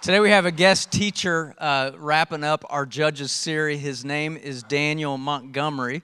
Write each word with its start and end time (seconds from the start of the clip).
Today 0.00 0.20
we 0.20 0.30
have 0.30 0.46
a 0.46 0.52
guest 0.52 0.92
teacher 0.92 1.56
uh, 1.58 1.90
wrapping 1.98 2.44
up 2.44 2.64
our 2.70 2.86
Judges 2.86 3.32
series. 3.32 3.80
His 3.80 4.04
name 4.04 4.36
is 4.36 4.62
Daniel 4.62 5.18
Montgomery. 5.18 6.02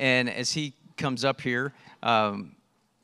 And 0.00 0.28
as 0.28 0.50
he 0.50 0.72
comes 0.96 1.24
up 1.24 1.40
here, 1.40 1.72
um, 2.02 2.56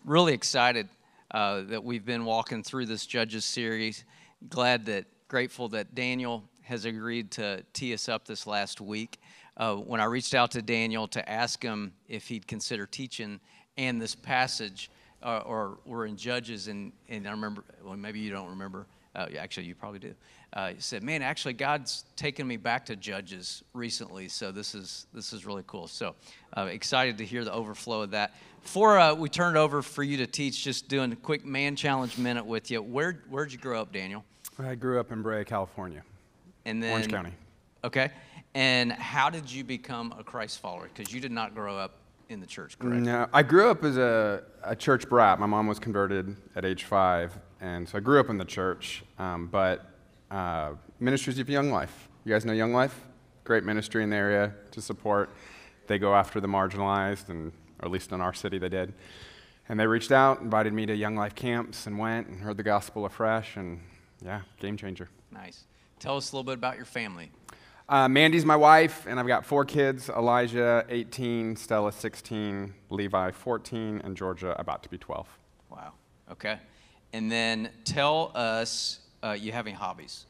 really 0.05 0.35
excited 0.35 0.89
uh, 1.31 1.61
that 1.69 1.85
we've 1.85 2.05
been 2.05 2.25
walking 2.25 2.65
through 2.65 2.87
this 2.87 3.07
Judges 3.07 3.45
series. 3.45 4.05
Glad 4.49 4.85
that, 4.87 5.05
grateful 5.29 5.69
that 5.69 5.95
Daniel 5.95 6.43
has 6.63 6.87
agreed 6.87 7.31
to 7.33 7.63
tee 7.73 7.95
us 7.95 8.09
up 8.09 8.27
this 8.27 8.45
last 8.45 8.81
week. 8.81 9.21
Uh, 9.57 9.77
when 9.77 10.01
I 10.01 10.07
reached 10.07 10.35
out 10.35 10.51
to 10.51 10.61
Daniel 10.61 11.07
to 11.09 11.27
ask 11.31 11.63
him 11.63 11.93
if 12.09 12.27
he'd 12.27 12.49
consider 12.49 12.85
teaching 12.85 13.39
and 13.79 14.03
this 14.03 14.17
passage, 14.17 14.91
uh, 15.23 15.39
or 15.47 15.79
we're 15.87 16.07
in 16.07 16.17
Judges, 16.17 16.67
and, 16.67 16.91
and 17.09 17.29
I 17.29 17.31
remember, 17.31 17.63
well, 17.85 17.97
maybe 17.97 18.19
you 18.19 18.33
don't 18.33 18.49
remember, 18.49 18.87
uh, 19.15 19.27
actually, 19.39 19.67
you 19.67 19.75
probably 19.75 19.99
do. 19.99 20.15
Uh, 20.53 20.71
he 20.71 20.81
said, 20.81 21.03
"Man, 21.03 21.23
actually, 21.23 21.55
God's 21.55 22.05
taken 22.17 22.47
me 22.47 22.57
back 22.57 22.87
to 22.87 22.97
Judges 22.97 23.63
recently, 23.75 24.29
so 24.29 24.53
this 24.53 24.75
is 24.75 25.07
this 25.13 25.33
is 25.33 25.47
really 25.47 25.65
cool. 25.67 25.87
So 25.87 26.15
uh, 26.57 26.63
excited 26.63 27.19
to 27.19 27.25
hear 27.25 27.45
the 27.45 27.53
overflow 27.53 28.03
of 28.03 28.11
that. 28.13 28.35
Before 28.63 28.99
uh, 28.99 29.15
we 29.15 29.29
turn 29.29 29.57
it 29.57 29.59
over 29.59 29.83
for 29.83 30.03
you 30.03 30.19
to 30.19 30.27
teach, 30.27 30.63
just 30.63 30.89
doing 30.89 31.13
a 31.13 31.17
quick 31.17 31.45
man 31.45 31.77
challenge 31.77 32.17
minute 32.19 32.47
with 32.47 32.71
you. 32.71 32.83
Where 32.83 33.23
where'd 33.29 33.53
you 33.53 33.59
grow 33.59 33.81
up, 33.81 33.93
Daniel? 33.93 34.25
I 34.59 34.75
grew 34.75 35.01
up 35.01 35.13
in 35.13 35.23
Brea, 35.23 35.45
California. 35.45 36.03
And 36.65 36.83
then 36.83 36.93
Orange 36.93 37.09
County. 37.09 37.33
Okay. 37.85 38.11
And 38.55 38.93
how 38.93 39.31
did 39.31 39.51
you 39.51 39.65
become 39.65 40.15
a 40.19 40.23
Christ 40.23 40.61
follower? 40.61 40.89
Because 40.95 41.13
you 41.13 41.21
did 41.21 41.33
not 41.33 41.55
grow 41.55 41.77
up 41.77 41.95
in 42.29 42.41
the 42.41 42.47
church, 42.47 42.79
correct? 42.79 43.03
No, 43.03 43.27
I 43.33 43.43
grew 43.43 43.71
up 43.71 43.83
as 43.85 43.97
a, 43.97 44.43
a 44.63 44.77
church 44.77 45.09
brat. 45.09 45.41
My 45.41 45.47
mom 45.47 45.67
was 45.67 45.79
converted 45.79 46.37
at 46.55 46.65
age 46.65 46.85
five, 46.85 47.37
and 47.63 47.89
so 47.89 47.97
I 47.97 48.01
grew 48.01 48.19
up 48.19 48.29
in 48.29 48.37
the 48.37 48.45
church. 48.45 49.05
Um, 49.19 49.47
but 49.47 49.87
uh, 50.31 50.73
Ministries 50.99 51.39
of 51.39 51.49
Young 51.49 51.71
Life, 51.71 52.09
you 52.25 52.33
guys 52.33 52.45
know 52.45 52.53
Young 52.53 52.75
Life? 52.75 53.07
Great 53.45 53.65
ministry 53.65 54.03
in 54.03 54.11
the 54.11 54.17
area 54.17 54.53
to 54.73 54.83
support. 54.83 55.31
They 55.87 55.99
go 55.99 56.15
after 56.15 56.41
the 56.41 56.49
marginalized, 56.49 57.29
and 57.29 57.53
or 57.79 57.87
at 57.87 57.91
least 57.91 58.13
in 58.13 58.21
our 58.21 58.35
city 58.35 58.59
they 58.59 58.69
did. 58.69 58.93
And 59.69 59.79
they 59.79 59.87
reached 59.87 60.13
out, 60.13 60.41
invited 60.41 60.73
me 60.73 60.87
to 60.87 60.95
Young 60.95 61.15
Life 61.15 61.37
camps, 61.37 61.87
and 61.87 61.99
went 61.99 62.27
and 62.27 62.41
heard 62.41 62.57
the 62.57 62.63
gospel 62.65 63.07
afresh, 63.07 63.57
and 63.57 63.81
yeah, 64.25 64.43
game 64.59 64.77
changer. 64.77 65.09
Nice. 65.31 65.65
Tell 66.01 66.17
us 66.17 66.33
a 66.33 66.37
little 66.37 66.45
bit 66.45 66.55
about 66.55 66.77
your 66.77 66.85
family. 66.85 67.31
Uh, 67.89 68.09
Mandy's 68.09 68.45
my 68.45 68.57
wife, 68.57 69.07
and 69.07 69.21
I've 69.21 69.27
got 69.27 69.47
four 69.47 69.65
kids 69.65 70.09
Elijah, 70.09 70.85
18, 70.89 71.55
Stella, 71.55 71.93
16, 71.93 72.75
Levi, 72.91 73.31
14, 73.31 74.01
and 74.03 74.17
Georgia, 74.17 74.57
about 74.59 74.83
to 74.83 74.89
be 74.89 74.99
12. 74.99 75.29
Wow. 75.71 75.93
Okay. 76.31 76.59
And 77.13 77.31
then 77.31 77.71
tell 77.85 78.33
us 78.35 79.01
uh, 79.23 79.33
you 79.33 79.53
have 79.53 79.67
any 79.67 79.77
hobbies? 79.77 80.27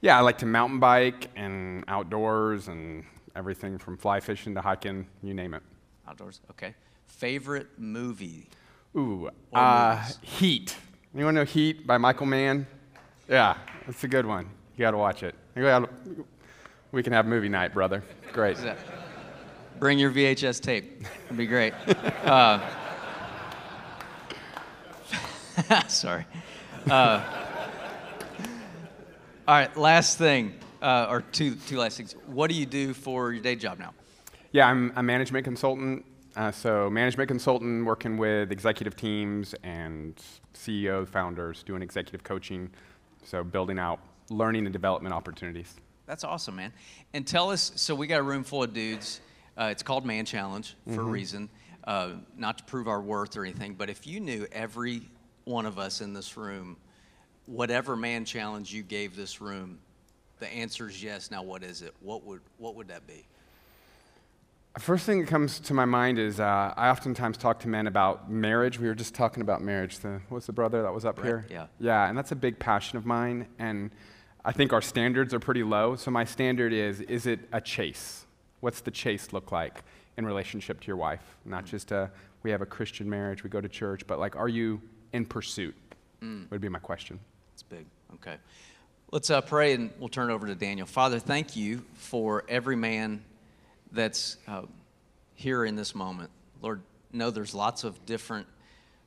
Yeah, 0.00 0.18
I 0.18 0.20
like 0.20 0.38
to 0.38 0.46
mountain 0.46 0.80
bike 0.80 1.28
and 1.36 1.84
outdoors 1.88 2.68
and 2.68 3.04
everything 3.36 3.78
from 3.78 3.96
fly 3.96 4.20
fishing 4.20 4.54
to 4.54 4.60
hiking, 4.60 5.06
you 5.22 5.34
name 5.34 5.54
it. 5.54 5.62
Outdoors. 6.06 6.40
Okay. 6.50 6.74
Favorite 7.06 7.68
movie? 7.78 8.48
Ooh, 8.96 9.30
uh. 9.52 10.02
Heat. 10.22 10.76
Anyone 11.14 11.34
know 11.34 11.44
Heat 11.44 11.86
by 11.86 11.98
Michael 11.98 12.26
Mann? 12.26 12.66
Yeah, 13.28 13.56
it's 13.86 14.04
a 14.04 14.08
good 14.08 14.26
one. 14.26 14.46
You 14.76 14.82
got 14.82 14.90
to 14.90 14.98
watch 14.98 15.22
it. 15.22 15.34
We 16.92 17.02
can 17.02 17.12
have 17.12 17.26
movie 17.26 17.48
night, 17.48 17.72
brother. 17.72 18.02
Great. 18.32 18.56
Bring 19.78 19.98
your 19.98 20.10
VHS 20.10 20.60
tape. 20.60 21.04
It'd 21.26 21.36
be 21.36 21.46
great. 21.46 21.74
Uh, 22.24 22.58
sorry. 25.88 26.26
Uh, 26.90 27.22
all 29.46 29.54
right, 29.54 29.76
last 29.76 30.18
thing, 30.18 30.54
uh, 30.82 31.06
or 31.08 31.20
two, 31.20 31.54
two 31.54 31.78
last 31.78 31.96
things. 31.96 32.14
What 32.26 32.50
do 32.50 32.56
you 32.56 32.66
do 32.66 32.94
for 32.94 33.32
your 33.32 33.42
day 33.42 33.56
job 33.56 33.78
now? 33.78 33.94
Yeah, 34.52 34.68
I'm 34.68 34.92
a 34.96 35.02
management 35.02 35.44
consultant. 35.44 36.04
Uh, 36.36 36.50
so, 36.50 36.90
management 36.90 37.28
consultant 37.28 37.84
working 37.84 38.16
with 38.16 38.50
executive 38.50 38.96
teams 38.96 39.54
and 39.62 40.20
CEO 40.54 41.06
founders, 41.06 41.62
doing 41.62 41.82
executive 41.82 42.24
coaching. 42.24 42.70
So, 43.22 43.44
building 43.44 43.78
out 43.78 44.00
learning 44.30 44.66
and 44.66 44.72
development 44.72 45.14
opportunities. 45.14 45.74
That's 46.06 46.24
awesome, 46.24 46.56
man. 46.56 46.72
And 47.12 47.26
tell 47.26 47.50
us 47.50 47.72
so 47.76 47.94
we 47.94 48.08
got 48.08 48.18
a 48.18 48.24
room 48.24 48.42
full 48.42 48.64
of 48.64 48.72
dudes. 48.72 49.20
Uh, 49.56 49.68
it's 49.70 49.84
called 49.84 50.04
Man 50.04 50.24
Challenge 50.24 50.74
for 50.92 51.02
a 51.02 51.04
reason, 51.04 51.48
uh, 51.84 52.10
not 52.36 52.58
to 52.58 52.64
prove 52.64 52.88
our 52.88 53.00
worth 53.00 53.36
or 53.36 53.44
anything, 53.44 53.74
but 53.74 53.88
if 53.88 54.04
you 54.04 54.18
knew 54.18 54.48
every 54.50 55.02
one 55.44 55.66
of 55.66 55.78
us 55.78 56.00
in 56.00 56.12
this 56.12 56.36
room, 56.36 56.76
whatever 57.46 57.96
Man 57.96 58.24
Challenge 58.24 58.72
you 58.72 58.82
gave 58.82 59.16
this 59.16 59.40
room, 59.40 59.78
the 60.40 60.48
answer 60.48 60.88
is 60.88 61.02
yes. 61.02 61.30
Now, 61.30 61.42
what 61.42 61.62
is 61.62 61.82
it? 61.82 61.94
What 62.00 62.24
would, 62.24 62.40
what 62.58 62.74
would 62.74 62.88
that 62.88 63.06
be? 63.06 63.24
First 64.78 65.06
thing 65.06 65.20
that 65.20 65.28
comes 65.28 65.60
to 65.60 65.74
my 65.74 65.84
mind 65.84 66.18
is 66.18 66.40
uh, 66.40 66.74
I 66.76 66.90
oftentimes 66.90 67.36
talk 67.36 67.60
to 67.60 67.68
men 67.68 67.86
about 67.86 68.28
marriage. 68.28 68.80
We 68.80 68.88
were 68.88 68.94
just 68.94 69.14
talking 69.14 69.40
about 69.40 69.62
marriage. 69.62 70.00
The, 70.00 70.20
what's 70.30 70.46
the 70.46 70.52
brother 70.52 70.82
that 70.82 70.92
was 70.92 71.04
up 71.04 71.16
Brett, 71.16 71.26
here? 71.26 71.46
yeah. 71.48 71.66
Yeah, 71.78 72.08
and 72.08 72.18
that's 72.18 72.32
a 72.32 72.36
big 72.36 72.58
passion 72.58 72.98
of 72.98 73.06
mine. 73.06 73.46
And 73.60 73.92
I 74.44 74.50
think 74.50 74.72
our 74.72 74.82
standards 74.82 75.32
are 75.32 75.38
pretty 75.38 75.62
low. 75.62 75.94
So 75.94 76.10
my 76.10 76.24
standard 76.24 76.72
is 76.72 77.00
is 77.02 77.26
it 77.26 77.40
a 77.52 77.60
chase? 77.60 78.26
What's 78.60 78.80
the 78.80 78.90
chase 78.90 79.32
look 79.32 79.52
like 79.52 79.84
in 80.16 80.26
relationship 80.26 80.80
to 80.80 80.86
your 80.88 80.96
wife? 80.96 81.22
Not 81.44 81.66
just 81.66 81.92
a, 81.92 82.10
we 82.42 82.50
have 82.50 82.60
a 82.60 82.66
Christian 82.66 83.08
marriage, 83.08 83.44
we 83.44 83.50
go 83.50 83.60
to 83.60 83.68
church, 83.68 84.04
but 84.08 84.18
like, 84.18 84.34
are 84.34 84.48
you 84.48 84.82
in 85.14 85.24
pursuit? 85.24 85.76
Would 86.50 86.60
be 86.60 86.68
my 86.68 86.80
question. 86.80 87.20
It's 87.54 87.62
big. 87.62 87.86
Okay. 88.14 88.36
Let's 89.12 89.30
uh, 89.30 89.40
pray 89.40 89.72
and 89.72 89.90
we'll 90.00 90.08
turn 90.08 90.28
it 90.28 90.34
over 90.34 90.48
to 90.48 90.56
Daniel. 90.56 90.86
Father, 90.86 91.20
thank 91.20 91.54
you 91.54 91.84
for 91.94 92.44
every 92.48 92.74
man 92.74 93.24
that's 93.92 94.36
uh, 94.48 94.62
here 95.34 95.64
in 95.64 95.76
this 95.76 95.94
moment. 95.94 96.30
Lord, 96.60 96.82
know 97.12 97.30
there's 97.30 97.54
lots 97.54 97.84
of 97.84 98.04
different 98.06 98.48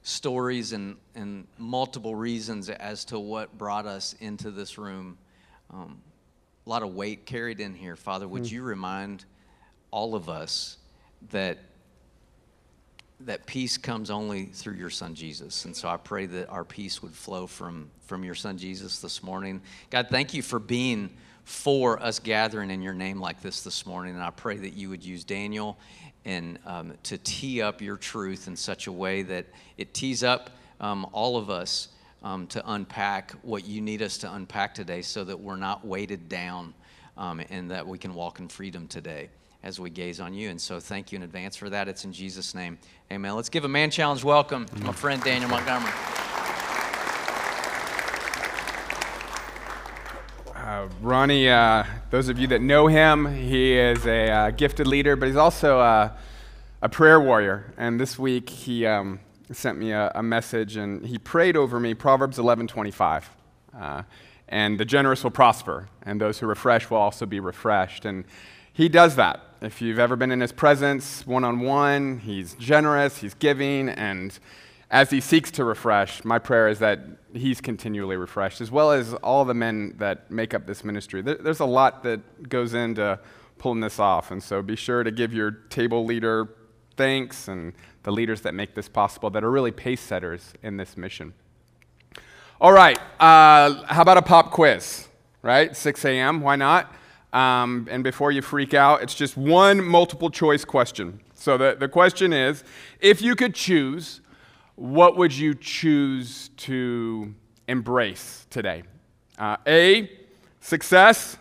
stories 0.02 0.72
and, 0.72 0.96
and 1.14 1.46
multiple 1.58 2.16
reasons 2.16 2.70
as 2.70 3.04
to 3.06 3.20
what 3.20 3.58
brought 3.58 3.86
us 3.86 4.16
into 4.22 4.50
this 4.50 4.78
room. 4.78 5.18
Um, 5.70 6.00
a 6.66 6.70
lot 6.70 6.84
of 6.84 6.96
weight 6.96 7.26
carried 7.26 7.60
in 7.60 7.74
here. 7.74 7.98
Father, 7.98 8.30
would 8.30 8.50
you 8.50 8.64
remind 8.64 9.26
all 9.92 10.16
of 10.16 10.30
us 10.30 10.78
that 11.32 11.58
that 13.22 13.46
peace 13.46 13.78
comes 13.78 14.12
only 14.12 14.46
through 14.46 14.76
your 14.76 14.90
son 14.90 15.16
Jesus. 15.16 15.66
And 15.66 15.76
so 15.76 15.90
I 15.90 15.98
pray 15.98 16.28
that 16.28 16.50
our 16.50 16.64
peace 16.64 17.02
would 17.02 17.14
flow 17.14 17.48
from, 17.48 17.90
from 18.06 18.24
your 18.24 18.36
son 18.36 18.58
Jesus 18.58 19.00
this 19.00 19.24
morning. 19.24 19.62
God, 19.90 20.08
thank 20.10 20.34
you 20.34 20.44
for 20.44 20.60
being 20.60 21.10
for 21.44 22.02
us 22.02 22.20
gathering 22.20 22.70
in 22.70 22.82
your 22.82 22.94
name 22.94 23.20
like 23.20 23.42
this 23.42 23.64
this 23.64 23.86
morning. 23.86 24.14
And 24.14 24.24
I 24.24 24.30
pray 24.30 24.58
that 24.58 24.74
you 24.74 24.90
would 24.90 25.04
use 25.04 25.24
Daniel 25.24 25.78
and 26.26 26.60
um, 26.66 26.94
to 27.04 27.18
tee 27.18 27.62
up 27.62 27.82
your 27.82 27.98
truth 27.98 28.48
in 28.48 28.56
such 28.56 28.88
a 28.88 28.92
way 28.92 29.24
that 29.24 29.46
it 29.78 29.94
tees 29.94 30.24
up 30.24 30.52
um, 30.80 31.08
all 31.12 31.38
of 31.38 31.50
us 31.50 31.88
um, 32.22 32.46
to 32.48 32.72
unpack 32.72 33.32
what 33.42 33.66
you 33.66 33.82
need 33.82 34.02
us 34.02 34.18
to 34.20 34.34
unpack 34.34 34.76
today 34.76 35.02
so 35.02 35.24
that 35.24 35.40
we're 35.40 35.56
not 35.56 35.86
weighted 35.86 36.30
down 36.30 36.74
um, 37.18 37.42
and 37.50 37.72
that 37.72 37.88
we 37.88 37.98
can 37.98 38.14
walk 38.14 38.40
in 38.40 38.48
freedom 38.48 38.88
today 38.88 39.30
as 39.64 39.80
we 39.80 39.90
gaze 39.90 40.20
on 40.20 40.34
you. 40.34 40.50
And 40.50 40.62
so 40.62 40.80
thank 40.80 41.12
you 41.12 41.18
in 41.18 41.24
advance 41.24 41.56
for 41.56 41.70
that. 41.70 41.88
It's 41.88 42.06
in 42.06 42.14
Jesus' 42.14 42.54
name. 42.54 42.78
Amen. 43.12 43.36
Let's 43.36 43.50
give 43.50 43.66
a 43.66 43.70
man 43.70 43.92
challenge 43.92 44.24
welcome 44.24 44.66
to 44.66 44.84
my 44.84 44.92
friend 44.92 45.22
Daniel 45.24 45.50
Montgomery. 45.50 45.92
Uh, 50.56 50.90
Ronnie, 51.02 51.50
uh, 51.50 51.84
those 52.10 52.30
of 52.30 52.38
you 52.38 52.48
that 52.48 52.62
know 52.62 52.88
him, 52.88 53.26
he 53.26 53.74
is 53.74 54.06
a 54.06 54.30
uh, 54.30 54.52
gifted 54.52 54.86
leader, 54.86 55.16
but 55.16 55.28
he's 55.28 55.38
also 55.38 55.80
uh, 55.80 56.12
a 56.82 56.90
prayer 56.90 57.20
warrior. 57.20 57.74
And 57.78 58.00
this 58.00 58.20
week 58.20 58.50
he 58.50 58.86
um, 58.86 59.20
sent 59.52 59.78
me 59.78 59.92
a, 59.92 60.12
a 60.14 60.22
message, 60.22 60.76
and 60.76 61.06
he 61.06 61.18
prayed 61.18 61.56
over 61.56 61.80
me 61.80 61.94
Proverbs 61.94 62.38
11:25. 62.38 63.24
Uh, 63.78 64.04
and 64.50 64.80
the 64.80 64.86
generous 64.86 65.24
will 65.24 65.32
prosper, 65.32 65.90
and 66.04 66.22
those 66.22 66.40
who 66.40 66.48
refresh 66.48 66.90
will 66.90 66.98
also 66.98 67.26
be 67.26 67.40
refreshed. 67.40 68.06
And 68.06 68.26
he 68.72 68.90
does 68.90 69.16
that. 69.16 69.42
If 69.60 69.82
you've 69.82 69.98
ever 69.98 70.16
been 70.16 70.32
in 70.32 70.40
his 70.40 70.52
presence 70.52 71.26
one 71.26 71.44
on 71.44 71.62
one, 71.62 72.20
he's 72.20 72.54
generous, 72.54 73.18
he's 73.18 73.34
giving, 73.34 73.90
and 73.90 74.38
as 74.92 75.10
he 75.10 75.20
seeks 75.20 75.50
to 75.52 75.64
refresh, 75.64 76.24
my 76.24 76.38
prayer 76.38 76.68
is 76.68 76.78
that 76.78 77.00
he's 77.34 77.60
continually 77.60 78.18
refreshed, 78.18 78.62
as 78.62 78.70
well 78.70 78.92
as 78.92 79.16
all 79.16 79.46
the 79.46 79.56
men 79.56 79.96
that 79.98 80.30
make 80.30 80.54
up 80.54 80.68
this 80.68 80.84
ministry. 80.84 81.24
There's 81.24 81.60
a 81.60 81.66
lot 81.66 82.04
that 82.04 82.50
goes 82.50 82.76
into 82.76 83.20
pulling 83.58 83.80
this 83.80 84.00
off, 84.00 84.30
and 84.30 84.44
so 84.44 84.62
be 84.62 84.76
sure 84.76 85.04
to 85.04 85.10
give 85.10 85.34
your 85.34 85.50
table 85.50 86.06
leader 86.06 86.50
thanks 86.96 87.48
and 87.48 87.74
the 88.04 88.12
leaders 88.12 88.42
that 88.42 88.54
make 88.54 88.76
this 88.76 88.88
possible 88.88 89.32
that 89.32 89.44
are 89.44 89.50
really 89.50 89.72
pace 89.72 90.02
setters 90.02 90.54
in 90.62 90.78
this 90.78 90.96
mission. 90.96 91.34
All 92.62 92.74
right, 92.74 93.00
uh, 93.20 93.86
how 93.86 94.04
about 94.04 94.18
a 94.18 94.22
pop 94.22 94.52
quiz, 94.52 95.08
right? 95.42 95.76
6 95.76 96.06
a.m., 96.06 96.42
why 96.42 96.58
not? 96.58 96.94
Um, 97.34 97.88
and 97.92 98.04
before 98.04 98.32
you 98.32 98.42
freak 98.42 98.74
out, 98.74 99.02
it's 99.04 99.14
just 99.14 99.36
one 99.36 99.84
multiple 99.84 100.30
choice 100.30 100.64
question. 100.64 101.20
So 101.34 101.58
the, 101.58 101.76
the 101.80 101.88
question 101.88 102.34
is 102.34 102.64
if 103.00 103.22
you 103.22 103.36
could 103.36 103.54
choose, 103.54 104.22
what 104.76 105.18
would 105.18 105.34
you 105.34 105.54
choose 105.54 106.50
to 106.58 107.34
embrace 107.68 108.46
today? 108.50 108.84
Uh, 109.38 109.58
a, 109.68 110.10
success, 110.62 111.38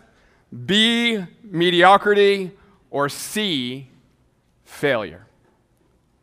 B, 0.65 1.23
mediocrity, 1.43 2.51
or 2.91 3.09
C, 3.09 3.89
failure? 4.65 5.25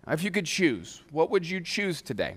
If 0.06 0.22
you 0.22 0.30
could 0.30 0.46
choose, 0.46 1.02
what 1.10 1.30
would 1.30 1.48
you 1.48 1.60
choose 1.60 2.02
today? 2.02 2.36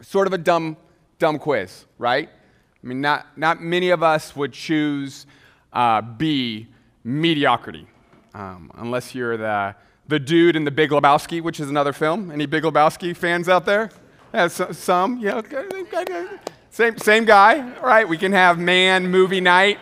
Sort 0.00 0.26
of 0.26 0.32
a 0.32 0.38
dumb, 0.38 0.76
dumb 1.18 1.38
quiz, 1.38 1.86
right? 1.98 2.28
I 2.28 2.86
mean, 2.86 3.00
not, 3.00 3.26
not 3.36 3.62
many 3.62 3.90
of 3.90 4.02
us 4.02 4.34
would 4.34 4.52
choose 4.52 5.26
uh, 5.72 6.00
B, 6.00 6.68
mediocrity, 7.04 7.86
um, 8.34 8.70
unless 8.76 9.14
you're 9.14 9.36
the, 9.36 9.74
the 10.06 10.18
dude 10.18 10.56
in 10.56 10.64
The 10.64 10.70
Big 10.70 10.90
Lebowski, 10.90 11.40
which 11.40 11.60
is 11.60 11.68
another 11.68 11.92
film. 11.92 12.30
Any 12.30 12.46
Big 12.46 12.62
Lebowski 12.62 13.16
fans 13.16 13.48
out 13.48 13.64
there? 13.64 13.90
Yeah, 14.32 14.48
so, 14.48 14.72
some, 14.72 15.18
yeah. 15.18 15.40
Same, 16.70 16.98
same 16.98 17.24
guy, 17.24 17.78
right? 17.80 18.08
We 18.08 18.18
can 18.18 18.32
have 18.32 18.58
man 18.58 19.08
movie 19.08 19.40
night. 19.40 19.78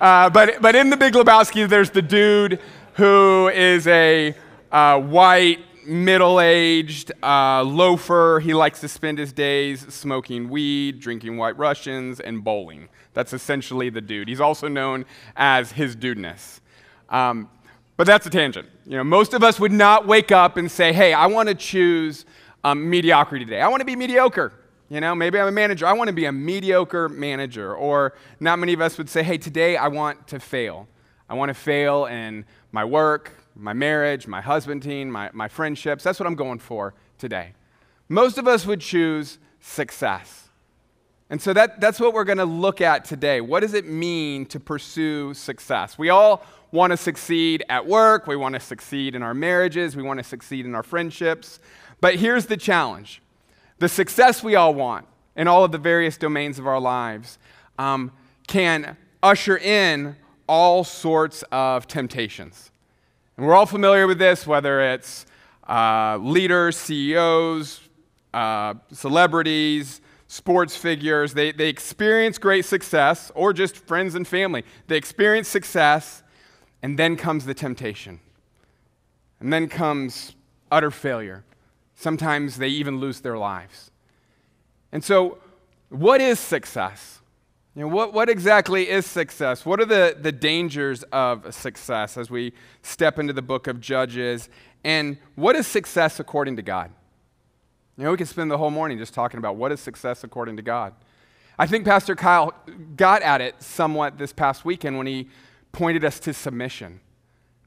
Uh, 0.00 0.30
but, 0.30 0.62
but 0.62 0.74
in 0.74 0.90
The 0.90 0.96
Big 0.96 1.14
Lebowski, 1.14 1.68
there's 1.68 1.90
the 1.90 2.02
dude 2.02 2.60
who 2.94 3.48
is 3.48 3.86
a 3.86 4.34
uh, 4.72 5.00
white, 5.00 5.58
middle 5.86 6.40
aged 6.40 7.12
uh, 7.22 7.62
loafer. 7.62 8.40
He 8.42 8.54
likes 8.54 8.80
to 8.80 8.88
spend 8.88 9.18
his 9.18 9.32
days 9.32 9.92
smoking 9.92 10.48
weed, 10.48 11.00
drinking 11.00 11.36
white 11.36 11.58
Russians, 11.58 12.20
and 12.20 12.44
bowling. 12.44 12.88
That's 13.12 13.32
essentially 13.32 13.90
the 13.90 14.00
dude. 14.00 14.28
He's 14.28 14.40
also 14.40 14.68
known 14.68 15.04
as 15.36 15.72
his 15.72 15.96
dudeness. 15.96 16.60
Um, 17.08 17.50
but 17.96 18.06
that's 18.06 18.26
a 18.26 18.30
tangent. 18.30 18.68
You 18.86 18.96
know, 18.96 19.04
most 19.04 19.34
of 19.34 19.42
us 19.42 19.60
would 19.60 19.72
not 19.72 20.06
wake 20.06 20.32
up 20.32 20.56
and 20.56 20.70
say, 20.70 20.92
hey, 20.92 21.12
I 21.12 21.26
want 21.26 21.48
to 21.48 21.54
choose 21.54 22.24
um, 22.64 22.88
mediocrity 22.88 23.44
today. 23.44 23.60
I 23.60 23.68
want 23.68 23.80
to 23.80 23.84
be 23.84 23.96
mediocre. 23.96 24.52
You 24.88 25.00
know, 25.00 25.14
maybe 25.14 25.38
I'm 25.38 25.48
a 25.48 25.52
manager. 25.52 25.86
I 25.86 25.92
want 25.92 26.08
to 26.08 26.14
be 26.14 26.24
a 26.24 26.32
mediocre 26.32 27.08
manager. 27.08 27.74
Or 27.74 28.14
not 28.40 28.58
many 28.58 28.72
of 28.72 28.80
us 28.80 28.98
would 28.98 29.08
say, 29.08 29.22
hey, 29.22 29.38
today 29.38 29.76
I 29.76 29.88
want 29.88 30.26
to 30.28 30.40
fail. 30.40 30.88
I 31.28 31.34
want 31.34 31.50
to 31.50 31.54
fail 31.54 32.06
in 32.06 32.44
my 32.72 32.84
work, 32.84 33.32
my 33.54 33.72
marriage, 33.72 34.26
my 34.26 34.40
husbanding, 34.40 35.10
my, 35.10 35.30
my 35.32 35.46
friendships. 35.46 36.02
That's 36.02 36.18
what 36.18 36.26
I'm 36.26 36.34
going 36.34 36.58
for 36.58 36.94
today. 37.18 37.52
Most 38.08 38.38
of 38.38 38.48
us 38.48 38.66
would 38.66 38.80
choose 38.80 39.38
success. 39.60 40.49
And 41.30 41.40
so 41.40 41.52
that, 41.52 41.80
that's 41.80 42.00
what 42.00 42.12
we're 42.12 42.24
going 42.24 42.38
to 42.38 42.44
look 42.44 42.80
at 42.80 43.04
today. 43.04 43.40
What 43.40 43.60
does 43.60 43.72
it 43.72 43.86
mean 43.86 44.46
to 44.46 44.58
pursue 44.58 45.32
success? 45.32 45.96
We 45.96 46.10
all 46.10 46.44
want 46.72 46.90
to 46.90 46.96
succeed 46.96 47.64
at 47.68 47.86
work, 47.86 48.26
we 48.26 48.36
want 48.36 48.54
to 48.54 48.60
succeed 48.60 49.14
in 49.14 49.22
our 49.22 49.34
marriages, 49.34 49.96
we 49.96 50.02
want 50.02 50.18
to 50.18 50.24
succeed 50.24 50.66
in 50.66 50.74
our 50.74 50.82
friendships. 50.82 51.60
But 52.00 52.16
here's 52.16 52.46
the 52.46 52.56
challenge 52.56 53.22
the 53.78 53.88
success 53.88 54.42
we 54.42 54.56
all 54.56 54.74
want 54.74 55.06
in 55.36 55.48
all 55.48 55.64
of 55.64 55.72
the 55.72 55.78
various 55.78 56.16
domains 56.16 56.58
of 56.58 56.66
our 56.66 56.80
lives 56.80 57.38
um, 57.78 58.12
can 58.46 58.96
usher 59.22 59.56
in 59.56 60.16
all 60.48 60.84
sorts 60.84 61.44
of 61.52 61.86
temptations. 61.86 62.70
And 63.36 63.46
we're 63.46 63.54
all 63.54 63.66
familiar 63.66 64.06
with 64.06 64.18
this, 64.18 64.46
whether 64.46 64.80
it's 64.80 65.26
uh, 65.68 66.18
leaders, 66.20 66.76
CEOs, 66.76 67.80
uh, 68.34 68.74
celebrities, 68.92 70.00
sports 70.30 70.76
figures. 70.76 71.34
They, 71.34 71.50
they 71.50 71.68
experience 71.68 72.38
great 72.38 72.64
success, 72.64 73.32
or 73.34 73.52
just 73.52 73.76
friends 73.76 74.14
and 74.14 74.26
family. 74.26 74.64
They 74.86 74.96
experience 74.96 75.48
success, 75.48 76.22
and 76.82 76.96
then 76.96 77.16
comes 77.16 77.46
the 77.46 77.52
temptation. 77.52 78.20
And 79.40 79.52
then 79.52 79.68
comes 79.68 80.36
utter 80.70 80.92
failure. 80.92 81.42
Sometimes 81.96 82.58
they 82.58 82.68
even 82.68 83.00
lose 83.00 83.20
their 83.20 83.36
lives. 83.36 83.90
And 84.92 85.02
so, 85.02 85.38
what 85.88 86.20
is 86.20 86.38
success? 86.38 87.18
You 87.74 87.82
know, 87.82 87.88
what, 87.88 88.12
what 88.12 88.30
exactly 88.30 88.88
is 88.88 89.06
success? 89.06 89.66
What 89.66 89.80
are 89.80 89.84
the, 89.84 90.16
the 90.18 90.32
dangers 90.32 91.02
of 91.10 91.52
success 91.52 92.16
as 92.16 92.30
we 92.30 92.52
step 92.82 93.18
into 93.18 93.32
the 93.32 93.42
book 93.42 93.66
of 93.66 93.80
Judges? 93.80 94.48
And 94.84 95.18
what 95.34 95.56
is 95.56 95.66
success 95.66 96.20
according 96.20 96.54
to 96.54 96.62
God? 96.62 96.92
You 97.96 98.04
know, 98.04 98.10
we 98.10 98.16
could 98.16 98.28
spend 98.28 98.50
the 98.50 98.58
whole 98.58 98.70
morning 98.70 98.98
just 98.98 99.14
talking 99.14 99.38
about 99.38 99.56
what 99.56 99.72
is 99.72 99.80
success 99.80 100.24
according 100.24 100.56
to 100.56 100.62
God. 100.62 100.94
I 101.58 101.66
think 101.66 101.84
Pastor 101.84 102.14
Kyle 102.14 102.54
got 102.96 103.22
at 103.22 103.40
it 103.40 103.62
somewhat 103.62 104.16
this 104.16 104.32
past 104.32 104.64
weekend 104.64 104.96
when 104.96 105.06
he 105.06 105.28
pointed 105.72 106.04
us 106.04 106.18
to 106.20 106.32
submission. 106.32 107.00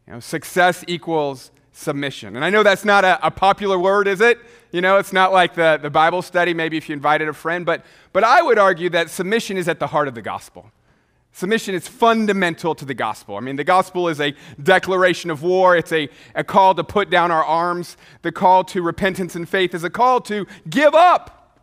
You 0.07 0.13
know, 0.13 0.19
success 0.19 0.83
equals 0.87 1.51
submission. 1.73 2.35
And 2.35 2.45
I 2.45 2.49
know 2.49 2.63
that's 2.63 2.85
not 2.85 3.03
a, 3.03 3.25
a, 3.25 3.31
popular 3.31 3.77
word, 3.77 4.07
is 4.07 4.21
it? 4.21 4.39
You 4.71 4.81
know, 4.81 4.97
it's 4.97 5.13
not 5.13 5.31
like 5.31 5.55
the, 5.55 5.79
the 5.81 5.89
Bible 5.89 6.21
study, 6.21 6.53
maybe 6.53 6.77
if 6.77 6.87
you 6.87 6.93
invited 6.93 7.27
a 7.27 7.33
friend, 7.33 7.65
but, 7.65 7.83
but 8.13 8.23
I 8.23 8.41
would 8.41 8.59
argue 8.59 8.89
that 8.89 9.09
submission 9.09 9.57
is 9.57 9.67
at 9.67 9.79
the 9.79 9.87
heart 9.87 10.07
of 10.07 10.15
the 10.15 10.21
gospel. 10.21 10.71
Submission 11.35 11.73
is 11.73 11.87
fundamental 11.87 12.75
to 12.75 12.85
the 12.85 12.93
gospel. 12.93 13.35
I 13.37 13.39
mean, 13.39 13.55
the 13.55 13.63
gospel 13.63 14.07
is 14.07 14.21
a 14.21 14.35
declaration 14.61 15.31
of 15.31 15.41
war. 15.41 15.75
It's 15.75 15.91
a, 15.91 16.07
a 16.35 16.43
call 16.43 16.75
to 16.75 16.83
put 16.83 17.09
down 17.09 17.31
our 17.31 17.43
arms. 17.43 17.97
The 18.21 18.31
call 18.31 18.63
to 18.65 18.83
repentance 18.83 19.35
and 19.35 19.49
faith 19.49 19.73
is 19.73 19.83
a 19.83 19.89
call 19.89 20.21
to 20.21 20.45
give 20.69 20.93
up. 20.93 21.59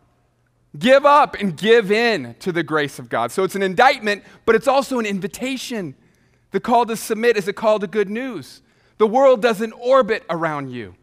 Give 0.77 1.05
up 1.05 1.35
and 1.39 1.55
give 1.55 1.89
in 1.89 2.35
to 2.39 2.51
the 2.51 2.63
grace 2.63 2.99
of 2.99 3.07
God. 3.07 3.31
So 3.31 3.43
it's 3.43 3.55
an 3.55 3.63
indictment, 3.63 4.23
but 4.45 4.55
it's 4.55 4.67
also 4.67 4.99
an 4.99 5.05
invitation. 5.05 5.95
The 6.51 6.59
call 6.59 6.85
to 6.87 6.97
submit 6.97 7.37
is 7.37 7.47
a 7.47 7.53
call 7.53 7.79
to 7.79 7.87
good 7.87 8.09
news. 8.09 8.61
The 8.97 9.07
world 9.07 9.41
doesn't 9.41 9.71
orbit 9.71 10.25
around 10.29 10.69
you. 10.69 10.95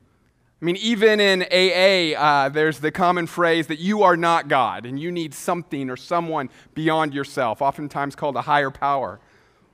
I 0.61 0.65
mean, 0.65 0.77
even 0.77 1.21
in 1.21 1.43
AA, 1.43 2.19
uh, 2.19 2.49
there's 2.49 2.81
the 2.81 2.91
common 2.91 3.29
phrase 3.29 3.69
that 3.69 3.79
you 3.79 4.03
are 4.03 4.17
not 4.17 4.49
God 4.49 4.87
and 4.87 4.99
you 4.99 5.13
need 5.13 5.33
something 5.33 5.89
or 5.89 5.97
someone 5.97 6.51
beyond 6.75 7.15
yourself, 7.15 7.63
oftentimes 7.63 8.17
called 8.17 8.35
a 8.35 8.43
higher 8.43 8.71
power. 8.71 9.21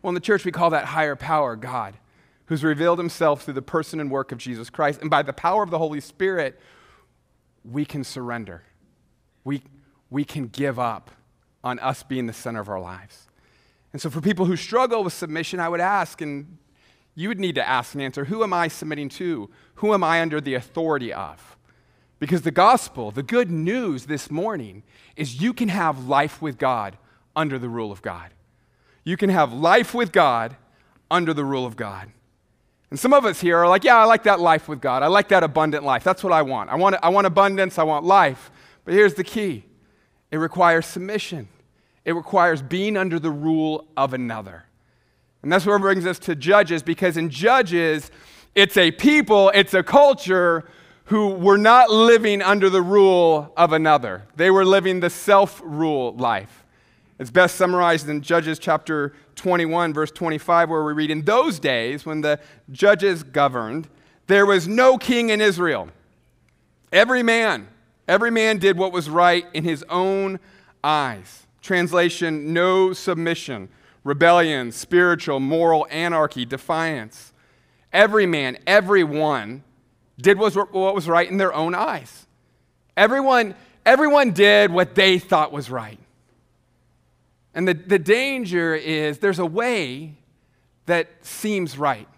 Well, 0.03 0.11
in 0.11 0.15
the 0.15 0.21
church, 0.21 0.45
we 0.45 0.53
call 0.53 0.69
that 0.71 0.85
higher 0.85 1.17
power 1.17 1.57
God, 1.57 1.95
who's 2.47 2.63
revealed 2.63 2.99
himself 2.99 3.45
through 3.45 3.55
the 3.55 3.63
person 3.63 3.99
and 3.99 4.11
work 4.11 4.31
of 4.31 4.37
Jesus 4.37 4.69
Christ. 4.69 5.01
And 5.01 5.09
by 5.09 5.23
the 5.23 5.33
power 5.33 5.63
of 5.63 5.71
the 5.71 5.79
Holy 5.79 6.01
Spirit, 6.01 6.61
we 7.65 7.87
can 7.87 8.05
surrender. 8.05 8.63
We, 9.43 9.63
we 10.11 10.27
can 10.27 10.49
give 10.49 10.79
up 10.79 11.11
on 11.63 11.79
us 11.79 12.03
being 12.03 12.27
the 12.27 12.35
center 12.35 12.61
of 12.61 12.69
our 12.69 12.81
lives. 12.81 13.29
And 13.95 14.03
so, 14.03 14.11
for 14.11 14.21
people 14.21 14.45
who 14.45 14.57
struggle 14.57 15.03
with 15.03 15.15
submission, 15.15 15.61
I 15.61 15.69
would 15.71 15.81
ask, 15.81 16.21
and 16.21 16.59
you 17.15 17.29
would 17.29 17.41
need 17.41 17.55
to 17.55 17.69
ask 17.69 17.95
and 17.95 18.03
answer 18.03 18.25
who 18.25 18.43
am 18.43 18.53
I 18.53 18.69
submitting 18.69 19.09
to? 19.11 19.51
Who 19.77 19.95
am 19.95 20.03
I 20.03 20.21
under 20.21 20.41
the 20.41 20.55
authority 20.55 21.13
of? 21.13 21.57
Because 22.19 22.43
the 22.43 22.51
gospel, 22.51 23.11
the 23.11 23.23
good 23.23 23.51
news 23.51 24.07
this 24.07 24.31
morning, 24.31 24.83
is 25.17 25.41
you 25.41 25.53
can 25.53 25.69
have 25.69 26.07
life 26.07 26.41
with 26.41 26.59
God 26.59 26.97
under 27.37 27.59
the 27.59 27.69
rule 27.69 27.93
of 27.93 28.03
God. 28.03 28.31
You 29.05 29.17
can 29.17 29.31
have 29.31 29.53
life 29.53 29.95
with 29.95 30.13
God 30.13 30.57
under 31.11 31.35
the 31.35 31.45
rule 31.45 31.67
of 31.67 31.77
God. 31.77 32.11
And 32.91 32.99
some 32.99 33.13
of 33.13 33.25
us 33.25 33.41
here 33.41 33.59
are 33.59 33.69
like, 33.69 33.85
yeah, 33.85 33.97
I 33.97 34.05
like 34.05 34.23
that 34.25 34.41
life 34.41 34.69
with 34.69 34.81
God. 34.81 35.03
I 35.03 35.09
like 35.09 35.29
that 35.29 35.43
abundant 35.43 35.85
life. 35.85 36.05
That's 36.05 36.23
what 36.23 36.33
I 36.33 36.43
want. 36.43 36.71
I 36.71 36.77
want, 36.77 36.97
I 37.03 37.09
want 37.09 37.27
abundance. 37.27 37.79
I 37.79 37.83
want 37.83 38.05
life. 38.05 38.51
But 38.85 38.95
here's 38.95 39.15
the 39.15 39.25
key 39.25 39.65
it 40.31 40.39
requires 40.39 40.87
submission, 40.87 41.49
it 42.05 42.13
requires 42.13 42.63
being 42.63 42.97
under 42.97 43.19
the 43.19 43.31
rule 43.31 43.87
of 43.97 44.15
another. 44.15 44.65
And 45.45 45.53
that's 45.53 45.67
what 45.67 45.79
brings 45.83 46.07
us 46.07 46.19
to 46.21 46.35
Judges, 46.35 46.83
because 46.83 47.19
in 47.19 47.29
Judges, 47.29 48.11
it's 48.55 48.79
a 48.79 48.91
people, 48.91 49.51
it's 49.55 49.75
a 49.75 49.83
culture 49.83 50.65
who 51.05 51.35
were 51.35 51.59
not 51.59 51.91
living 51.91 52.41
under 52.41 52.71
the 52.71 52.81
rule 52.81 53.53
of 53.55 53.75
another. 53.75 54.23
They 54.37 54.51
were 54.51 54.65
living 54.65 55.01
the 55.01 55.11
self 55.11 55.61
rule 55.63 56.17
life. 56.17 56.65
It's 57.19 57.31
best 57.31 57.57
summarized 57.57 58.09
in 58.09 58.23
Judges 58.23 58.59
chapter 58.59 59.13
21, 59.37 59.93
verse 59.93 60.11
25, 60.11 60.71
where 60.71 60.83
we 60.83 60.95
read 60.95 61.11
In 61.11 61.27
those 61.27 61.59
days, 61.59 62.07
when 62.07 62.23
the 62.23 62.41
judges 62.73 63.23
governed, 63.23 63.87
there 64.29 64.47
was 64.47 64.67
no 64.67 64.97
king 64.97 65.29
in 65.29 65.43
Israel. 65.43 65.91
Every 66.91 67.23
man, 67.23 67.69
every 68.09 68.31
man 68.31 68.57
did 68.57 68.79
what 68.79 68.93
was 68.93 69.11
right 69.11 69.45
in 69.53 69.65
his 69.65 69.85
own 69.91 70.41
eyes. 70.83 71.47
Translation, 71.61 72.55
no 72.55 72.95
submission 72.95 73.69
rebellion, 74.05 74.71
spiritual, 74.71 75.41
moral 75.41 75.87
anarchy, 75.91 76.45
defiance. 76.45 77.33
Every 77.93 78.27
man, 78.27 78.59
everyone 78.67 79.65
did 80.21 80.39
what 80.39 80.73
was 80.73 81.09
right 81.09 81.29
in 81.29 81.39
their 81.39 81.53
own 81.53 81.75
eyes. 81.75 82.27
Everyone, 82.97 83.55
everyone 83.85 84.31
did 84.31 84.71
what 84.71 84.95
they 84.95 85.19
thought 85.19 85.51
was 85.51 85.71
right. 85.71 85.99
And 87.55 87.67
the, 87.67 87.75
the 87.75 87.99
danger 87.99 88.75
is 88.75 89.19
there's 89.19 89.39
a 89.39 89.47
way 89.47 90.15
that 90.87 91.09
seems 91.23 91.79
right. 91.79 92.09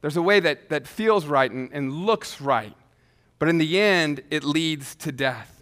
There's 0.00 0.16
a 0.16 0.22
way 0.22 0.38
that, 0.40 0.68
that 0.68 0.86
feels 0.86 1.26
right 1.26 1.50
and, 1.50 1.70
and 1.72 1.92
looks 1.92 2.40
right. 2.40 2.74
But 3.38 3.48
in 3.48 3.58
the 3.58 3.80
end, 3.80 4.22
it 4.30 4.44
leads 4.44 4.94
to 4.96 5.12
death. 5.12 5.57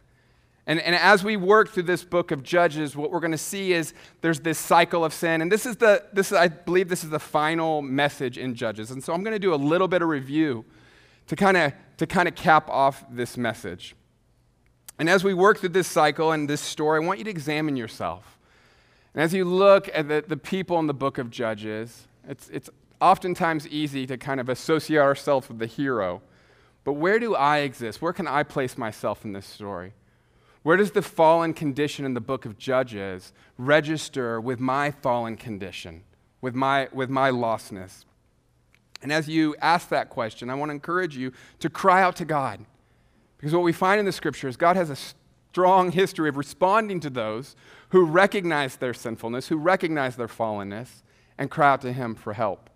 And, 0.66 0.80
and 0.80 0.96
as 0.96 1.22
we 1.22 1.36
work 1.36 1.70
through 1.70 1.84
this 1.84 2.02
book 2.02 2.32
of 2.32 2.42
Judges, 2.42 2.96
what 2.96 3.12
we're 3.12 3.20
going 3.20 3.32
to 3.32 3.38
see 3.38 3.72
is 3.72 3.94
there's 4.20 4.40
this 4.40 4.58
cycle 4.58 5.04
of 5.04 5.14
sin. 5.14 5.40
And 5.40 5.50
this 5.50 5.64
is 5.64 5.76
the, 5.76 6.04
this 6.12 6.32
I 6.32 6.48
believe 6.48 6.88
this 6.88 7.04
is 7.04 7.10
the 7.10 7.20
final 7.20 7.82
message 7.82 8.36
in 8.36 8.54
Judges. 8.54 8.90
And 8.90 9.02
so 9.02 9.12
I'm 9.12 9.22
going 9.22 9.34
to 9.34 9.38
do 9.38 9.54
a 9.54 9.56
little 9.56 9.86
bit 9.86 10.02
of 10.02 10.08
review 10.08 10.64
to 11.28 11.36
kind 11.36 11.56
of 11.56 11.72
to 11.98 12.06
kind 12.06 12.28
of 12.28 12.34
cap 12.34 12.68
off 12.68 13.04
this 13.10 13.36
message. 13.36 13.94
And 14.98 15.08
as 15.08 15.24
we 15.24 15.34
work 15.34 15.58
through 15.58 15.70
this 15.70 15.86
cycle 15.86 16.32
and 16.32 16.48
this 16.48 16.60
story, 16.60 17.02
I 17.02 17.06
want 17.06 17.18
you 17.18 17.24
to 17.24 17.30
examine 17.30 17.76
yourself. 17.76 18.38
And 19.14 19.22
as 19.22 19.32
you 19.32 19.44
look 19.44 19.88
at 19.94 20.08
the, 20.08 20.24
the 20.26 20.36
people 20.36 20.78
in 20.78 20.86
the 20.86 20.94
book 20.94 21.18
of 21.18 21.30
Judges, 21.30 22.06
it's, 22.28 22.48
it's 22.50 22.70
oftentimes 23.00 23.66
easy 23.68 24.06
to 24.06 24.16
kind 24.16 24.40
of 24.40 24.48
associate 24.48 24.98
ourselves 24.98 25.48
with 25.48 25.58
the 25.58 25.66
hero. 25.66 26.22
But 26.84 26.94
where 26.94 27.18
do 27.18 27.34
I 27.34 27.58
exist? 27.58 28.02
Where 28.02 28.12
can 28.12 28.26
I 28.26 28.42
place 28.42 28.76
myself 28.76 29.24
in 29.24 29.32
this 29.32 29.46
story? 29.46 29.92
Where 30.66 30.76
does 30.76 30.90
the 30.90 31.00
fallen 31.00 31.54
condition 31.54 32.04
in 32.04 32.14
the 32.14 32.20
book 32.20 32.44
of 32.44 32.58
Judges 32.58 33.32
register 33.56 34.40
with 34.40 34.58
my 34.58 34.90
fallen 34.90 35.36
condition, 35.36 36.02
with 36.40 36.56
my, 36.56 36.88
with 36.92 37.08
my 37.08 37.30
lostness? 37.30 38.04
And 39.00 39.12
as 39.12 39.28
you 39.28 39.54
ask 39.62 39.90
that 39.90 40.10
question, 40.10 40.50
I 40.50 40.56
want 40.56 40.70
to 40.70 40.74
encourage 40.74 41.16
you 41.16 41.32
to 41.60 41.70
cry 41.70 42.02
out 42.02 42.16
to 42.16 42.24
God. 42.24 42.66
Because 43.38 43.52
what 43.52 43.62
we 43.62 43.72
find 43.72 44.00
in 44.00 44.06
the 44.06 44.10
scripture 44.10 44.48
is 44.48 44.56
God 44.56 44.74
has 44.74 44.90
a 44.90 44.96
strong 44.96 45.92
history 45.92 46.28
of 46.28 46.36
responding 46.36 46.98
to 46.98 47.10
those 47.10 47.54
who 47.90 48.04
recognize 48.04 48.74
their 48.74 48.92
sinfulness, 48.92 49.46
who 49.46 49.58
recognize 49.58 50.16
their 50.16 50.26
fallenness, 50.26 51.04
and 51.38 51.48
cry 51.48 51.74
out 51.74 51.82
to 51.82 51.92
Him 51.92 52.16
for 52.16 52.32
help. 52.32 52.70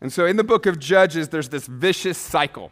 And 0.00 0.12
so 0.12 0.24
in 0.24 0.36
the 0.36 0.44
book 0.44 0.66
of 0.66 0.78
Judges, 0.78 1.30
there's 1.30 1.48
this 1.48 1.66
vicious 1.66 2.16
cycle 2.16 2.70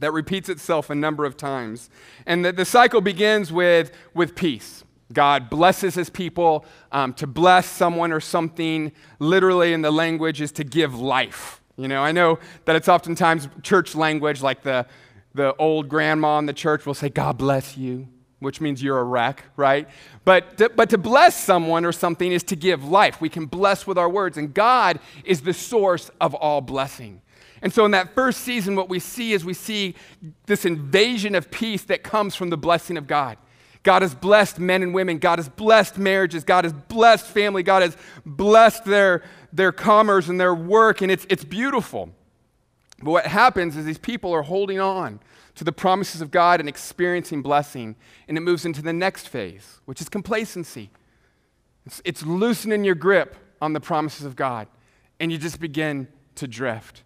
that 0.00 0.12
repeats 0.12 0.48
itself 0.48 0.90
a 0.90 0.94
number 0.94 1.24
of 1.24 1.36
times. 1.36 1.90
And 2.26 2.44
the, 2.44 2.52
the 2.52 2.64
cycle 2.64 3.00
begins 3.00 3.52
with, 3.52 3.92
with 4.14 4.34
peace. 4.34 4.84
God 5.12 5.48
blesses 5.48 5.94
his 5.94 6.10
people. 6.10 6.64
Um, 6.92 7.14
to 7.14 7.26
bless 7.26 7.66
someone 7.66 8.12
or 8.12 8.20
something, 8.20 8.92
literally 9.18 9.72
in 9.72 9.82
the 9.82 9.90
language, 9.90 10.40
is 10.40 10.52
to 10.52 10.64
give 10.64 10.94
life. 10.94 11.62
You 11.76 11.88
know, 11.88 12.02
I 12.02 12.12
know 12.12 12.38
that 12.64 12.76
it's 12.76 12.88
oftentimes 12.88 13.48
church 13.62 13.94
language, 13.94 14.42
like 14.42 14.62
the, 14.62 14.86
the 15.34 15.54
old 15.56 15.88
grandma 15.88 16.38
in 16.38 16.46
the 16.46 16.52
church 16.52 16.84
will 16.84 16.94
say, 16.94 17.08
God 17.08 17.38
bless 17.38 17.76
you, 17.76 18.08
which 18.40 18.60
means 18.60 18.82
you're 18.82 18.98
a 18.98 19.04
wreck, 19.04 19.44
right? 19.56 19.88
But 20.24 20.58
to, 20.58 20.68
but 20.70 20.90
to 20.90 20.98
bless 20.98 21.36
someone 21.36 21.84
or 21.84 21.92
something 21.92 22.32
is 22.32 22.42
to 22.44 22.56
give 22.56 22.84
life. 22.84 23.20
We 23.20 23.28
can 23.28 23.46
bless 23.46 23.86
with 23.86 23.96
our 23.96 24.08
words, 24.10 24.36
and 24.36 24.52
God 24.52 24.98
is 25.24 25.42
the 25.42 25.54
source 25.54 26.10
of 26.20 26.34
all 26.34 26.60
blessing. 26.60 27.22
And 27.62 27.72
so, 27.72 27.84
in 27.84 27.90
that 27.92 28.14
first 28.14 28.40
season, 28.40 28.76
what 28.76 28.88
we 28.88 28.98
see 28.98 29.32
is 29.32 29.44
we 29.44 29.54
see 29.54 29.94
this 30.46 30.64
invasion 30.64 31.34
of 31.34 31.50
peace 31.50 31.82
that 31.84 32.02
comes 32.02 32.34
from 32.34 32.50
the 32.50 32.56
blessing 32.56 32.96
of 32.96 33.06
God. 33.06 33.38
God 33.82 34.02
has 34.02 34.14
blessed 34.14 34.58
men 34.58 34.82
and 34.82 34.92
women. 34.92 35.18
God 35.18 35.38
has 35.38 35.48
blessed 35.48 35.98
marriages. 35.98 36.44
God 36.44 36.64
has 36.64 36.72
blessed 36.72 37.26
family. 37.26 37.62
God 37.62 37.82
has 37.82 37.96
blessed 38.26 38.84
their, 38.84 39.22
their 39.52 39.72
commerce 39.72 40.28
and 40.28 40.40
their 40.40 40.54
work, 40.54 41.00
and 41.00 41.10
it's, 41.10 41.26
it's 41.28 41.44
beautiful. 41.44 42.10
But 43.02 43.10
what 43.10 43.26
happens 43.26 43.76
is 43.76 43.84
these 43.84 43.98
people 43.98 44.32
are 44.34 44.42
holding 44.42 44.80
on 44.80 45.20
to 45.54 45.64
the 45.64 45.72
promises 45.72 46.20
of 46.20 46.30
God 46.30 46.60
and 46.60 46.68
experiencing 46.68 47.42
blessing, 47.42 47.96
and 48.28 48.36
it 48.36 48.40
moves 48.40 48.64
into 48.64 48.82
the 48.82 48.92
next 48.92 49.28
phase, 49.28 49.80
which 49.86 50.00
is 50.00 50.08
complacency. 50.08 50.90
It's, 51.86 52.02
it's 52.04 52.24
loosening 52.24 52.84
your 52.84 52.94
grip 52.94 53.36
on 53.60 53.72
the 53.72 53.80
promises 53.80 54.26
of 54.26 54.36
God, 54.36 54.68
and 55.18 55.32
you 55.32 55.38
just 55.38 55.60
begin 55.60 56.08
to 56.36 56.46
drift. 56.46 57.02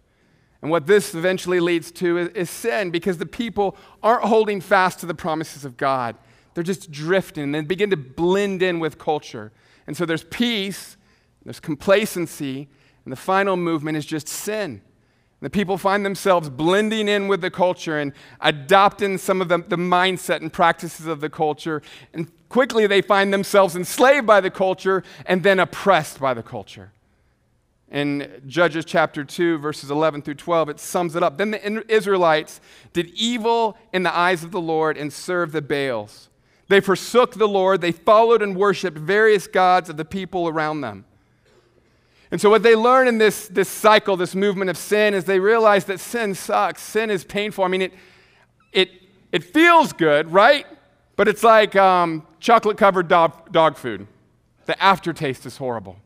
And 0.63 0.71
what 0.71 0.87
this 0.87 1.13
eventually 1.13 1.59
leads 1.59 1.91
to 1.91 2.17
is, 2.17 2.29
is, 2.29 2.49
sin 2.49 2.89
because 2.89 3.17
the 3.17 3.25
people 3.25 3.75
aren't 4.01 4.23
holding 4.23 4.61
fast 4.61 5.01
to 5.01 5.05
the 5.05 5.13
promises 5.13 5.65
of 5.65 5.75
God. 5.75 6.15
They're 6.53 6.63
just 6.63 6.89
drifting 6.89 7.43
and 7.43 7.55
they 7.55 7.61
begin 7.61 7.89
to 7.89 7.97
blend 7.97 8.63
in 8.63 8.79
with 8.79 8.97
culture. 8.97 9.51
And 9.87 9.97
so 9.97 10.05
there's 10.05 10.23
peace, 10.23 10.95
there's 11.43 11.59
complacency, 11.59 12.69
and 13.03 13.11
the 13.11 13.17
final 13.17 13.57
movement 13.57 13.97
is 13.97 14.05
just 14.05 14.29
sin. 14.29 14.81
The 15.41 15.49
people 15.49 15.77
find 15.77 16.05
themselves 16.05 16.49
blending 16.49 17.09
in 17.09 17.27
with 17.27 17.41
the 17.41 17.51
culture 17.51 17.99
and 17.99 18.13
adopting 18.39 19.17
some 19.17 19.41
of 19.41 19.49
the, 19.49 19.57
the 19.57 19.75
mindset 19.75 20.37
and 20.37 20.53
practices 20.53 21.07
of 21.07 21.19
the 21.19 21.29
culture. 21.29 21.81
And 22.13 22.31
quickly 22.47 22.87
they 22.87 23.01
find 23.01 23.33
themselves 23.33 23.75
enslaved 23.75 24.25
by 24.25 24.39
the 24.39 24.49
culture 24.49 25.03
and 25.25 25.43
then 25.43 25.59
oppressed 25.59 26.21
by 26.21 26.33
the 26.33 26.43
culture 26.43 26.93
in 27.93 28.41
Judges 28.47 28.85
chapter 28.85 29.23
2, 29.23 29.59
verses 29.59 29.91
11 29.91 30.23
through 30.23 30.33
12, 30.33 30.69
it 30.69 30.79
sums 30.79 31.15
it 31.15 31.21
up. 31.21 31.37
Then 31.37 31.51
the 31.51 31.85
Israelites 31.87 32.59
did 32.91 33.11
evil 33.11 33.77
in 33.93 34.01
the 34.01 34.13
eyes 34.13 34.43
of 34.43 34.51
the 34.51 34.59
Lord 34.59 34.97
and 34.97 35.13
served 35.13 35.53
the 35.53 35.61
Baals. 35.61 36.29
They 36.69 36.79
forsook 36.79 37.35
the 37.35 37.47
Lord, 37.47 37.81
they 37.81 37.91
followed 37.91 38.41
and 38.41 38.55
worshiped 38.55 38.97
various 38.97 39.45
gods 39.45 39.89
of 39.89 39.97
the 39.97 40.05
people 40.05 40.47
around 40.47 40.81
them. 40.81 41.05
And 42.31 42.41
so, 42.41 42.49
what 42.49 42.63
they 42.63 42.75
learn 42.75 43.07
in 43.07 43.19
this, 43.19 43.47
this 43.47 43.69
cycle, 43.69 44.17
this 44.17 44.33
movement 44.33 44.71
of 44.71 44.77
sin, 44.77 45.13
is 45.13 45.25
they 45.25 45.39
realize 45.39 45.85
that 45.85 45.99
sin 45.99 46.33
sucks. 46.33 46.81
Sin 46.81 47.11
is 47.11 47.23
painful. 47.23 47.63
I 47.63 47.67
mean, 47.67 47.83
it, 47.83 47.93
it, 48.71 48.89
it 49.31 49.43
feels 49.43 49.93
good, 49.93 50.31
right? 50.31 50.65
But 51.15 51.27
it's 51.27 51.43
like 51.43 51.75
um, 51.75 52.25
chocolate 52.39 52.77
covered 52.77 53.07
dog, 53.07 53.51
dog 53.51 53.77
food. 53.77 54.07
The 54.65 54.81
aftertaste 54.81 55.45
is 55.45 55.57
horrible. 55.57 55.97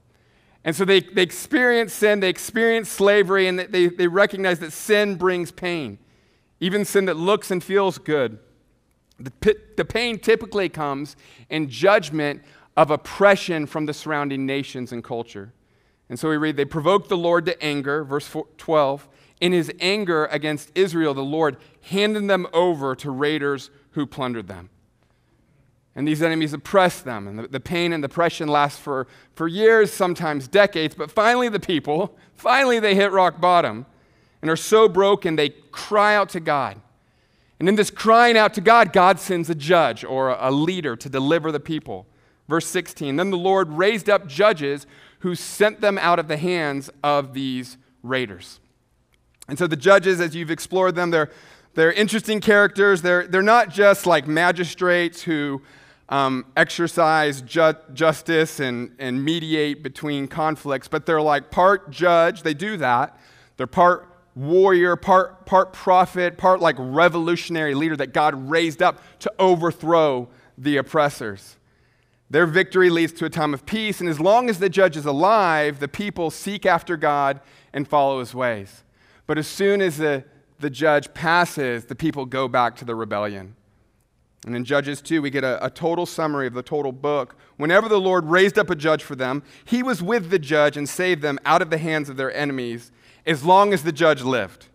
And 0.67 0.75
so 0.75 0.83
they, 0.83 0.99
they 0.99 1.21
experience 1.21 1.93
sin, 1.93 2.19
they 2.19 2.27
experience 2.27 2.89
slavery, 2.89 3.47
and 3.47 3.57
they, 3.57 3.87
they 3.87 4.07
recognize 4.07 4.59
that 4.59 4.73
sin 4.73 5.15
brings 5.15 5.49
pain, 5.49 5.97
even 6.59 6.83
sin 6.83 7.05
that 7.05 7.15
looks 7.15 7.51
and 7.51 7.63
feels 7.63 7.97
good. 7.97 8.37
The, 9.17 9.55
the 9.77 9.85
pain 9.85 10.19
typically 10.19 10.67
comes 10.67 11.15
in 11.49 11.69
judgment 11.69 12.43
of 12.75 12.91
oppression 12.91 13.65
from 13.65 13.85
the 13.85 13.93
surrounding 13.93 14.45
nations 14.45 14.91
and 14.91 15.01
culture. 15.01 15.53
And 16.09 16.19
so 16.19 16.27
we 16.27 16.35
read, 16.35 16.57
they 16.57 16.65
provoked 16.65 17.07
the 17.07 17.15
Lord 17.15 17.45
to 17.45 17.63
anger, 17.63 18.03
verse 18.03 18.29
12. 18.57 19.07
In 19.39 19.53
his 19.53 19.71
anger 19.79 20.25
against 20.25 20.73
Israel, 20.75 21.13
the 21.13 21.23
Lord 21.23 21.55
handed 21.83 22.27
them 22.27 22.45
over 22.51 22.93
to 22.95 23.09
raiders 23.09 23.69
who 23.91 24.05
plundered 24.05 24.49
them. 24.49 24.69
And 25.97 26.07
these 26.07 26.21
enemies 26.21 26.53
oppress 26.53 27.01
them. 27.01 27.27
And 27.27 27.39
the, 27.39 27.47
the 27.47 27.59
pain 27.59 27.91
and 27.91 28.03
depression 28.03 28.47
lasts 28.47 28.79
for, 28.79 29.07
for 29.33 29.47
years, 29.47 29.91
sometimes 29.91 30.47
decades. 30.47 30.93
But 30.93 31.09
finally, 31.09 31.49
the 31.49 31.59
people, 31.59 32.15
finally, 32.35 32.79
they 32.79 32.93
hit 32.93 33.11
rock 33.11 33.41
bottom 33.41 33.87
and 34.43 34.51
are 34.51 34.55
so 34.55 34.87
broken, 34.87 35.35
they 35.35 35.49
cry 35.49 36.15
out 36.15 36.29
to 36.29 36.39
God. 36.39 36.79
And 37.59 37.67
in 37.67 37.73
this 37.73 37.89
crying 37.89 38.37
out 38.37 38.53
to 38.53 38.61
God, 38.61 38.93
God 38.93 39.19
sends 39.19 39.49
a 39.49 39.55
judge 39.55 40.03
or 40.03 40.29
a, 40.29 40.49
a 40.49 40.51
leader 40.51 40.95
to 40.95 41.09
deliver 41.09 41.51
the 41.51 41.59
people. 41.59 42.05
Verse 42.47 42.67
16 42.67 43.15
Then 43.15 43.31
the 43.31 43.37
Lord 43.37 43.71
raised 43.71 44.07
up 44.07 44.27
judges 44.27 44.85
who 45.21 45.33
sent 45.33 45.81
them 45.81 45.97
out 45.97 46.19
of 46.19 46.27
the 46.27 46.37
hands 46.37 46.91
of 47.03 47.33
these 47.33 47.77
raiders. 48.03 48.59
And 49.47 49.57
so 49.57 49.65
the 49.65 49.75
judges, 49.75 50.21
as 50.21 50.35
you've 50.35 50.51
explored 50.51 50.93
them, 50.93 51.09
they're, 51.09 51.31
they're 51.73 51.91
interesting 51.91 52.39
characters. 52.39 53.01
They're, 53.01 53.25
they're 53.25 53.41
not 53.41 53.69
just 53.69 54.05
like 54.05 54.27
magistrates 54.27 55.23
who 55.23 55.63
um, 56.09 56.45
exercise 56.55 57.41
ju- 57.41 57.73
justice 57.93 58.59
and, 58.59 58.95
and 58.99 59.23
mediate 59.23 59.83
between 59.83 60.27
conflicts, 60.27 60.87
but 60.87 61.05
they're 61.05 61.21
like 61.21 61.51
part 61.51 61.89
judge, 61.89 62.43
they 62.43 62.53
do 62.53 62.77
that. 62.77 63.19
They're 63.57 63.67
part 63.67 64.07
warrior, 64.35 64.95
part, 64.95 65.45
part 65.45 65.73
prophet, 65.73 66.37
part 66.37 66.61
like 66.61 66.75
revolutionary 66.77 67.73
leader 67.73 67.97
that 67.97 68.13
God 68.13 68.49
raised 68.49 68.81
up 68.81 69.01
to 69.19 69.33
overthrow 69.39 70.29
the 70.57 70.77
oppressors. 70.77 71.57
Their 72.29 72.45
victory 72.45 72.89
leads 72.89 73.13
to 73.13 73.25
a 73.25 73.29
time 73.29 73.53
of 73.53 73.65
peace, 73.65 73.99
and 73.99 74.09
as 74.09 74.19
long 74.19 74.49
as 74.49 74.59
the 74.59 74.69
judge 74.69 74.97
is 74.97 75.05
alive, 75.05 75.79
the 75.79 75.87
people 75.87 76.29
seek 76.29 76.65
after 76.65 76.97
God 76.97 77.39
and 77.73 77.87
follow 77.87 78.19
his 78.19 78.35
ways. 78.35 78.83
But 79.25 79.37
as 79.37 79.47
soon 79.47 79.81
as 79.81 79.97
the, 79.97 80.23
the 80.59 80.69
judge 80.69 81.13
passes, 81.13 81.85
the 81.85 81.95
people 81.95 82.25
go 82.25 82.47
back 82.47 82.75
to 82.77 82.85
the 82.85 82.95
rebellion. 82.95 83.55
And 84.47 84.55
in 84.55 84.63
Judges 84.63 85.01
2, 85.01 85.21
we 85.21 85.29
get 85.29 85.43
a, 85.43 85.63
a, 85.63 85.69
total 85.69 86.05
summary 86.05 86.47
of 86.47 86.53
the 86.53 86.63
total 86.63 86.93
book. 86.93 87.35
Whenever 87.57 87.89
the 87.89 87.99
Lord 87.99 88.23
raised 88.27 88.57
up 88.57 88.69
a 88.69 88.75
judge 88.75 89.03
for 89.03 89.13
them, 89.13 89.43
he 89.65 89.83
was 89.83 90.01
with 90.01 90.29
the 90.29 90.39
judge 90.39 90.77
and 90.77 90.87
saved 90.87 91.21
them 91.21 91.37
out 91.43 91.61
of 91.61 91.69
the 91.69 91.77
hands 91.77 92.07
of 92.07 92.15
their 92.15 92.33
enemies 92.33 92.93
as 93.25 93.43
long 93.43 93.73
as 93.73 93.83
the 93.83 93.91
judge 93.91 94.21
lived. 94.21 94.67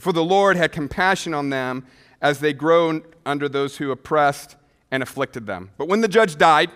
For 0.00 0.10
the 0.10 0.24
Lord 0.24 0.56
had 0.56 0.72
compassion 0.72 1.34
on 1.34 1.50
them 1.50 1.86
as 2.22 2.40
they 2.40 2.54
groaned 2.54 3.02
under 3.26 3.46
those 3.46 3.76
who 3.76 3.90
oppressed 3.90 4.56
and 4.90 5.02
afflicted 5.02 5.44
them. 5.46 5.72
But 5.76 5.86
when 5.86 6.00
the 6.00 6.08
judge 6.08 6.38
died, 6.38 6.70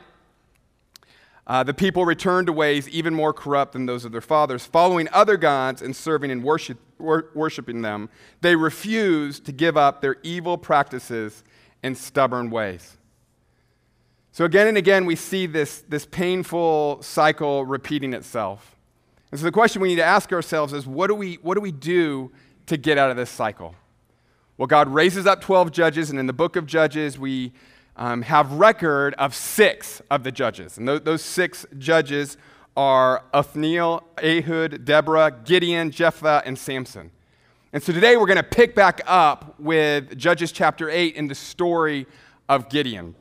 uh, 1.46 1.62
the 1.62 1.72
people 1.72 2.04
returned 2.04 2.48
to 2.48 2.52
ways 2.52 2.90
even 2.90 3.14
more 3.14 3.32
corrupt 3.32 3.72
than 3.72 3.86
those 3.86 4.04
of 4.04 4.12
their 4.12 4.20
fathers, 4.20 4.66
following 4.66 5.08
other 5.14 5.38
gods 5.38 5.80
and 5.80 5.96
serving 5.96 6.30
and 6.30 6.44
worship, 6.44 6.76
wor- 6.98 7.30
worshiping 7.34 7.80
them, 7.80 8.10
they 8.42 8.54
refused 8.54 9.46
to 9.46 9.52
give 9.52 9.78
up 9.78 10.02
their 10.02 10.16
evil 10.22 10.58
practices 10.58 11.42
and 11.86 11.96
stubborn 11.96 12.50
ways. 12.50 12.96
So 14.32 14.44
again 14.44 14.66
and 14.66 14.76
again, 14.76 15.06
we 15.06 15.16
see 15.16 15.46
this, 15.46 15.82
this 15.88 16.04
painful 16.04 17.00
cycle 17.00 17.64
repeating 17.64 18.12
itself. 18.12 18.76
And 19.30 19.40
so 19.40 19.44
the 19.44 19.52
question 19.52 19.80
we 19.80 19.88
need 19.88 19.96
to 19.96 20.04
ask 20.04 20.32
ourselves 20.32 20.72
is 20.72 20.86
what 20.86 21.06
do 21.06 21.14
we, 21.14 21.36
what 21.36 21.54
do, 21.54 21.60
we 21.60 21.72
do 21.72 22.32
to 22.66 22.76
get 22.76 22.98
out 22.98 23.10
of 23.10 23.16
this 23.16 23.30
cycle? 23.30 23.74
Well, 24.58 24.66
God 24.66 24.88
raises 24.88 25.26
up 25.26 25.40
12 25.40 25.70
judges, 25.70 26.10
and 26.10 26.18
in 26.18 26.26
the 26.26 26.32
book 26.32 26.56
of 26.56 26.66
Judges, 26.66 27.18
we 27.18 27.52
um, 27.96 28.22
have 28.22 28.52
record 28.52 29.14
of 29.14 29.34
six 29.34 30.02
of 30.10 30.24
the 30.24 30.32
judges. 30.32 30.78
And 30.78 30.88
th- 30.88 31.04
those 31.04 31.22
six 31.22 31.66
judges 31.78 32.36
are 32.76 33.24
Othniel, 33.32 34.02
Ehud, 34.22 34.84
Deborah, 34.84 35.34
Gideon, 35.44 35.90
Jephthah, 35.90 36.42
and 36.44 36.58
Samson. 36.58 37.10
And 37.73 37.82
so 37.82 37.92
today 37.92 38.16
we're 38.16 38.26
going 38.26 38.37
to 38.37 38.44
pick 38.44 38.75
back 38.75 39.00
up 39.06 39.58
with 39.58 40.16
Judges 40.16 40.52
chapter 40.52 40.88
8 40.88 41.16
in 41.16 41.26
the 41.26 41.35
story 41.35 42.06
of 42.49 42.68
Gideon. 42.68 43.16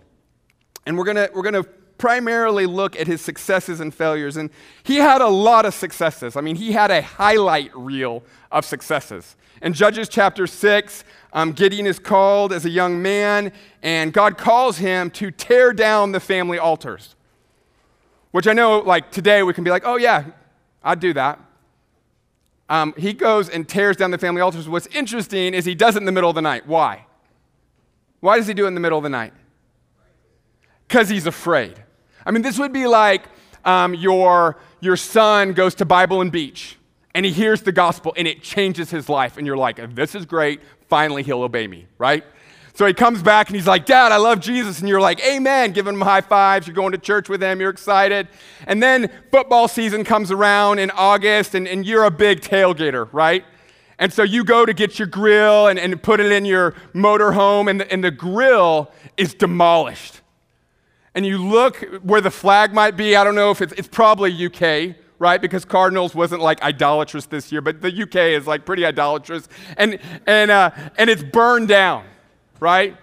And 0.85 0.97
we're 0.97 1.03
going 1.03 1.17
to, 1.17 1.31
we're 1.33 1.41
going 1.41 1.63
to 1.63 1.69
primarily 1.97 2.67
look 2.67 2.95
at 2.95 3.07
his 3.07 3.21
successes 3.21 3.79
and 3.79 3.93
failures. 3.93 4.37
And 4.37 4.51
he 4.83 4.97
had 4.97 5.21
a 5.21 5.27
lot 5.27 5.65
of 5.65 5.73
successes. 5.73 6.35
I 6.35 6.41
mean, 6.41 6.57
he 6.57 6.73
had 6.73 6.91
a 6.91 7.01
highlight 7.01 7.75
reel 7.75 8.23
of 8.51 8.65
successes. 8.65 9.35
In 9.63 9.73
Judges 9.73 10.07
chapter 10.09 10.45
6, 10.45 11.03
um, 11.33 11.51
Gideon 11.51 11.87
is 11.87 11.97
called 11.97 12.53
as 12.53 12.65
a 12.65 12.69
young 12.69 13.01
man, 13.01 13.51
and 13.81 14.13
God 14.13 14.37
calls 14.37 14.77
him 14.77 15.09
to 15.11 15.31
tear 15.31 15.73
down 15.73 16.11
the 16.11 16.19
family 16.19 16.59
altars. 16.59 17.15
Which 18.29 18.47
I 18.47 18.53
know, 18.53 18.79
like 18.79 19.11
today, 19.11 19.41
we 19.41 19.53
can 19.53 19.63
be 19.63 19.71
like, 19.71 19.83
oh, 19.85 19.95
yeah, 19.95 20.25
I'd 20.83 20.99
do 20.99 21.13
that. 21.13 21.39
Um, 22.69 22.93
he 22.97 23.13
goes 23.13 23.49
and 23.49 23.67
tears 23.67 23.97
down 23.97 24.11
the 24.11 24.17
family 24.17 24.41
altars. 24.41 24.67
What's 24.67 24.87
interesting 24.87 25.53
is 25.53 25.65
he 25.65 25.75
does 25.75 25.95
it 25.95 25.99
in 25.99 26.05
the 26.05 26.11
middle 26.11 26.29
of 26.29 26.35
the 26.35 26.41
night. 26.41 26.67
Why? 26.67 27.05
Why 28.21 28.37
does 28.37 28.47
he 28.47 28.53
do 28.53 28.65
it 28.65 28.69
in 28.69 28.73
the 28.73 28.79
middle 28.79 28.97
of 28.97 29.03
the 29.03 29.09
night? 29.09 29.33
Because 30.87 31.09
he's 31.09 31.27
afraid. 31.27 31.81
I 32.25 32.31
mean, 32.31 32.41
this 32.41 32.57
would 32.57 32.73
be 32.73 32.87
like 32.87 33.25
um, 33.63 33.93
your, 33.93 34.57
your 34.81 34.97
son 34.97 35.53
goes 35.53 35.75
to 35.75 35.85
Bible 35.85 36.21
and 36.21 36.31
Beach 36.31 36.77
and 37.13 37.25
he 37.25 37.31
hears 37.31 37.61
the 37.61 37.71
gospel 37.71 38.13
and 38.17 38.27
it 38.27 38.41
changes 38.41 38.89
his 38.89 39.09
life. 39.09 39.37
And 39.37 39.45
you're 39.45 39.57
like, 39.57 39.95
this 39.95 40.15
is 40.15 40.25
great. 40.25 40.61
Finally, 40.89 41.23
he'll 41.23 41.43
obey 41.43 41.67
me, 41.67 41.87
right? 41.97 42.23
So 42.75 42.85
he 42.85 42.93
comes 42.93 43.23
back 43.23 43.47
and 43.47 43.55
he's 43.55 43.67
like, 43.67 43.85
Dad, 43.85 44.11
I 44.11 44.17
love 44.17 44.39
Jesus. 44.39 44.79
And 44.79 44.87
you're 44.87 45.01
like, 45.01 45.25
Amen. 45.25 45.71
Giving 45.71 45.95
him 45.95 46.01
high 46.01 46.21
fives. 46.21 46.67
You're 46.67 46.75
going 46.75 46.91
to 46.91 46.97
church 46.97 47.29
with 47.29 47.41
him. 47.41 47.59
You're 47.59 47.69
excited. 47.69 48.27
And 48.67 48.83
then 48.83 49.09
football 49.31 49.67
season 49.67 50.03
comes 50.03 50.29
around 50.29 50.79
in 50.79 50.91
August 50.91 51.55
and, 51.55 51.67
and 51.67 51.85
you're 51.85 52.03
a 52.03 52.11
big 52.11 52.41
tailgater, 52.41 53.07
right? 53.11 53.43
And 53.97 54.11
so 54.11 54.23
you 54.23 54.43
go 54.43 54.65
to 54.65 54.73
get 54.73 54.99
your 54.99 55.07
grill 55.07 55.67
and, 55.67 55.79
and 55.79 56.01
put 56.01 56.19
it 56.19 56.31
in 56.31 56.45
your 56.45 56.73
motorhome, 56.93 57.69
and 57.69 57.79
the, 57.79 57.91
and 57.91 58.03
the 58.03 58.11
grill 58.11 58.91
is 59.15 59.33
demolished. 59.33 60.21
And 61.13 61.25
you 61.25 61.37
look 61.37 61.77
where 62.03 62.19
the 62.19 62.31
flag 62.31 62.73
might 62.73 62.97
be. 62.97 63.15
I 63.15 63.23
don't 63.23 63.35
know 63.35 63.51
if 63.51 63.61
it's, 63.61 63.71
it's 63.73 63.87
probably 63.87 64.45
UK, 64.45 64.97
right? 65.17 65.41
Because 65.41 65.63
Cardinals 65.63 66.13
wasn't 66.13 66.41
like 66.41 66.61
idolatrous 66.61 67.25
this 67.25 67.53
year, 67.53 67.61
but 67.61 67.81
the 67.81 68.03
UK 68.03 68.15
is 68.37 68.47
like 68.47 68.65
pretty 68.65 68.85
idolatrous. 68.85 69.47
And, 69.77 69.97
and, 70.27 70.51
uh, 70.51 70.71
and 70.97 71.09
it's 71.09 71.23
burned 71.23 71.69
down, 71.69 72.05
right? 72.59 72.95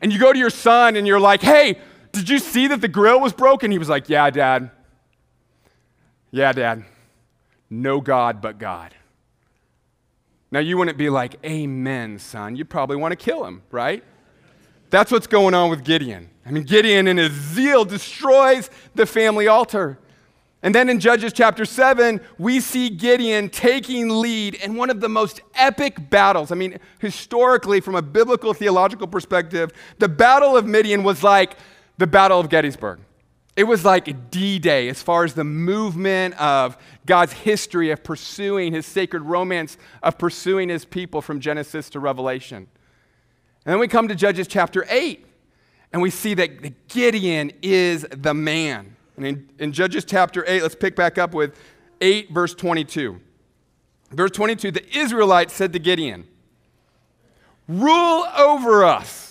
And 0.00 0.12
you 0.12 0.18
go 0.18 0.32
to 0.32 0.38
your 0.38 0.50
son 0.50 0.96
and 0.96 1.06
you're 1.06 1.20
like, 1.20 1.42
hey, 1.42 1.78
did 2.12 2.28
you 2.28 2.38
see 2.38 2.66
that 2.68 2.80
the 2.80 2.88
grill 2.88 3.20
was 3.20 3.32
broken? 3.32 3.70
He 3.70 3.78
was 3.78 3.88
like, 3.88 4.08
yeah, 4.08 4.30
dad. 4.30 4.70
Yeah, 6.30 6.52
dad. 6.52 6.84
No 7.70 8.00
God 8.00 8.40
but 8.40 8.58
God. 8.58 8.94
Now, 10.50 10.60
you 10.60 10.78
wouldn't 10.78 10.96
be 10.96 11.10
like, 11.10 11.36
Amen, 11.44 12.18
son. 12.18 12.56
You'd 12.56 12.70
probably 12.70 12.96
want 12.96 13.12
to 13.12 13.16
kill 13.16 13.44
him, 13.44 13.62
right? 13.70 14.04
That's 14.90 15.10
what's 15.10 15.26
going 15.26 15.54
on 15.54 15.70
with 15.70 15.84
Gideon. 15.84 16.30
I 16.44 16.50
mean, 16.50 16.62
Gideon, 16.62 17.08
in 17.08 17.16
his 17.16 17.32
zeal, 17.32 17.84
destroys 17.84 18.70
the 18.94 19.04
family 19.04 19.48
altar. 19.48 19.98
And 20.66 20.74
then 20.74 20.88
in 20.88 20.98
Judges 20.98 21.32
chapter 21.32 21.64
7, 21.64 22.20
we 22.38 22.58
see 22.58 22.90
Gideon 22.90 23.50
taking 23.50 24.08
lead 24.08 24.54
in 24.54 24.74
one 24.74 24.90
of 24.90 25.00
the 25.00 25.08
most 25.08 25.40
epic 25.54 26.10
battles. 26.10 26.50
I 26.50 26.56
mean, 26.56 26.80
historically, 26.98 27.80
from 27.80 27.94
a 27.94 28.02
biblical 28.02 28.52
theological 28.52 29.06
perspective, 29.06 29.70
the 30.00 30.08
Battle 30.08 30.56
of 30.56 30.66
Midian 30.66 31.04
was 31.04 31.22
like 31.22 31.56
the 31.98 32.08
Battle 32.08 32.40
of 32.40 32.48
Gettysburg. 32.48 32.98
It 33.54 33.62
was 33.62 33.84
like 33.84 34.32
D 34.32 34.58
Day 34.58 34.88
as 34.88 35.00
far 35.00 35.22
as 35.22 35.34
the 35.34 35.44
movement 35.44 36.34
of 36.40 36.76
God's 37.06 37.32
history 37.32 37.92
of 37.92 38.02
pursuing 38.02 38.72
his 38.72 38.86
sacred 38.86 39.22
romance, 39.22 39.78
of 40.02 40.18
pursuing 40.18 40.68
his 40.68 40.84
people 40.84 41.22
from 41.22 41.38
Genesis 41.38 41.88
to 41.90 42.00
Revelation. 42.00 42.66
And 43.64 43.72
then 43.72 43.78
we 43.78 43.86
come 43.86 44.08
to 44.08 44.16
Judges 44.16 44.48
chapter 44.48 44.84
8, 44.90 45.24
and 45.92 46.02
we 46.02 46.10
see 46.10 46.34
that 46.34 46.88
Gideon 46.88 47.52
is 47.62 48.04
the 48.10 48.34
man. 48.34 48.95
And 49.16 49.26
in, 49.26 49.50
in 49.58 49.72
Judges 49.72 50.04
chapter 50.04 50.44
8, 50.46 50.62
let's 50.62 50.74
pick 50.74 50.96
back 50.96 51.18
up 51.18 51.34
with 51.34 51.58
8, 52.00 52.30
verse 52.30 52.54
22. 52.54 53.20
Verse 54.10 54.30
22 54.30 54.70
The 54.70 54.98
Israelites 54.98 55.54
said 55.54 55.72
to 55.72 55.78
Gideon, 55.78 56.26
Rule 57.68 58.24
over 58.36 58.84
us 58.84 59.26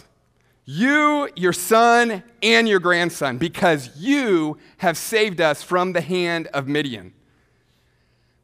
you, 0.65 1.30
your 1.36 1.54
son, 1.54 2.24
and 2.41 2.67
your 2.67 2.80
grandson, 2.80 3.38
because 3.38 3.95
you 3.98 4.58
have 4.78 4.98
saved 4.98 5.39
us 5.39 5.62
from 5.62 5.93
the 5.93 6.02
hand 6.02 6.48
of 6.48 6.67
Midian. 6.67 7.13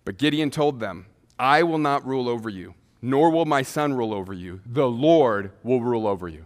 But 0.06 0.18
Gideon 0.18 0.52
told 0.52 0.80
them, 0.80 1.08
I 1.40 1.64
will 1.64 1.80
not 1.80 2.06
rule 2.06 2.30
over 2.30 2.48
you, 2.48 2.76
nor 3.02 3.32
will 3.32 3.46
my 3.46 3.64
son 3.64 3.94
rule 3.94 4.14
over 4.14 4.34
you. 4.34 4.62
The 4.68 4.88
Lord 4.88 5.52
will 5.64 5.82
rule 5.82 6.06
over 6.06 6.28
you. 6.28 6.46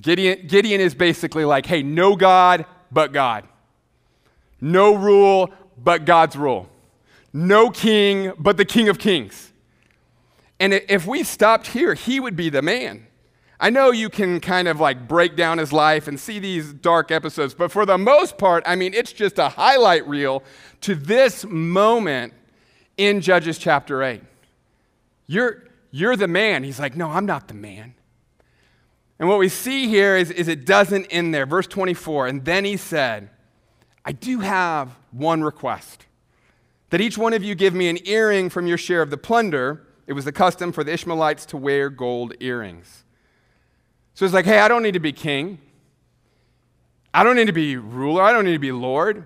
Gideon, 0.00 0.46
Gideon 0.46 0.80
is 0.80 0.94
basically 0.94 1.44
like, 1.44 1.66
hey, 1.66 1.82
no 1.82 2.16
God 2.16 2.66
but 2.90 3.12
God. 3.12 3.46
No 4.60 4.94
rule 4.94 5.52
but 5.76 6.04
God's 6.04 6.36
rule. 6.36 6.68
No 7.32 7.70
king 7.70 8.32
but 8.38 8.56
the 8.56 8.64
King 8.64 8.88
of 8.88 8.98
Kings. 8.98 9.52
And 10.60 10.72
if 10.72 11.06
we 11.06 11.22
stopped 11.24 11.68
here, 11.68 11.94
he 11.94 12.20
would 12.20 12.36
be 12.36 12.48
the 12.48 12.62
man. 12.62 13.06
I 13.58 13.70
know 13.70 13.90
you 13.90 14.08
can 14.08 14.40
kind 14.40 14.68
of 14.68 14.80
like 14.80 15.08
break 15.08 15.36
down 15.36 15.58
his 15.58 15.72
life 15.72 16.08
and 16.08 16.18
see 16.18 16.38
these 16.38 16.72
dark 16.72 17.10
episodes, 17.10 17.54
but 17.54 17.70
for 17.70 17.86
the 17.86 17.98
most 17.98 18.36
part, 18.36 18.62
I 18.66 18.76
mean, 18.76 18.94
it's 18.94 19.12
just 19.12 19.38
a 19.38 19.48
highlight 19.48 20.06
reel 20.06 20.42
to 20.82 20.94
this 20.94 21.44
moment 21.44 22.34
in 22.96 23.20
Judges 23.20 23.58
chapter 23.58 24.02
8. 24.02 24.22
You're, 25.26 25.64
you're 25.90 26.16
the 26.16 26.28
man. 26.28 26.64
He's 26.64 26.78
like, 26.78 26.96
No, 26.96 27.10
I'm 27.10 27.26
not 27.26 27.48
the 27.48 27.54
man. 27.54 27.94
And 29.18 29.28
what 29.28 29.38
we 29.38 29.48
see 29.48 29.88
here 29.88 30.16
is, 30.16 30.30
is 30.30 30.48
it 30.48 30.66
doesn't 30.66 31.06
end 31.06 31.34
there. 31.34 31.46
Verse 31.46 31.66
24, 31.66 32.26
and 32.26 32.44
then 32.44 32.64
he 32.64 32.76
said, 32.76 33.30
I 34.04 34.12
do 34.12 34.40
have 34.40 34.96
one 35.12 35.42
request 35.42 36.06
that 36.90 37.00
each 37.00 37.16
one 37.16 37.32
of 37.32 37.42
you 37.42 37.54
give 37.54 37.74
me 37.74 37.88
an 37.88 37.98
earring 38.06 38.50
from 38.50 38.66
your 38.66 38.78
share 38.78 39.02
of 39.02 39.10
the 39.10 39.16
plunder 39.16 39.86
it 40.06 40.12
was 40.12 40.24
the 40.24 40.32
custom 40.32 40.72
for 40.72 40.84
the 40.84 40.92
Ishmaelites 40.92 41.46
to 41.46 41.56
wear 41.56 41.88
gold 41.88 42.34
earrings. 42.40 43.04
So 44.14 44.24
it's 44.24 44.34
like, 44.34 44.44
hey, 44.44 44.58
I 44.58 44.68
don't 44.68 44.82
need 44.82 44.92
to 44.92 45.00
be 45.00 45.12
king. 45.12 45.58
I 47.12 47.24
don't 47.24 47.36
need 47.36 47.46
to 47.46 47.52
be 47.52 47.76
ruler. 47.76 48.22
I 48.22 48.32
don't 48.32 48.44
need 48.44 48.52
to 48.52 48.58
be 48.58 48.72
Lord. 48.72 49.24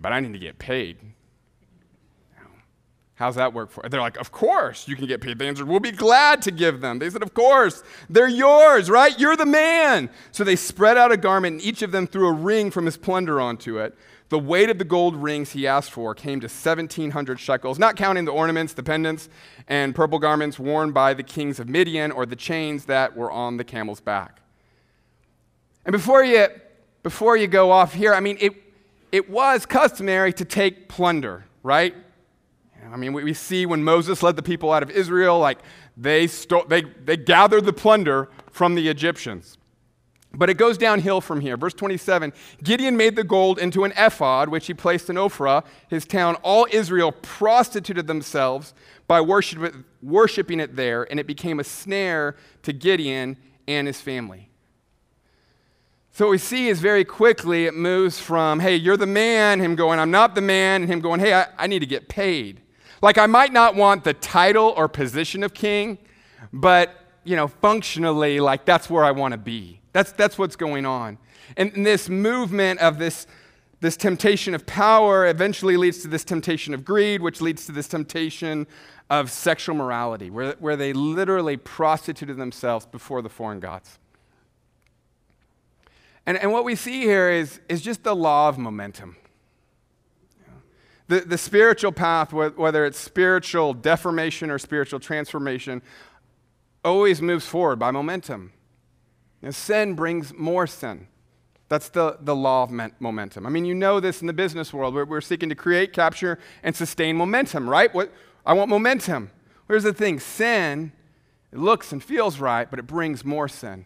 But 0.00 0.12
I 0.12 0.20
need 0.20 0.32
to 0.32 0.38
get 0.38 0.58
paid. 0.58 0.98
How's 3.18 3.34
that 3.34 3.52
work 3.52 3.72
for? 3.72 3.82
You? 3.82 3.90
They're 3.90 4.00
like, 4.00 4.16
of 4.16 4.30
course 4.30 4.86
you 4.86 4.94
can 4.94 5.06
get 5.06 5.20
paid. 5.20 5.40
They 5.40 5.48
answered, 5.48 5.66
we'll 5.66 5.80
be 5.80 5.90
glad 5.90 6.40
to 6.42 6.52
give 6.52 6.80
them. 6.80 7.00
They 7.00 7.10
said, 7.10 7.22
of 7.22 7.34
course. 7.34 7.82
They're 8.08 8.28
yours, 8.28 8.88
right? 8.88 9.18
You're 9.18 9.36
the 9.36 9.44
man. 9.44 10.08
So 10.30 10.44
they 10.44 10.54
spread 10.54 10.96
out 10.96 11.10
a 11.10 11.16
garment, 11.16 11.54
and 11.54 11.62
each 11.62 11.82
of 11.82 11.90
them 11.90 12.06
threw 12.06 12.28
a 12.28 12.32
ring 12.32 12.70
from 12.70 12.86
his 12.86 12.96
plunder 12.96 13.40
onto 13.40 13.80
it. 13.80 13.96
The 14.28 14.38
weight 14.38 14.70
of 14.70 14.78
the 14.78 14.84
gold 14.84 15.16
rings 15.16 15.50
he 15.50 15.66
asked 15.66 15.90
for 15.90 16.14
came 16.14 16.38
to 16.40 16.46
1,700 16.46 17.40
shekels, 17.40 17.76
not 17.76 17.96
counting 17.96 18.24
the 18.24 18.30
ornaments, 18.30 18.72
the 18.72 18.84
pendants, 18.84 19.28
and 19.66 19.96
purple 19.96 20.20
garments 20.20 20.56
worn 20.56 20.92
by 20.92 21.12
the 21.12 21.24
kings 21.24 21.58
of 21.58 21.68
Midian 21.68 22.12
or 22.12 22.24
the 22.24 22.36
chains 22.36 22.84
that 22.84 23.16
were 23.16 23.32
on 23.32 23.56
the 23.56 23.64
camel's 23.64 24.00
back. 24.00 24.42
And 25.84 25.92
before 25.92 26.22
you, 26.22 26.46
before 27.02 27.36
you 27.36 27.48
go 27.48 27.72
off 27.72 27.94
here, 27.94 28.14
I 28.14 28.20
mean, 28.20 28.36
it, 28.40 28.52
it 29.10 29.28
was 29.28 29.66
customary 29.66 30.32
to 30.34 30.44
take 30.44 30.88
plunder, 30.88 31.46
right? 31.64 31.96
I 32.92 32.96
mean, 32.96 33.12
we, 33.12 33.24
we 33.24 33.34
see 33.34 33.66
when 33.66 33.84
Moses 33.84 34.22
led 34.22 34.36
the 34.36 34.42
people 34.42 34.72
out 34.72 34.82
of 34.82 34.90
Israel, 34.90 35.38
like 35.38 35.58
they, 35.96 36.26
sto- 36.26 36.66
they, 36.68 36.82
they 36.82 37.16
gathered 37.16 37.64
the 37.64 37.72
plunder 37.72 38.30
from 38.50 38.74
the 38.74 38.88
Egyptians. 38.88 39.58
But 40.32 40.50
it 40.50 40.54
goes 40.54 40.76
downhill 40.76 41.20
from 41.20 41.40
here. 41.40 41.56
Verse 41.56 41.74
27 41.74 42.32
Gideon 42.62 42.96
made 42.96 43.16
the 43.16 43.24
gold 43.24 43.58
into 43.58 43.84
an 43.84 43.92
ephod, 43.96 44.48
which 44.48 44.66
he 44.66 44.74
placed 44.74 45.08
in 45.08 45.16
Ophrah, 45.16 45.64
his 45.88 46.04
town. 46.04 46.34
All 46.36 46.66
Israel 46.70 47.12
prostituted 47.12 48.06
themselves 48.06 48.74
by 49.06 49.20
worship, 49.20 49.74
worshiping 50.02 50.60
it 50.60 50.76
there, 50.76 51.10
and 51.10 51.18
it 51.18 51.26
became 51.26 51.58
a 51.58 51.64
snare 51.64 52.36
to 52.62 52.72
Gideon 52.72 53.38
and 53.66 53.86
his 53.86 54.00
family. 54.00 54.50
So 56.12 56.26
what 56.26 56.32
we 56.32 56.38
see 56.38 56.68
is 56.68 56.80
very 56.80 57.04
quickly 57.04 57.66
it 57.66 57.74
moves 57.74 58.18
from, 58.18 58.60
hey, 58.60 58.74
you're 58.74 58.96
the 58.96 59.06
man, 59.06 59.60
him 59.60 59.76
going, 59.76 60.00
I'm 60.00 60.10
not 60.10 60.34
the 60.34 60.40
man, 60.40 60.82
and 60.82 60.90
him 60.90 61.00
going, 61.00 61.20
hey, 61.20 61.32
I, 61.32 61.46
I 61.56 61.66
need 61.68 61.78
to 61.78 61.86
get 61.86 62.08
paid. 62.08 62.60
Like, 63.00 63.18
I 63.18 63.26
might 63.26 63.52
not 63.52 63.74
want 63.74 64.04
the 64.04 64.14
title 64.14 64.74
or 64.76 64.88
position 64.88 65.42
of 65.42 65.54
king, 65.54 65.98
but, 66.52 66.94
you 67.24 67.36
know, 67.36 67.48
functionally, 67.48 68.40
like, 68.40 68.64
that's 68.64 68.90
where 68.90 69.04
I 69.04 69.12
want 69.12 69.32
to 69.32 69.38
be. 69.38 69.80
That's, 69.92 70.12
that's 70.12 70.38
what's 70.38 70.56
going 70.56 70.86
on. 70.86 71.18
And, 71.56 71.86
this 71.86 72.08
movement 72.08 72.80
of 72.80 72.98
this, 72.98 73.26
this 73.80 73.96
temptation 73.96 74.54
of 74.54 74.66
power 74.66 75.26
eventually 75.26 75.76
leads 75.76 75.98
to 76.02 76.08
this 76.08 76.24
temptation 76.24 76.74
of 76.74 76.84
greed, 76.84 77.22
which 77.22 77.40
leads 77.40 77.66
to 77.66 77.72
this 77.72 77.88
temptation 77.88 78.66
of 79.10 79.30
sexual 79.30 79.74
morality, 79.74 80.30
where, 80.30 80.56
where 80.58 80.76
they 80.76 80.92
literally 80.92 81.56
prostituted 81.56 82.36
themselves 82.36 82.84
before 82.86 83.22
the 83.22 83.28
foreign 83.28 83.60
gods. 83.60 83.98
And, 86.26 86.36
and 86.36 86.52
what 86.52 86.64
we 86.64 86.74
see 86.74 87.00
here 87.00 87.30
is, 87.30 87.60
is 87.70 87.80
just 87.80 88.02
the 88.02 88.14
law 88.14 88.50
of 88.50 88.58
momentum. 88.58 89.16
The, 91.08 91.20
the 91.20 91.38
spiritual 91.38 91.92
path, 91.92 92.32
whether 92.32 92.84
it's 92.84 92.98
spiritual 92.98 93.72
deformation 93.72 94.50
or 94.50 94.58
spiritual 94.58 95.00
transformation, 95.00 95.82
always 96.84 97.22
moves 97.22 97.46
forward 97.46 97.78
by 97.78 97.90
momentum. 97.90 98.52
Sin 99.50 99.94
brings 99.94 100.34
more 100.34 100.66
sin. 100.66 101.08
That's 101.68 101.88
the, 101.90 102.16
the 102.20 102.34
law 102.34 102.62
of 102.64 102.70
momentum. 102.98 103.46
I 103.46 103.50
mean, 103.50 103.64
you 103.64 103.74
know 103.74 104.00
this 104.00 104.20
in 104.20 104.26
the 104.26 104.32
business 104.32 104.72
world. 104.72 104.94
We're, 104.94 105.04
we're 105.04 105.20
seeking 105.20 105.48
to 105.50 105.54
create, 105.54 105.92
capture, 105.92 106.38
and 106.62 106.74
sustain 106.74 107.16
momentum, 107.16 107.68
right? 107.68 107.94
What, 107.94 108.12
I 108.44 108.54
want 108.54 108.70
momentum. 108.70 109.30
Here's 109.66 109.82
the 109.82 109.92
thing 109.92 110.18
sin, 110.18 110.92
it 111.52 111.58
looks 111.58 111.92
and 111.92 112.02
feels 112.02 112.40
right, 112.40 112.68
but 112.70 112.78
it 112.78 112.86
brings 112.86 113.24
more 113.24 113.48
sin. 113.48 113.84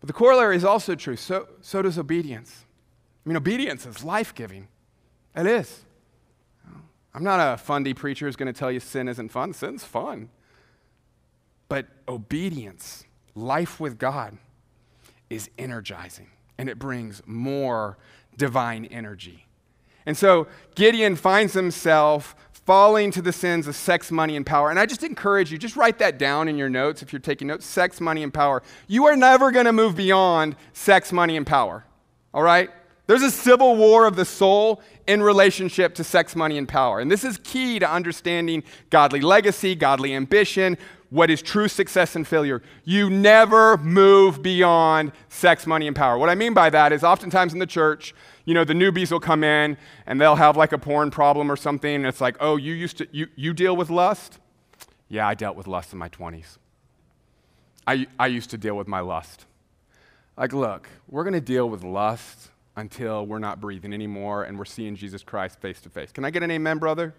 But 0.00 0.06
the 0.06 0.12
corollary 0.12 0.56
is 0.56 0.64
also 0.64 0.94
true. 0.94 1.16
So, 1.16 1.48
so 1.60 1.82
does 1.82 1.98
obedience. 1.98 2.64
I 3.24 3.28
mean, 3.28 3.36
obedience 3.36 3.86
is 3.86 4.04
life 4.04 4.34
giving. 4.34 4.68
It 5.36 5.46
is. 5.46 5.84
I'm 7.14 7.24
not 7.24 7.40
a 7.40 7.56
fundy 7.56 7.94
preacher 7.94 8.26
who's 8.26 8.36
going 8.36 8.52
to 8.52 8.58
tell 8.58 8.70
you 8.70 8.80
sin 8.80 9.08
isn't 9.08 9.28
fun. 9.28 9.52
Sin's 9.52 9.84
fun. 9.84 10.30
But 11.68 11.86
obedience, 12.08 13.04
life 13.34 13.80
with 13.80 13.98
God, 13.98 14.38
is 15.30 15.50
energizing 15.58 16.28
and 16.58 16.68
it 16.68 16.78
brings 16.78 17.22
more 17.26 17.98
divine 18.36 18.84
energy. 18.86 19.46
And 20.04 20.16
so 20.16 20.46
Gideon 20.74 21.16
finds 21.16 21.54
himself 21.54 22.34
falling 22.66 23.10
to 23.10 23.22
the 23.22 23.32
sins 23.32 23.66
of 23.66 23.74
sex, 23.74 24.10
money, 24.10 24.36
and 24.36 24.46
power. 24.46 24.70
And 24.70 24.78
I 24.78 24.86
just 24.86 25.02
encourage 25.02 25.50
you, 25.50 25.58
just 25.58 25.76
write 25.76 25.98
that 25.98 26.18
down 26.18 26.48
in 26.48 26.56
your 26.56 26.68
notes 26.68 27.02
if 27.02 27.12
you're 27.12 27.20
taking 27.20 27.48
notes 27.48 27.66
sex, 27.66 28.00
money, 28.00 28.22
and 28.22 28.32
power. 28.32 28.62
You 28.86 29.06
are 29.06 29.16
never 29.16 29.50
going 29.50 29.66
to 29.66 29.72
move 29.72 29.96
beyond 29.96 30.56
sex, 30.72 31.12
money, 31.12 31.36
and 31.36 31.46
power. 31.46 31.84
All 32.32 32.42
right? 32.42 32.70
There's 33.06 33.22
a 33.22 33.30
civil 33.30 33.76
war 33.76 34.06
of 34.06 34.16
the 34.16 34.24
soul 34.24 34.80
in 35.06 35.22
relationship 35.22 35.94
to 35.96 36.04
sex, 36.04 36.36
money, 36.36 36.56
and 36.56 36.68
power. 36.68 37.00
And 37.00 37.10
this 37.10 37.24
is 37.24 37.38
key 37.38 37.78
to 37.80 37.90
understanding 37.90 38.62
godly 38.90 39.20
legacy, 39.20 39.74
godly 39.74 40.14
ambition, 40.14 40.78
what 41.10 41.28
is 41.28 41.42
true 41.42 41.68
success 41.68 42.16
and 42.16 42.26
failure. 42.26 42.62
You 42.84 43.10
never 43.10 43.76
move 43.76 44.42
beyond 44.42 45.12
sex, 45.28 45.66
money, 45.66 45.86
and 45.86 45.96
power. 45.96 46.16
What 46.16 46.30
I 46.30 46.34
mean 46.34 46.54
by 46.54 46.70
that 46.70 46.92
is 46.92 47.02
oftentimes 47.02 47.52
in 47.52 47.58
the 47.58 47.66
church, 47.66 48.14
you 48.44 48.54
know, 48.54 48.64
the 48.64 48.72
newbies 48.72 49.10
will 49.10 49.20
come 49.20 49.44
in 49.44 49.76
and 50.06 50.20
they'll 50.20 50.36
have 50.36 50.56
like 50.56 50.72
a 50.72 50.78
porn 50.78 51.10
problem 51.10 51.50
or 51.50 51.56
something, 51.56 51.94
and 51.94 52.06
it's 52.06 52.20
like, 52.20 52.36
oh, 52.40 52.56
you 52.56 52.72
used 52.72 52.98
to, 52.98 53.08
you, 53.10 53.26
you 53.34 53.52
deal 53.52 53.76
with 53.76 53.90
lust? 53.90 54.38
Yeah, 55.08 55.26
I 55.26 55.34
dealt 55.34 55.56
with 55.56 55.66
lust 55.66 55.92
in 55.92 55.98
my 55.98 56.08
20s. 56.08 56.56
I, 57.86 58.06
I 58.18 58.28
used 58.28 58.50
to 58.50 58.58
deal 58.58 58.76
with 58.76 58.88
my 58.88 59.00
lust. 59.00 59.44
Like, 60.36 60.52
look, 60.52 60.88
we're 61.08 61.24
going 61.24 61.34
to 61.34 61.40
deal 61.40 61.68
with 61.68 61.84
lust 61.84 62.51
until 62.76 63.26
we're 63.26 63.38
not 63.38 63.60
breathing 63.60 63.92
anymore 63.92 64.44
and 64.44 64.58
we're 64.58 64.64
seeing 64.64 64.96
Jesus 64.96 65.22
Christ 65.22 65.60
face 65.60 65.80
to 65.82 65.90
face. 65.90 66.10
Can 66.12 66.24
I 66.24 66.30
get 66.30 66.42
an 66.42 66.50
amen, 66.50 66.78
brother? 66.78 67.14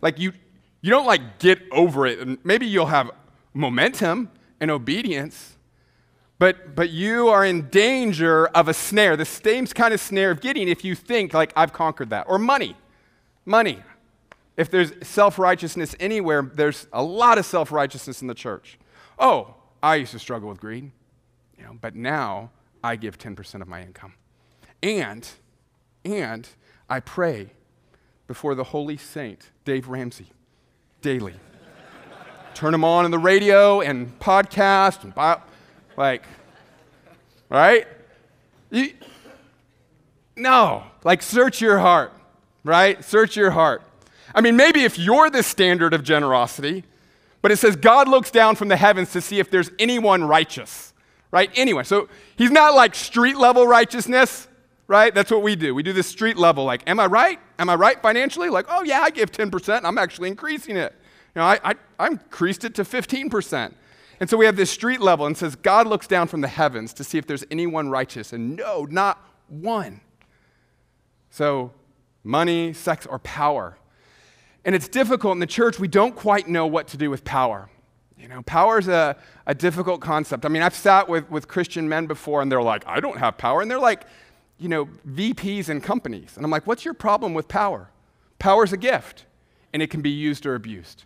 Like, 0.00 0.18
you, 0.18 0.32
you 0.80 0.90
don't 0.90 1.06
like 1.06 1.38
get 1.38 1.60
over 1.70 2.06
it, 2.06 2.18
and 2.18 2.38
maybe 2.44 2.66
you'll 2.66 2.86
have 2.86 3.10
momentum 3.54 4.30
and 4.60 4.70
obedience, 4.70 5.56
but, 6.38 6.74
but 6.74 6.90
you 6.90 7.28
are 7.28 7.44
in 7.44 7.68
danger 7.68 8.46
of 8.48 8.66
a 8.68 8.74
snare, 8.74 9.16
the 9.16 9.24
same 9.24 9.66
kind 9.66 9.94
of 9.94 10.00
snare 10.00 10.32
of 10.32 10.40
getting 10.40 10.68
if 10.68 10.84
you 10.84 10.94
think, 10.94 11.34
like, 11.34 11.52
I've 11.54 11.72
conquered 11.72 12.10
that. 12.10 12.26
Or 12.28 12.38
money. 12.38 12.76
Money. 13.44 13.80
If 14.56 14.70
there's 14.70 14.92
self 15.06 15.38
righteousness 15.38 15.94
anywhere, 15.98 16.42
there's 16.42 16.86
a 16.92 17.02
lot 17.02 17.38
of 17.38 17.46
self 17.46 17.72
righteousness 17.72 18.22
in 18.22 18.28
the 18.28 18.34
church. 18.34 18.78
Oh, 19.18 19.54
I 19.82 19.96
used 19.96 20.12
to 20.12 20.18
struggle 20.18 20.48
with 20.48 20.60
greed, 20.60 20.90
you 21.56 21.64
know, 21.64 21.76
but 21.80 21.94
now 21.94 22.50
I 22.84 22.96
give 22.96 23.18
10% 23.18 23.62
of 23.62 23.68
my 23.68 23.82
income. 23.82 24.14
And, 24.82 25.28
and 26.04 26.48
I 26.88 27.00
pray 27.00 27.50
before 28.26 28.54
the 28.54 28.64
holy 28.64 28.96
saint, 28.96 29.50
Dave 29.64 29.88
Ramsey, 29.88 30.26
daily. 31.00 31.34
Turn 32.54 32.74
him 32.74 32.84
on 32.84 33.04
in 33.04 33.10
the 33.10 33.18
radio 33.18 33.80
and 33.80 34.18
podcast 34.18 35.04
and 35.04 35.14
bio, 35.14 35.40
like, 35.96 36.24
right? 37.48 37.86
You, 38.70 38.92
no, 40.36 40.84
like 41.04 41.22
search 41.22 41.60
your 41.60 41.78
heart, 41.78 42.12
right? 42.64 43.02
Search 43.04 43.36
your 43.36 43.50
heart. 43.50 43.82
I 44.34 44.40
mean, 44.40 44.56
maybe 44.56 44.84
if 44.84 44.98
you're 44.98 45.30
the 45.30 45.42
standard 45.42 45.94
of 45.94 46.02
generosity, 46.02 46.84
but 47.42 47.50
it 47.50 47.56
says 47.56 47.76
God 47.76 48.08
looks 48.08 48.30
down 48.30 48.56
from 48.56 48.68
the 48.68 48.76
heavens 48.76 49.12
to 49.12 49.20
see 49.20 49.38
if 49.38 49.50
there's 49.50 49.70
anyone 49.78 50.24
righteous, 50.24 50.94
right? 51.30 51.50
Anyone. 51.54 51.84
So 51.84 52.08
he's 52.36 52.50
not 52.50 52.74
like 52.74 52.94
street 52.94 53.36
level 53.36 53.66
righteousness, 53.66 54.48
right? 54.86 55.14
That's 55.14 55.30
what 55.30 55.42
we 55.42 55.56
do. 55.56 55.74
We 55.74 55.82
do 55.82 55.92
this 55.92 56.06
street 56.06 56.36
level, 56.36 56.64
like, 56.64 56.82
am 56.88 57.00
I 57.00 57.06
right? 57.06 57.38
Am 57.58 57.68
I 57.68 57.74
right 57.74 58.00
financially? 58.00 58.48
Like, 58.48 58.66
oh 58.68 58.82
yeah, 58.82 59.00
I 59.00 59.10
give 59.10 59.30
10%. 59.30 59.80
I'm 59.84 59.98
actually 59.98 60.28
increasing 60.28 60.76
it. 60.76 60.94
You 61.34 61.40
know, 61.40 61.46
I, 61.46 61.58
I, 61.64 61.74
I 61.98 62.06
increased 62.08 62.64
it 62.64 62.74
to 62.74 62.84
15%. 62.84 63.72
And 64.20 64.30
so 64.30 64.36
we 64.36 64.44
have 64.44 64.56
this 64.56 64.70
street 64.70 65.00
level 65.00 65.26
and 65.26 65.36
says, 65.36 65.56
God 65.56 65.86
looks 65.86 66.06
down 66.06 66.28
from 66.28 66.42
the 66.42 66.48
heavens 66.48 66.92
to 66.94 67.04
see 67.04 67.18
if 67.18 67.26
there's 67.26 67.44
anyone 67.50 67.88
righteous. 67.88 68.32
And 68.32 68.56
no, 68.56 68.86
not 68.88 69.18
one. 69.48 70.00
So, 71.30 71.72
money, 72.22 72.72
sex, 72.72 73.06
or 73.06 73.18
power. 73.18 73.78
And 74.64 74.74
it's 74.74 74.88
difficult 74.88 75.32
in 75.32 75.38
the 75.40 75.46
church. 75.46 75.80
We 75.80 75.88
don't 75.88 76.14
quite 76.14 76.46
know 76.48 76.66
what 76.66 76.86
to 76.88 76.96
do 76.96 77.10
with 77.10 77.24
power. 77.24 77.68
You 78.16 78.28
know, 78.28 78.42
power 78.42 78.78
is 78.78 78.86
a, 78.86 79.16
a 79.46 79.54
difficult 79.54 80.00
concept. 80.00 80.44
I 80.44 80.48
mean, 80.48 80.62
I've 80.62 80.76
sat 80.76 81.08
with, 81.08 81.28
with 81.28 81.48
Christian 81.48 81.88
men 81.88 82.06
before 82.06 82.42
and 82.42 82.52
they're 82.52 82.62
like, 82.62 82.86
I 82.86 83.00
don't 83.00 83.18
have 83.18 83.36
power. 83.36 83.60
And 83.62 83.70
they're 83.70 83.80
like, 83.80 84.04
you 84.62 84.68
know, 84.68 84.86
VPs 85.08 85.68
and 85.68 85.82
companies. 85.82 86.34
And 86.36 86.44
I'm 86.44 86.50
like, 86.50 86.66
what's 86.66 86.84
your 86.84 86.94
problem 86.94 87.34
with 87.34 87.48
power? 87.48 87.90
Power 88.38 88.64
is 88.64 88.72
a 88.72 88.76
gift, 88.76 89.26
and 89.72 89.82
it 89.82 89.90
can 89.90 90.02
be 90.02 90.10
used 90.10 90.46
or 90.46 90.54
abused. 90.54 91.04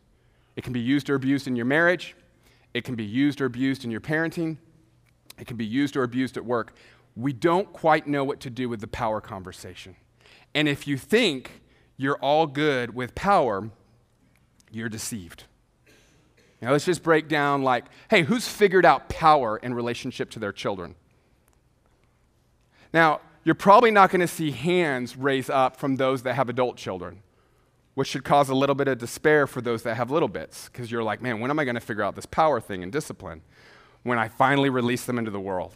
It 0.56 0.62
can 0.62 0.72
be 0.72 0.80
used 0.80 1.08
or 1.08 1.14
abused 1.14 1.46
in 1.46 1.56
your 1.56 1.66
marriage. 1.66 2.14
It 2.74 2.84
can 2.84 2.94
be 2.94 3.04
used 3.04 3.40
or 3.40 3.46
abused 3.46 3.84
in 3.84 3.90
your 3.90 4.00
parenting. 4.00 4.58
It 5.38 5.46
can 5.46 5.56
be 5.56 5.64
used 5.64 5.96
or 5.96 6.02
abused 6.02 6.36
at 6.36 6.44
work. 6.44 6.74
We 7.14 7.32
don't 7.32 7.72
quite 7.72 8.06
know 8.06 8.24
what 8.24 8.40
to 8.40 8.50
do 8.50 8.68
with 8.68 8.80
the 8.80 8.86
power 8.86 9.20
conversation. 9.20 9.96
And 10.54 10.68
if 10.68 10.86
you 10.86 10.96
think 10.98 11.62
you're 11.96 12.18
all 12.18 12.46
good 12.46 12.94
with 12.94 13.14
power, 13.14 13.70
you're 14.70 14.88
deceived. 14.90 15.44
Now, 16.60 16.72
let's 16.72 16.84
just 16.84 17.02
break 17.02 17.28
down 17.28 17.62
like, 17.62 17.84
hey, 18.10 18.22
who's 18.22 18.48
figured 18.48 18.84
out 18.84 19.08
power 19.08 19.56
in 19.58 19.74
relationship 19.74 20.30
to 20.30 20.38
their 20.38 20.52
children? 20.52 20.94
Now, 22.92 23.20
you're 23.46 23.54
probably 23.54 23.90
not 23.90 24.10
going 24.10 24.20
to 24.20 24.28
see 24.28 24.50
hands 24.50 25.16
raise 25.16 25.48
up 25.48 25.76
from 25.76 25.96
those 25.96 26.24
that 26.24 26.34
have 26.34 26.50
adult 26.50 26.76
children 26.76 27.22
which 27.96 28.08
should 28.08 28.24
cause 28.24 28.50
a 28.50 28.54
little 28.54 28.74
bit 28.74 28.88
of 28.88 28.98
despair 28.98 29.46
for 29.46 29.62
those 29.62 29.82
that 29.82 29.94
have 29.94 30.10
little 30.10 30.28
bits, 30.28 30.68
because 30.68 30.90
you're 30.90 31.02
like, 31.02 31.22
man, 31.22 31.40
when 31.40 31.50
am 31.50 31.58
I 31.58 31.64
going 31.64 31.76
to 31.76 31.80
figure 31.80 32.02
out 32.02 32.14
this 32.14 32.26
power 32.26 32.60
thing 32.60 32.82
and 32.82 32.92
discipline 32.92 33.40
when 34.02 34.18
I 34.18 34.28
finally 34.28 34.68
release 34.68 35.06
them 35.06 35.18
into 35.18 35.30
the 35.30 35.40
world? 35.40 35.72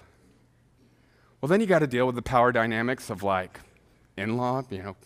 Well, 1.40 1.48
then 1.48 1.62
you 1.62 1.66
got 1.66 1.78
to 1.78 1.86
deal 1.86 2.04
with 2.04 2.16
the 2.16 2.22
power 2.22 2.52
dynamics 2.52 3.08
of 3.08 3.22
like 3.22 3.60
in 4.18 4.36
law, 4.36 4.62
you 4.68 4.82
know, 4.82 4.96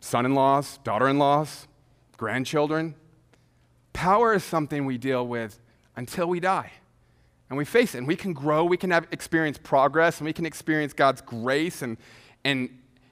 son 0.00 0.24
in 0.24 0.34
laws, 0.34 0.78
daughter 0.84 1.06
in 1.06 1.18
laws, 1.18 1.68
grandchildren. 2.16 2.94
Power 3.92 4.32
is 4.32 4.42
something 4.42 4.86
we 4.86 4.96
deal 4.96 5.26
with 5.26 5.60
until 5.96 6.26
we 6.28 6.40
die. 6.40 6.72
And 7.50 7.58
we 7.58 7.66
face 7.66 7.94
it, 7.94 7.98
and 7.98 8.06
we 8.06 8.16
can 8.16 8.32
grow, 8.32 8.64
we 8.64 8.78
can 8.78 8.90
have, 8.90 9.06
experience 9.10 9.58
progress, 9.58 10.18
and 10.18 10.24
we 10.24 10.32
can 10.32 10.46
experience 10.46 10.94
God's 10.94 11.20
grace 11.20 11.82
and, 11.82 11.98
and, 12.44 12.70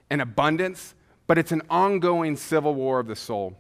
and 0.09 0.23
abundance 0.23 0.95
but 1.29 1.39
it's 1.39 1.53
an 1.53 1.63
ongoing 1.71 2.35
civil 2.35 2.75
war 2.75 2.99
of 2.99 3.07
the 3.07 3.15
soul. 3.15 3.55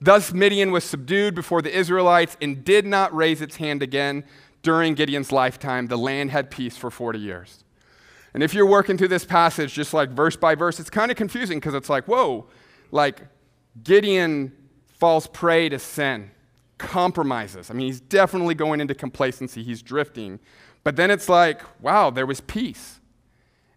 Thus, 0.00 0.32
Midian 0.32 0.72
was 0.72 0.84
subdued 0.84 1.34
before 1.34 1.62
the 1.62 1.74
Israelites 1.74 2.36
and 2.42 2.64
did 2.64 2.84
not 2.84 3.14
raise 3.14 3.40
its 3.40 3.56
hand 3.56 3.82
again 3.82 4.24
during 4.62 4.94
Gideon's 4.94 5.32
lifetime. 5.32 5.86
The 5.86 5.96
land 5.96 6.32
had 6.32 6.50
peace 6.50 6.76
for 6.76 6.90
40 6.90 7.18
years. 7.18 7.64
And 8.34 8.42
if 8.42 8.52
you're 8.52 8.66
working 8.66 8.98
through 8.98 9.08
this 9.08 9.24
passage 9.24 9.72
just 9.72 9.94
like 9.94 10.10
verse 10.10 10.36
by 10.36 10.54
verse, 10.54 10.80
it's 10.80 10.90
kind 10.90 11.10
of 11.10 11.16
confusing 11.16 11.58
because 11.58 11.74
it's 11.74 11.88
like, 11.88 12.06
whoa, 12.06 12.46
like 12.90 13.22
Gideon 13.82 14.52
falls 14.98 15.26
prey 15.28 15.68
to 15.68 15.78
sin, 15.78 16.30
compromises. 16.80 17.70
I 17.70 17.74
mean, 17.74 17.86
he's 17.86 18.00
definitely 18.00 18.54
going 18.54 18.80
into 18.80 18.94
complacency, 18.94 19.62
he's 19.62 19.82
drifting. 19.82 20.40
But 20.82 20.96
then 20.96 21.10
it's 21.10 21.28
like, 21.28 21.62
wow, 21.80 22.10
there 22.10 22.26
was 22.26 22.40
peace. 22.40 23.00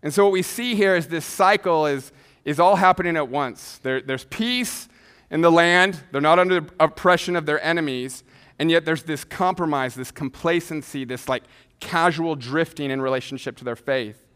And 0.02 0.14
so 0.14 0.24
what 0.24 0.34
we 0.34 0.42
see 0.42 0.76
here 0.76 0.96
is 0.96 1.08
this 1.08 1.26
cycle 1.26 1.86
is 1.86 2.12
is 2.46 2.60
all 2.60 2.76
happening 2.76 3.16
at 3.16 3.30
once. 3.30 3.80
There, 3.84 4.02
there's 4.02 4.26
peace, 4.26 4.90
in 5.34 5.42
the 5.42 5.52
land, 5.52 6.00
they're 6.12 6.22
not 6.22 6.38
under 6.38 6.64
oppression 6.80 7.36
of 7.36 7.48
their 7.48 7.60
enemies, 7.64 8.24
and 8.60 8.70
yet 8.70 8.86
there's 8.86 9.02
this 9.02 9.24
compromise, 9.24 9.96
this 9.96 10.12
complacency, 10.12 11.06
this 11.06 11.28
like 11.28 11.44
casual 11.80 12.36
drifting 12.36 12.92
in 12.92 13.02
relationship 13.02 13.58
to 13.58 13.64
their 13.64 13.76
faith. 13.76 14.28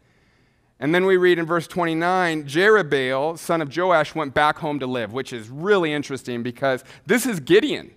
And 0.80 0.92
then 0.92 1.06
we 1.06 1.16
read 1.16 1.38
in 1.38 1.46
verse 1.46 1.68
29 1.68 2.44
Jerubbaal, 2.44 3.38
son 3.38 3.62
of 3.62 3.74
Joash, 3.74 4.16
went 4.16 4.34
back 4.34 4.58
home 4.58 4.80
to 4.80 4.88
live, 4.88 5.12
which 5.12 5.32
is 5.32 5.48
really 5.48 5.92
interesting 5.92 6.42
because 6.42 6.82
this 7.06 7.26
is 7.26 7.38
Gideon. 7.38 7.92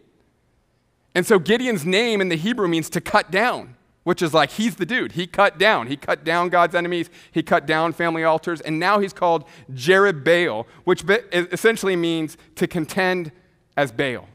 And 1.13 1.25
so 1.25 1.39
Gideon's 1.39 1.85
name 1.85 2.21
in 2.21 2.29
the 2.29 2.37
Hebrew 2.37 2.67
means 2.67 2.89
to 2.91 3.01
cut 3.01 3.31
down, 3.31 3.75
which 4.03 4.21
is 4.21 4.33
like 4.33 4.51
he's 4.51 4.75
the 4.75 4.85
dude. 4.85 5.13
He 5.13 5.27
cut 5.27 5.57
down. 5.57 5.87
He 5.87 5.97
cut 5.97 6.23
down 6.23 6.49
God's 6.49 6.73
enemies, 6.73 7.09
he 7.31 7.43
cut 7.43 7.65
down 7.65 7.93
family 7.93 8.23
altars, 8.23 8.61
and 8.61 8.79
now 8.79 8.99
he's 8.99 9.13
called 9.13 9.45
Jerubbaal, 9.71 10.65
which 10.85 11.03
essentially 11.33 11.95
means 11.95 12.37
to 12.55 12.67
contend 12.67 13.31
as 13.75 13.91
Baal. 13.91 14.27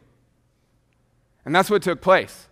And 1.45 1.55
that's 1.55 1.71
what 1.71 1.83
took 1.83 2.01
place. 2.01 2.49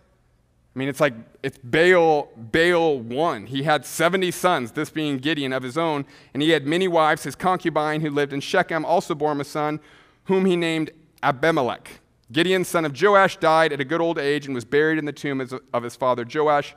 I 0.75 0.79
mean, 0.79 0.89
it's 0.89 0.99
like 0.99 1.13
it's 1.41 1.57
Baal, 1.63 2.29
Baal 2.35 2.99
one. 2.99 3.45
He 3.45 3.63
had 3.63 3.85
70 3.85 4.31
sons, 4.31 4.73
this 4.73 4.89
being 4.89 5.19
Gideon 5.19 5.53
of 5.53 5.63
his 5.63 5.77
own, 5.77 6.05
and 6.33 6.43
he 6.43 6.49
had 6.49 6.65
many 6.65 6.87
wives. 6.87 7.23
His 7.23 7.35
concubine, 7.35 8.01
who 8.01 8.09
lived 8.09 8.33
in 8.33 8.41
Shechem, 8.41 8.83
also 8.83 9.15
bore 9.15 9.31
him 9.31 9.39
a 9.39 9.45
son, 9.45 9.79
whom 10.25 10.45
he 10.45 10.57
named 10.57 10.91
Abimelech. 11.23 12.01
Gideon, 12.31 12.63
son 12.63 12.85
of 12.85 12.99
Joash, 12.99 13.37
died 13.37 13.71
at 13.71 13.79
a 13.79 13.85
good 13.85 14.01
old 14.01 14.17
age 14.17 14.45
and 14.45 14.55
was 14.55 14.65
buried 14.65 14.97
in 14.97 15.05
the 15.05 15.13
tomb 15.13 15.41
of 15.73 15.83
his 15.83 15.95
father 15.95 16.25
Joash 16.25 16.75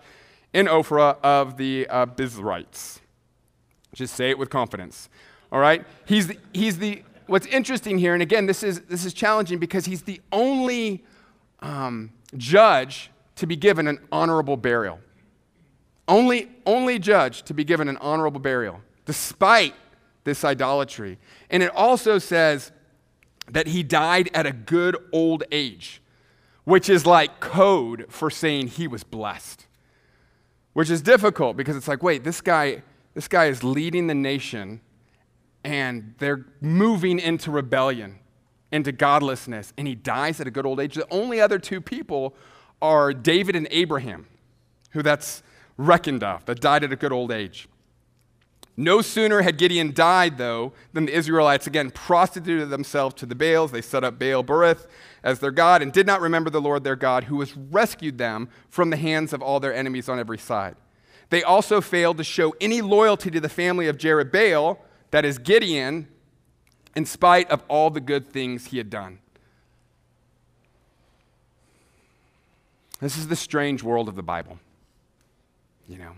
in 0.53 0.67
Ophrah 0.67 1.19
of 1.23 1.57
the 1.57 1.87
uh, 1.89 2.07
Bizrites. 2.07 3.01
Just 3.95 4.15
say 4.15 4.31
it 4.31 4.39
with 4.39 4.51
confidence. 4.51 5.09
All 5.51 5.59
right? 5.59 5.85
He's 6.07 6.27
the, 6.27 6.39
he's 6.53 6.79
the, 6.79 7.03
what's 7.27 7.47
interesting 7.47 7.99
here, 7.99 8.13
and 8.13 8.23
again, 8.23 8.47
this 8.47 8.63
is, 8.63 8.83
this 8.83 9.05
is 9.05 9.15
challenging 9.15 9.59
because 9.59 9.87
he's 9.87 10.03
the 10.03 10.21
only 10.33 11.05
um, 11.61 12.13
judge 12.37 13.11
to 13.37 13.47
be 13.47 13.57
given 13.57 13.89
an 13.89 13.99
honorable 14.13 14.57
burial. 14.57 15.01
Only, 16.07 16.51
only 16.67 16.99
judge 16.99 17.43
to 17.45 17.55
be 17.55 17.65
given 17.65 17.89
an 17.89 17.97
honorable 17.99 18.41
burial, 18.41 18.81
despite 19.05 19.75
this 20.25 20.45
idolatry. 20.45 21.19
And 21.51 21.63
it 21.63 21.71
also 21.75 22.19
says 22.19 22.73
that 23.51 23.69
he 23.69 23.83
died 23.83 24.31
at 24.35 24.47
a 24.47 24.53
good 24.53 24.97
old 25.13 25.45
age, 25.51 26.03
which 26.65 26.89
is 26.89 27.07
like 27.07 27.41
code 27.41 28.07
for 28.09 28.31
saying 28.31 28.69
he 28.69 28.87
was 28.87 29.05
blessed. 29.05 29.67
Which 30.73 30.91
is 30.91 31.01
difficult 31.01 31.57
because 31.57 31.77
it's 31.77 31.89
like, 31.89 32.03
wait, 32.03 32.25
this 32.25 32.41
guy, 32.41 32.83
this 33.15 33.27
guy 33.27 33.47
is 33.47 33.65
leading 33.65 34.07
the 34.07 34.15
nation 34.15 34.81
and 35.65 36.15
they're 36.19 36.47
moving 36.61 37.19
into 37.19 37.51
rebellion, 37.51 38.19
into 38.71 38.93
godlessness, 38.93 39.73
and 39.77 39.89
he 39.89 39.95
dies 39.95 40.41
at 40.41 40.47
a 40.47 40.51
good 40.51 40.65
old 40.65 40.79
age. 40.79 40.95
The 40.95 41.07
only 41.11 41.41
other 41.41 41.59
two 41.59 41.81
people 41.81 42.35
are 42.81 43.13
David 43.13 43.57
and 43.57 43.67
Abraham, 43.71 44.27
who 44.91 45.03
that's 45.03 45.43
reckoned 45.77 46.23
of, 46.23 46.45
that 46.47 46.61
died 46.61 46.85
at 46.85 46.93
a 46.93 46.97
good 46.97 47.13
old 47.13 47.33
age. 47.33 47.69
No 48.81 49.03
sooner 49.03 49.43
had 49.43 49.59
Gideon 49.59 49.93
died, 49.93 50.39
though, 50.39 50.73
than 50.93 51.07
the 51.07 51.13
Israelites 51.13 51.67
again 51.67 51.91
prostituted 51.91 52.71
themselves 52.71 53.17
to 53.17 53.27
the 53.27 53.35
Baals. 53.35 53.73
They 53.73 53.83
set 53.83 54.05
up 54.05 54.21
Baal 54.21 54.45
Berith 54.45 54.87
as 55.25 55.41
their 55.41 55.51
God 55.51 55.83
and 55.83 55.93
did 55.93 56.07
not 56.07 56.21
remember 56.21 56.49
the 56.49 56.61
Lord 56.61 56.85
their 56.85 56.95
God, 56.95 57.25
who 57.25 57.41
has 57.41 57.57
rescued 57.57 58.19
them 58.19 58.49
from 58.71 58.91
the 58.91 58.97
hands 58.97 59.33
of 59.33 59.43
all 59.43 59.59
their 59.59 59.75
enemies 59.75 60.09
on 60.09 60.21
every 60.21 60.39
side. 60.39 60.77
They 61.31 61.43
also 61.43 61.81
failed 61.81 62.19
to 62.19 62.25
show 62.25 62.55
any 62.61 62.81
loyalty 62.81 63.33
to 63.33 63.41
the 63.41 63.49
family 63.49 63.89
of 63.89 63.99
Jerubbaal, 63.99 64.79
that 65.11 65.25
is 65.25 65.39
Gideon, 65.39 66.07
in 66.95 67.05
spite 67.05 67.51
of 67.51 67.65
all 67.67 67.91
the 67.91 68.01
good 68.01 68.29
things 68.29 68.67
he 68.67 68.79
had 68.79 68.91
done. 68.91 69.19
This 73.01 73.19
is 73.19 73.27
the 73.27 73.35
strange 73.35 73.83
world 73.83 74.09
of 74.09 74.15
the 74.15 74.23
Bible, 74.23 74.61
you 75.89 75.99
know. 75.99 76.13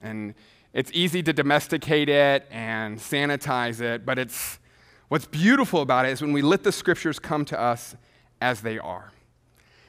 And 0.00 0.34
it's 0.74 0.90
easy 0.92 1.22
to 1.22 1.32
domesticate 1.32 2.08
it 2.08 2.46
and 2.50 2.98
sanitize 2.98 3.80
it, 3.80 4.04
but 4.04 4.18
it's 4.18 4.58
what's 5.06 5.24
beautiful 5.24 5.80
about 5.80 6.04
it 6.04 6.10
is 6.10 6.20
when 6.20 6.32
we 6.32 6.42
let 6.42 6.64
the 6.64 6.72
scriptures 6.72 7.20
come 7.20 7.44
to 7.46 7.58
us 7.58 7.94
as 8.40 8.60
they 8.60 8.78
are. 8.80 9.12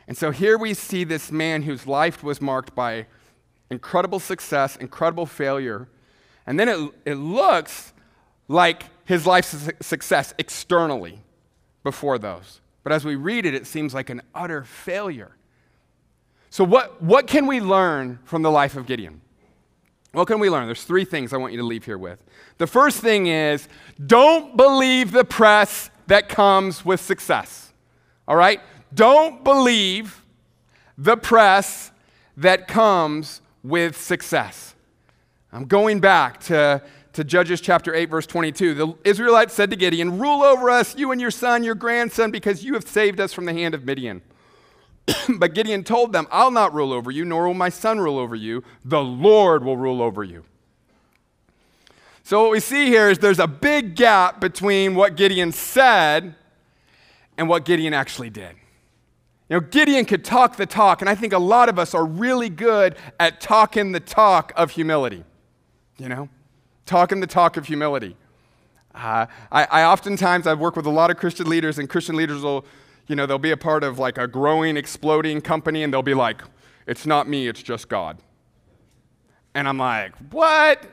And 0.08 0.15
so 0.15 0.30
here 0.30 0.60
we 0.60 0.76
see 0.76 1.04
this 1.04 1.32
man 1.32 1.63
whose 1.63 1.88
life 1.88 2.24
was 2.24 2.39
marked 2.39 2.76
by 2.76 3.08
incredible 3.71 4.19
success, 4.19 4.76
incredible 4.76 5.26
failure, 5.26 5.88
and 6.45 6.60
then 6.60 6.69
it, 6.69 6.91
it 7.04 7.15
looks 7.15 7.91
like 8.48 8.84
his 9.06 9.26
life's 9.26 9.71
success 9.82 10.36
externally 10.38 11.19
before 11.84 12.19
those. 12.19 12.62
But 12.84 12.93
as 12.93 13.04
we 13.04 13.15
read 13.15 13.48
it, 13.48 13.56
it 13.56 13.65
seems 13.65 13.95
like 13.95 14.12
an 14.12 14.21
utter 14.36 14.63
failure. 14.63 15.36
So, 16.52 16.63
what, 16.63 17.02
what 17.02 17.26
can 17.26 17.48
we 17.48 17.60
learn 17.60 18.19
from 18.24 18.43
the 18.43 18.52
life 18.52 18.78
of 18.78 18.86
Gideon? 18.86 19.21
What 20.15 20.28
can 20.28 20.39
we 20.39 20.49
learn? 20.49 20.65
There's 20.65 20.86
three 20.86 21.04
things 21.04 21.34
I 21.34 21.38
want 21.38 21.51
you 21.51 21.60
to 21.60 21.65
leave 21.65 21.84
here 21.84 21.97
with. 21.97 22.23
The 22.58 22.67
first 22.67 23.01
thing 23.01 23.28
is 23.28 23.67
don't 24.04 24.56
believe 24.56 25.12
the 25.12 25.25
press 25.25 25.89
that 26.08 26.30
comes 26.30 26.86
with 26.86 27.01
success. 27.01 27.73
All 28.25 28.38
right? 28.38 28.62
Don't 28.93 29.43
believe 29.43 30.23
the 30.97 31.17
press 31.17 31.91
that 32.38 32.65
comes 32.65 33.41
with 33.62 33.99
success. 33.99 34.73
I'm 35.51 35.65
going 35.65 35.99
back 35.99 36.39
to, 36.41 36.82
to 37.12 37.23
Judges 37.25 37.60
chapter 37.60 37.93
8, 37.93 38.10
verse 38.10 38.25
22. 38.25 38.73
The 38.73 38.93
Israelites 39.04 39.54
said 39.54 39.69
to 39.71 39.75
Gideon, 39.75 40.17
Rule 40.17 40.43
over 40.43 40.69
us, 40.69 40.97
you 40.97 41.12
and 41.12 41.19
your 41.19 41.32
son, 41.32 41.62
your 41.65 41.75
grandson, 41.75 42.32
because 42.32 42.63
you 42.63 42.73
have 42.75 42.88
saved 42.88 43.19
us 43.19 43.34
from 43.34 43.43
the 43.43 43.54
hand 43.54 43.75
of 43.75 43.84
Midian. 43.84 44.21
but 45.38 45.54
Gideon 45.54 45.84
told 45.84 46.13
them, 46.13 46.28
I'll 46.32 46.52
not 46.52 46.74
rule 46.74 46.91
over 46.91 47.12
you, 47.12 47.26
nor 47.26 47.48
will 47.48 47.54
my 47.54 47.70
son 47.70 48.00
rule 48.00 48.18
over 48.18 48.36
you. 48.36 48.63
The 48.84 49.04
Lord 49.04 49.63
will 49.63 49.78
rule 49.78 50.02
over 50.02 50.24
you. 50.24 50.44
So, 52.24 52.41
what 52.41 52.52
we 52.52 52.60
see 52.60 52.88
here 52.88 53.10
is 53.10 53.20
there's 53.20 53.39
a 53.39 53.48
big 53.48 53.96
gap 53.96 54.39
between 54.39 54.96
what 54.96 55.15
Gideon 55.15 55.52
said 55.52 56.34
and 57.38 57.48
what 57.48 57.65
Gideon 57.65 57.94
actually 57.94 58.32
did. 58.32 58.56
You 59.48 59.58
know, 59.58 59.60
Gideon 59.60 60.06
could 60.06 60.26
talk 60.26 60.56
the 60.56 60.65
talk, 60.65 61.02
and 61.02 61.10
I 61.10 61.13
think 61.13 61.34
a 61.34 61.39
lot 61.39 61.70
of 61.70 61.78
us 61.78 61.94
are 61.94 62.04
really 62.04 62.50
good 62.50 62.96
at 63.20 63.41
talking 63.41 63.91
the 63.91 64.00
talk 64.00 64.54
of 64.56 64.72
humility. 64.72 65.24
You 66.00 66.10
know, 66.10 66.30
talking 66.88 67.20
the 67.20 67.28
talk 67.28 67.58
of 67.58 67.68
humility. 67.68 68.18
Uh, 68.96 69.28
I, 69.52 69.65
I 69.65 69.84
oftentimes, 69.84 70.48
I've 70.48 70.60
worked 70.60 70.78
with 70.78 70.88
a 70.88 70.91
lot 70.91 71.12
of 71.12 71.18
Christian 71.18 71.48
leaders, 71.48 71.78
and 71.78 71.88
Christian 71.88 72.15
leaders 72.15 72.41
will 72.41 72.65
you 73.08 73.15
know, 73.15 73.26
they'll 73.26 73.38
be 73.38 73.52
a 73.52 73.58
part 73.58 73.84
of 73.84 74.00
like 74.00 74.18
a 74.18 74.28
growing, 74.28 74.78
exploding 74.78 75.41
company 75.41 75.84
and 75.84 75.94
they'll 75.94 76.02
be 76.02 76.13
like, 76.13 76.41
it's 76.88 77.06
not 77.06 77.28
me, 77.28 77.48
it's 77.48 77.62
just 77.62 77.88
God. 77.89 78.18
And 79.54 79.68
I'm 79.68 79.78
like, 79.78 80.15
what? 80.32 80.84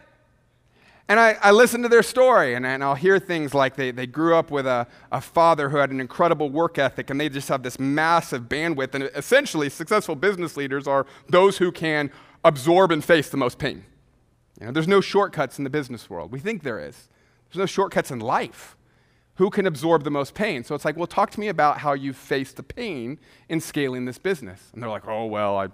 And 1.08 1.18
I, 1.18 1.36
I 1.42 1.50
listen 1.50 1.82
to 1.82 1.88
their 1.88 2.02
story 2.02 2.54
and, 2.54 2.64
and 2.64 2.82
I'll 2.82 2.94
hear 2.94 3.18
things 3.18 3.54
like 3.54 3.76
they, 3.76 3.90
they 3.90 4.06
grew 4.06 4.36
up 4.36 4.50
with 4.50 4.66
a, 4.66 4.86
a 5.10 5.20
father 5.20 5.68
who 5.68 5.76
had 5.78 5.90
an 5.90 6.00
incredible 6.00 6.48
work 6.48 6.78
ethic 6.78 7.10
and 7.10 7.20
they 7.20 7.28
just 7.28 7.48
have 7.48 7.62
this 7.62 7.78
massive 7.78 8.44
bandwidth. 8.44 8.94
And 8.94 9.04
essentially, 9.14 9.68
successful 9.68 10.14
business 10.14 10.56
leaders 10.56 10.86
are 10.86 11.06
those 11.28 11.58
who 11.58 11.72
can 11.72 12.10
absorb 12.44 12.92
and 12.92 13.04
face 13.04 13.28
the 13.28 13.36
most 13.36 13.58
pain. 13.58 13.84
You 14.60 14.66
know, 14.66 14.72
there's 14.72 14.88
no 14.88 15.00
shortcuts 15.00 15.58
in 15.58 15.64
the 15.64 15.70
business 15.70 16.08
world. 16.08 16.30
We 16.30 16.38
think 16.38 16.62
there 16.62 16.78
is. 16.78 17.08
There's 17.48 17.60
no 17.60 17.66
shortcuts 17.66 18.10
in 18.10 18.20
life 18.20 18.76
who 19.36 19.50
can 19.50 19.66
absorb 19.66 20.04
the 20.04 20.10
most 20.10 20.34
pain? 20.34 20.62
So 20.64 20.74
it's 20.74 20.84
like, 20.84 20.96
well, 20.96 21.06
talk 21.06 21.30
to 21.30 21.40
me 21.40 21.48
about 21.48 21.78
how 21.78 21.94
you 21.94 22.12
face 22.12 22.52
the 22.52 22.62
pain 22.62 23.18
in 23.48 23.60
scaling 23.60 24.04
this 24.04 24.18
business. 24.18 24.70
And 24.72 24.82
they're 24.82 24.90
like, 24.90 25.06
oh, 25.08 25.26
well, 25.26 25.56
I. 25.56 25.68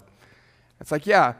It's 0.79 0.91
like, 0.91 1.05
yeah, 1.05 1.33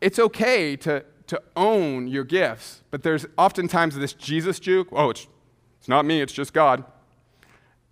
it's 0.00 0.18
okay 0.18 0.76
to, 0.76 1.04
to 1.28 1.42
own 1.56 2.06
your 2.06 2.24
gifts, 2.24 2.82
but 2.90 3.02
there's 3.02 3.26
oftentimes 3.38 3.96
this 3.96 4.12
Jesus 4.12 4.60
juke. 4.60 4.88
Oh, 4.92 5.10
it's, 5.10 5.26
it's 5.78 5.88
not 5.88 6.04
me, 6.04 6.20
it's 6.20 6.32
just 6.32 6.52
God. 6.52 6.84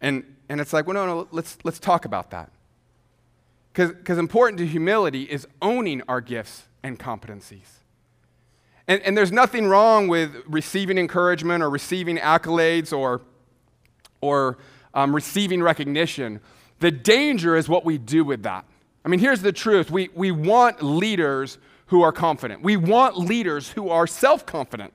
And, 0.02 0.24
and 0.48 0.60
it's 0.60 0.72
like, 0.72 0.86
well, 0.86 0.94
no, 0.94 1.06
no, 1.06 1.28
let's, 1.30 1.56
let's 1.64 1.78
talk 1.78 2.04
about 2.04 2.30
that. 2.30 2.50
Because 3.72 4.18
important 4.18 4.58
to 4.58 4.66
humility 4.66 5.22
is 5.22 5.48
owning 5.62 6.02
our 6.06 6.20
gifts 6.20 6.64
and 6.82 6.98
competencies. 6.98 7.78
And, 8.86 9.00
and 9.02 9.16
there's 9.16 9.32
nothing 9.32 9.66
wrong 9.66 10.08
with 10.08 10.34
receiving 10.46 10.98
encouragement 10.98 11.62
or 11.62 11.70
receiving 11.70 12.18
accolades 12.18 12.92
or 12.92 13.22
or 14.22 14.56
um, 14.94 15.14
receiving 15.14 15.62
recognition. 15.62 16.40
The 16.78 16.90
danger 16.90 17.54
is 17.56 17.68
what 17.68 17.84
we 17.84 17.98
do 17.98 18.24
with 18.24 18.44
that. 18.44 18.64
I 19.04 19.08
mean, 19.08 19.20
here's 19.20 19.42
the 19.42 19.52
truth 19.52 19.90
we, 19.90 20.08
we 20.14 20.30
want 20.30 20.82
leaders 20.82 21.58
who 21.86 22.00
are 22.00 22.12
confident, 22.12 22.62
we 22.62 22.78
want 22.78 23.18
leaders 23.18 23.70
who 23.70 23.90
are 23.90 24.06
self 24.06 24.46
confident. 24.46 24.94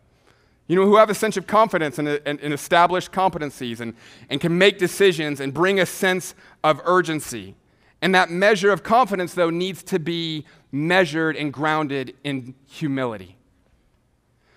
You 0.69 0.75
know, 0.75 0.85
who 0.85 0.97
have 0.97 1.09
a 1.09 1.15
sense 1.15 1.37
of 1.37 1.47
confidence 1.47 1.97
and, 1.97 2.09
and, 2.09 2.41
and 2.41 2.53
established 2.53 3.13
competencies 3.13 3.79
and, 3.79 3.93
and 4.29 4.41
can 4.41 4.57
make 4.57 4.77
decisions 4.77 5.39
and 5.39 5.53
bring 5.53 5.79
a 5.79 5.85
sense 5.85 6.35
of 6.61 6.81
urgency. 6.83 7.55
And 8.01 8.13
that 8.13 8.29
measure 8.29 8.71
of 8.71 8.83
confidence, 8.83 9.33
though, 9.33 9.49
needs 9.49 9.81
to 9.83 9.97
be 9.97 10.45
measured 10.69 11.37
and 11.37 11.53
grounded 11.53 12.17
in 12.25 12.53
humility. 12.65 13.37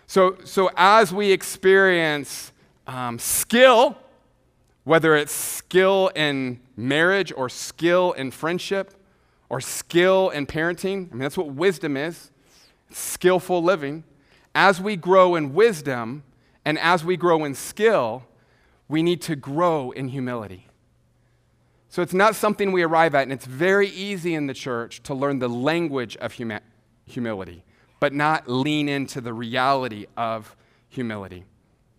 So, 0.08 0.36
so 0.42 0.70
as 0.76 1.14
we 1.14 1.30
experience 1.30 2.50
um, 2.88 3.20
skill 3.20 3.96
whether 4.84 5.14
it's 5.14 5.32
skill 5.32 6.10
in 6.14 6.60
marriage 6.76 7.32
or 7.36 7.48
skill 7.48 8.12
in 8.12 8.30
friendship 8.30 8.94
or 9.48 9.60
skill 9.60 10.30
in 10.30 10.46
parenting. 10.46 11.10
I 11.10 11.14
mean, 11.14 11.20
that's 11.20 11.36
what 11.36 11.48
wisdom 11.48 11.96
is 11.96 12.30
skillful 12.92 13.62
living. 13.62 14.04
As 14.54 14.80
we 14.80 14.96
grow 14.96 15.36
in 15.36 15.54
wisdom 15.54 16.24
and 16.64 16.78
as 16.78 17.04
we 17.04 17.16
grow 17.16 17.44
in 17.44 17.54
skill, 17.54 18.24
we 18.88 19.02
need 19.02 19.22
to 19.22 19.36
grow 19.36 19.92
in 19.92 20.08
humility. 20.08 20.66
So 21.88 22.02
it's 22.02 22.14
not 22.14 22.36
something 22.36 22.70
we 22.70 22.82
arrive 22.82 23.14
at, 23.14 23.24
and 23.24 23.32
it's 23.32 23.46
very 23.46 23.88
easy 23.88 24.34
in 24.34 24.46
the 24.46 24.54
church 24.54 25.02
to 25.04 25.14
learn 25.14 25.40
the 25.40 25.48
language 25.48 26.16
of 26.18 26.34
huma- 26.34 26.60
humility, 27.04 27.64
but 27.98 28.12
not 28.12 28.48
lean 28.48 28.88
into 28.88 29.20
the 29.20 29.32
reality 29.32 30.06
of 30.16 30.56
humility. 30.88 31.44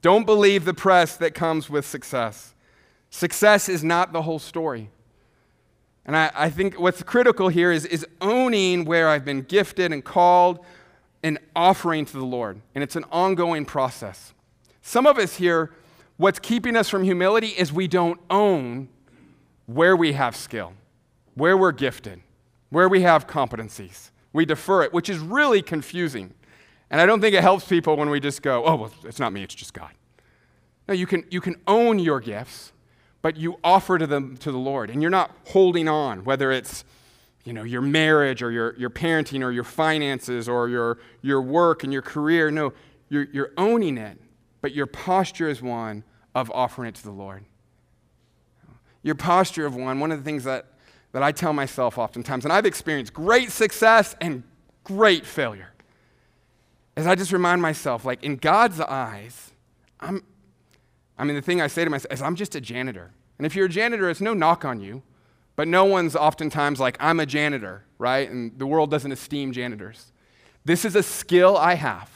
Don't 0.01 0.25
believe 0.25 0.65
the 0.65 0.73
press 0.73 1.17
that 1.17 1.33
comes 1.33 1.69
with 1.69 1.85
success. 1.85 2.55
Success 3.11 3.69
is 3.69 3.83
not 3.83 4.13
the 4.13 4.23
whole 4.23 4.39
story. 4.39 4.89
And 6.05 6.15
I, 6.15 6.31
I, 6.33 6.49
think 6.49 6.79
what's 6.79 7.03
critical 7.03 7.49
here 7.49 7.71
is, 7.71 7.85
is 7.85 8.07
owning 8.21 8.85
where 8.85 9.07
I've 9.09 9.25
been 9.25 9.41
gifted 9.41 9.91
and 9.91 10.03
called 10.03 10.65
and 11.21 11.37
offering 11.55 12.05
to 12.05 12.13
the 12.13 12.25
Lord. 12.25 12.61
And 12.73 12.83
it's 12.83 12.95
an 12.95 13.03
ongoing 13.11 13.65
process. 13.65 14.33
Some 14.81 15.05
of 15.05 15.19
us 15.19 15.35
here, 15.35 15.71
what's 16.17 16.39
keeping 16.39 16.75
us 16.75 16.89
from 16.89 17.03
humility 17.03 17.49
is 17.49 17.71
we 17.71 17.87
don't 17.87 18.19
own 18.29 18.87
where 19.67 19.95
we 19.95 20.13
have 20.13 20.35
skill, 20.35 20.73
where 21.35 21.57
we're 21.57 21.73
gifted, 21.73 22.21
where 22.69 22.89
we 22.89 23.01
have 23.01 23.27
competencies. 23.27 24.09
We 24.33 24.45
defer 24.45 24.83
it, 24.83 24.93
which 24.93 25.09
is 25.09 25.19
really 25.19 25.61
confusing. 25.61 26.33
And 26.89 27.01
I 27.01 27.05
don't 27.05 27.19
think 27.19 27.35
it 27.35 27.41
helps 27.41 27.67
people 27.67 27.97
when 27.97 28.09
we 28.09 28.21
just 28.21 28.41
go, 28.41 28.65
oh, 28.65 28.75
well, 28.75 28.93
it's 29.03 29.19
not 29.19 29.33
me, 29.33 29.43
it's 29.43 29.53
just 29.53 29.73
God. 29.73 29.91
No, 30.87 30.93
you 30.93 31.05
can, 31.05 31.25
you 31.29 31.41
can 31.41 31.57
own 31.67 31.99
your 31.99 32.19
gifts, 32.19 32.71
but 33.21 33.37
you 33.37 33.59
offer 33.63 33.97
to 33.97 34.07
them 34.07 34.37
to 34.37 34.51
the 34.51 34.57
Lord. 34.57 34.89
And 34.89 35.01
you're 35.01 35.11
not 35.11 35.35
holding 35.47 35.87
on, 35.87 36.23
whether 36.23 36.51
it's 36.51 36.83
you 37.43 37.53
know, 37.53 37.63
your 37.63 37.81
marriage 37.81 38.43
or 38.43 38.51
your, 38.51 38.75
your 38.77 38.89
parenting 38.89 39.43
or 39.43 39.51
your 39.51 39.63
finances 39.63 40.47
or 40.47 40.69
your, 40.69 40.99
your 41.21 41.41
work 41.41 41.83
and 41.83 41.91
your 41.91 42.01
career. 42.01 42.51
No, 42.51 42.73
you're, 43.09 43.27
you're 43.31 43.51
owning 43.57 43.97
it, 43.97 44.19
but 44.61 44.73
your 44.73 44.85
posture 44.85 45.49
is 45.49 45.61
one 45.61 46.03
of 46.35 46.51
offering 46.51 46.89
it 46.89 46.95
to 46.95 47.03
the 47.03 47.11
Lord. 47.11 47.43
Your 49.03 49.15
posture 49.15 49.65
of 49.65 49.75
one, 49.75 49.99
one 49.99 50.11
of 50.11 50.19
the 50.19 50.23
things 50.23 50.43
that, 50.43 50.67
that 51.11 51.23
I 51.23 51.31
tell 51.31 51.53
myself 51.53 51.97
oftentimes, 51.97 52.45
and 52.45 52.53
I've 52.53 52.67
experienced 52.67 53.13
great 53.13 53.51
success 53.51 54.15
and 54.21 54.43
great 54.83 55.25
failure, 55.25 55.73
is 56.95 57.07
I 57.07 57.15
just 57.15 57.31
remind 57.31 57.61
myself, 57.61 58.05
like, 58.05 58.23
in 58.23 58.35
God's 58.35 58.79
eyes, 58.79 59.51
I'm, 59.99 60.23
I 61.21 61.23
mean, 61.23 61.35
the 61.35 61.41
thing 61.43 61.61
I 61.61 61.67
say 61.67 61.83
to 61.83 61.89
myself 61.91 62.11
is, 62.11 62.19
I'm 62.19 62.35
just 62.35 62.55
a 62.55 62.61
janitor. 62.61 63.11
And 63.37 63.45
if 63.45 63.55
you're 63.55 63.67
a 63.67 63.69
janitor, 63.69 64.09
it's 64.09 64.21
no 64.21 64.33
knock 64.33 64.65
on 64.65 64.81
you. 64.81 65.03
But 65.55 65.67
no 65.67 65.85
one's 65.85 66.15
oftentimes 66.15 66.79
like, 66.79 66.97
I'm 66.99 67.19
a 67.19 67.27
janitor, 67.27 67.83
right? 67.99 68.27
And 68.27 68.57
the 68.57 68.65
world 68.65 68.89
doesn't 68.89 69.11
esteem 69.11 69.51
janitors. 69.51 70.11
This 70.65 70.83
is 70.83 70.95
a 70.95 71.03
skill 71.03 71.55
I 71.57 71.75
have. 71.75 72.09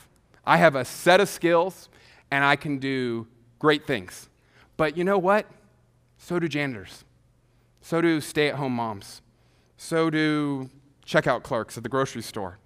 I 0.44 0.58
have 0.58 0.74
a 0.74 0.84
set 0.84 1.22
of 1.22 1.30
skills, 1.30 1.88
and 2.32 2.44
I 2.44 2.56
can 2.56 2.80
do 2.80 3.28
great 3.60 3.86
things. 3.86 4.28
But 4.76 4.98
you 4.98 5.04
know 5.04 5.20
what? 5.20 5.46
So 6.18 6.39
do 6.39 6.48
janitors. 6.48 7.04
So 7.82 8.02
do 8.02 8.20
stay 8.20 8.50
at 8.50 8.56
home 8.56 8.74
moms. 8.74 9.22
So 9.78 10.10
do 10.10 10.72
checkout 11.06 11.44
clerks 11.44 11.78
at 11.78 11.84
the 11.84 11.89
grocery 11.89 12.24
store. 12.24 12.58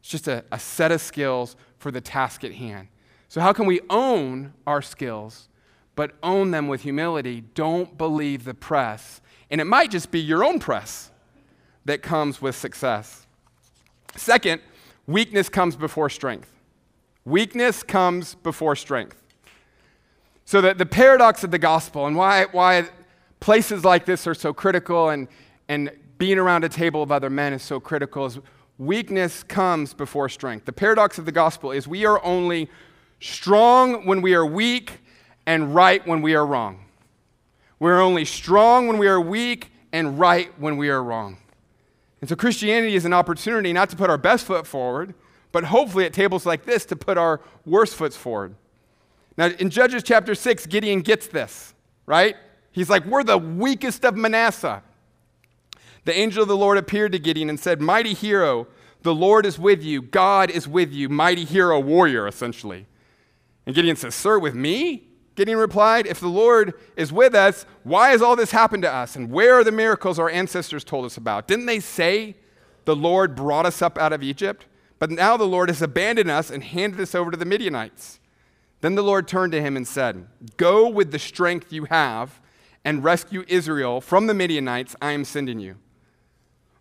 It's 0.00 0.10
just 0.10 0.28
a, 0.28 0.44
a 0.52 0.58
set 0.58 0.92
of 0.92 1.00
skills 1.00 1.56
for 1.78 1.90
the 1.90 2.02
task 2.02 2.44
at 2.44 2.52
hand. 2.52 2.88
So, 3.28 3.40
how 3.40 3.52
can 3.52 3.66
we 3.66 3.80
own 3.90 4.52
our 4.66 4.82
skills, 4.82 5.48
but 5.96 6.12
own 6.22 6.52
them 6.52 6.68
with 6.68 6.82
humility? 6.82 7.42
Don't 7.54 7.98
believe 7.98 8.44
the 8.44 8.54
press 8.54 9.20
and 9.50 9.60
it 9.60 9.64
might 9.64 9.90
just 9.90 10.10
be 10.10 10.20
your 10.20 10.44
own 10.44 10.58
press 10.58 11.10
that 11.84 12.02
comes 12.02 12.42
with 12.42 12.56
success. 12.56 13.26
Second, 14.16 14.60
weakness 15.06 15.48
comes 15.48 15.76
before 15.76 16.10
strength. 16.10 16.52
Weakness 17.24 17.82
comes 17.82 18.34
before 18.34 18.74
strength. 18.76 19.22
So, 20.44 20.60
that 20.60 20.78
the 20.78 20.86
paradox 20.86 21.42
of 21.44 21.50
the 21.50 21.58
gospel 21.58 22.06
and 22.06 22.16
why, 22.16 22.44
why 22.52 22.88
places 23.40 23.84
like 23.84 24.04
this 24.04 24.26
are 24.26 24.34
so 24.34 24.52
critical 24.52 25.10
and, 25.10 25.26
and 25.68 25.90
being 26.18 26.38
around 26.38 26.64
a 26.64 26.68
table 26.68 27.02
of 27.02 27.10
other 27.10 27.30
men 27.30 27.52
is 27.52 27.62
so 27.62 27.80
critical 27.80 28.26
is 28.26 28.38
weakness 28.78 29.42
comes 29.42 29.92
before 29.92 30.28
strength. 30.28 30.64
The 30.64 30.72
paradox 30.72 31.18
of 31.18 31.24
the 31.24 31.32
gospel 31.32 31.72
is 31.72 31.88
we 31.88 32.04
are 32.04 32.24
only 32.24 32.70
strong 33.20 34.06
when 34.06 34.22
we 34.22 34.34
are 34.34 34.46
weak 34.46 35.00
and 35.46 35.74
right 35.74 36.06
when 36.06 36.22
we 36.22 36.34
are 36.34 36.44
wrong. 36.44 36.80
We're 37.78 38.00
only 38.00 38.24
strong 38.24 38.86
when 38.88 38.98
we 38.98 39.06
are 39.06 39.20
weak 39.20 39.70
and 39.92 40.18
right 40.18 40.50
when 40.58 40.76
we 40.76 40.88
are 40.88 41.02
wrong. 41.02 41.38
And 42.20 42.28
so 42.28 42.36
Christianity 42.36 42.96
is 42.96 43.04
an 43.04 43.12
opportunity 43.12 43.72
not 43.72 43.90
to 43.90 43.96
put 43.96 44.10
our 44.10 44.18
best 44.18 44.46
foot 44.46 44.66
forward, 44.66 45.14
but 45.52 45.64
hopefully 45.64 46.04
at 46.04 46.12
tables 46.12 46.46
like 46.46 46.64
this 46.64 46.84
to 46.86 46.96
put 46.96 47.18
our 47.18 47.40
worst 47.64 47.94
foot 47.94 48.12
forward. 48.14 48.54
Now, 49.36 49.46
in 49.46 49.70
Judges 49.70 50.02
chapter 50.02 50.34
6, 50.34 50.66
Gideon 50.66 51.02
gets 51.02 51.26
this, 51.26 51.74
right? 52.06 52.36
He's 52.72 52.88
like, 52.88 53.04
We're 53.04 53.24
the 53.24 53.38
weakest 53.38 54.04
of 54.04 54.16
Manasseh. 54.16 54.82
The 56.04 56.16
angel 56.16 56.42
of 56.42 56.48
the 56.48 56.56
Lord 56.56 56.78
appeared 56.78 57.12
to 57.12 57.18
Gideon 57.18 57.50
and 57.50 57.60
said, 57.60 57.80
Mighty 57.80 58.14
hero, 58.14 58.66
the 59.02 59.14
Lord 59.14 59.44
is 59.44 59.58
with 59.58 59.82
you. 59.82 60.02
God 60.02 60.50
is 60.50 60.66
with 60.66 60.92
you. 60.92 61.08
Mighty 61.08 61.44
hero, 61.44 61.78
warrior, 61.80 62.26
essentially. 62.26 62.86
And 63.66 63.74
Gideon 63.74 63.96
says, 63.96 64.14
Sir, 64.14 64.38
with 64.38 64.54
me? 64.54 65.05
Gideon 65.36 65.58
replied, 65.58 66.06
If 66.06 66.18
the 66.18 66.28
Lord 66.28 66.74
is 66.96 67.12
with 67.12 67.34
us, 67.34 67.66
why 67.84 68.10
has 68.10 68.22
all 68.22 68.34
this 68.34 68.50
happened 68.50 68.82
to 68.82 68.92
us? 68.92 69.14
And 69.14 69.30
where 69.30 69.54
are 69.54 69.64
the 69.64 69.70
miracles 69.70 70.18
our 70.18 70.30
ancestors 70.30 70.82
told 70.82 71.04
us 71.04 71.16
about? 71.16 71.46
Didn't 71.46 71.66
they 71.66 71.78
say 71.78 72.36
the 72.86 72.96
Lord 72.96 73.36
brought 73.36 73.66
us 73.66 73.82
up 73.82 73.98
out 73.98 74.14
of 74.14 74.22
Egypt? 74.22 74.66
But 74.98 75.10
now 75.10 75.36
the 75.36 75.44
Lord 75.44 75.68
has 75.68 75.82
abandoned 75.82 76.30
us 76.30 76.50
and 76.50 76.64
handed 76.64 77.00
us 77.00 77.14
over 77.14 77.30
to 77.30 77.36
the 77.36 77.44
Midianites. 77.44 78.18
Then 78.80 78.94
the 78.94 79.02
Lord 79.02 79.28
turned 79.28 79.52
to 79.52 79.60
him 79.60 79.76
and 79.76 79.86
said, 79.86 80.26
Go 80.56 80.88
with 80.88 81.12
the 81.12 81.18
strength 81.18 81.70
you 81.72 81.84
have 81.84 82.40
and 82.82 83.04
rescue 83.04 83.44
Israel 83.46 84.00
from 84.00 84.26
the 84.26 84.34
Midianites 84.34 84.96
I 85.02 85.12
am 85.12 85.24
sending 85.24 85.60
you. 85.60 85.76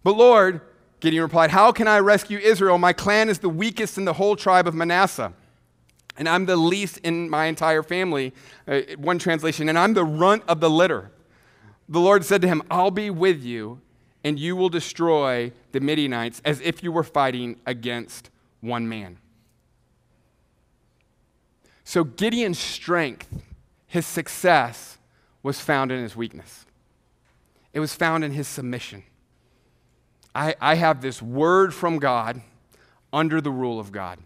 But 0.01 0.15
Lord, 0.15 0.61
Gideon 1.01 1.23
replied, 1.23 1.51
How 1.51 1.73
can 1.73 1.89
I 1.89 1.99
rescue 1.99 2.37
Israel? 2.37 2.77
My 2.77 2.93
clan 2.93 3.27
is 3.27 3.39
the 3.39 3.49
weakest 3.49 3.97
in 3.97 4.05
the 4.05 4.13
whole 4.13 4.37
tribe 4.37 4.67
of 4.67 4.73
Manasseh 4.73 5.33
and 6.17 6.29
I'm 6.29 6.45
the 6.45 6.55
least 6.55 6.97
in 6.99 7.29
my 7.29 7.45
entire 7.45 7.83
family. 7.83 8.33
Uh, 8.67 8.81
one 8.97 9.19
translation, 9.19 9.69
and 9.69 9.77
I'm 9.77 9.93
the 9.93 10.05
runt 10.05 10.43
of 10.47 10.59
the 10.59 10.69
litter. 10.69 11.11
The 11.87 11.99
Lord 11.99 12.25
said 12.25 12.41
to 12.41 12.47
him, 12.47 12.63
I'll 12.69 12.91
be 12.91 13.09
with 13.09 13.43
you, 13.43 13.81
and 14.23 14.39
you 14.39 14.55
will 14.55 14.69
destroy 14.69 15.51
the 15.71 15.79
Midianites 15.79 16.41
as 16.43 16.61
if 16.61 16.83
you 16.83 16.91
were 16.91 17.03
fighting 17.03 17.59
against 17.65 18.29
one 18.61 18.89
man. 18.89 19.17
So 21.83 22.03
Gideon's 22.03 22.57
strength, 22.57 23.27
his 23.85 24.07
success, 24.07 24.97
was 25.43 25.59
found 25.59 25.91
in 25.91 26.01
his 26.01 26.15
weakness. 26.15 26.65
It 27.71 27.79
was 27.79 27.93
found 27.93 28.23
in 28.23 28.31
his 28.31 28.47
submission. 28.47 29.03
I, 30.33 30.55
I 30.59 30.75
have 30.75 31.01
this 31.01 31.21
word 31.21 31.73
from 31.73 31.99
God 31.99 32.41
under 33.13 33.39
the 33.39 33.51
rule 33.51 33.79
of 33.79 33.91
God. 33.91 34.19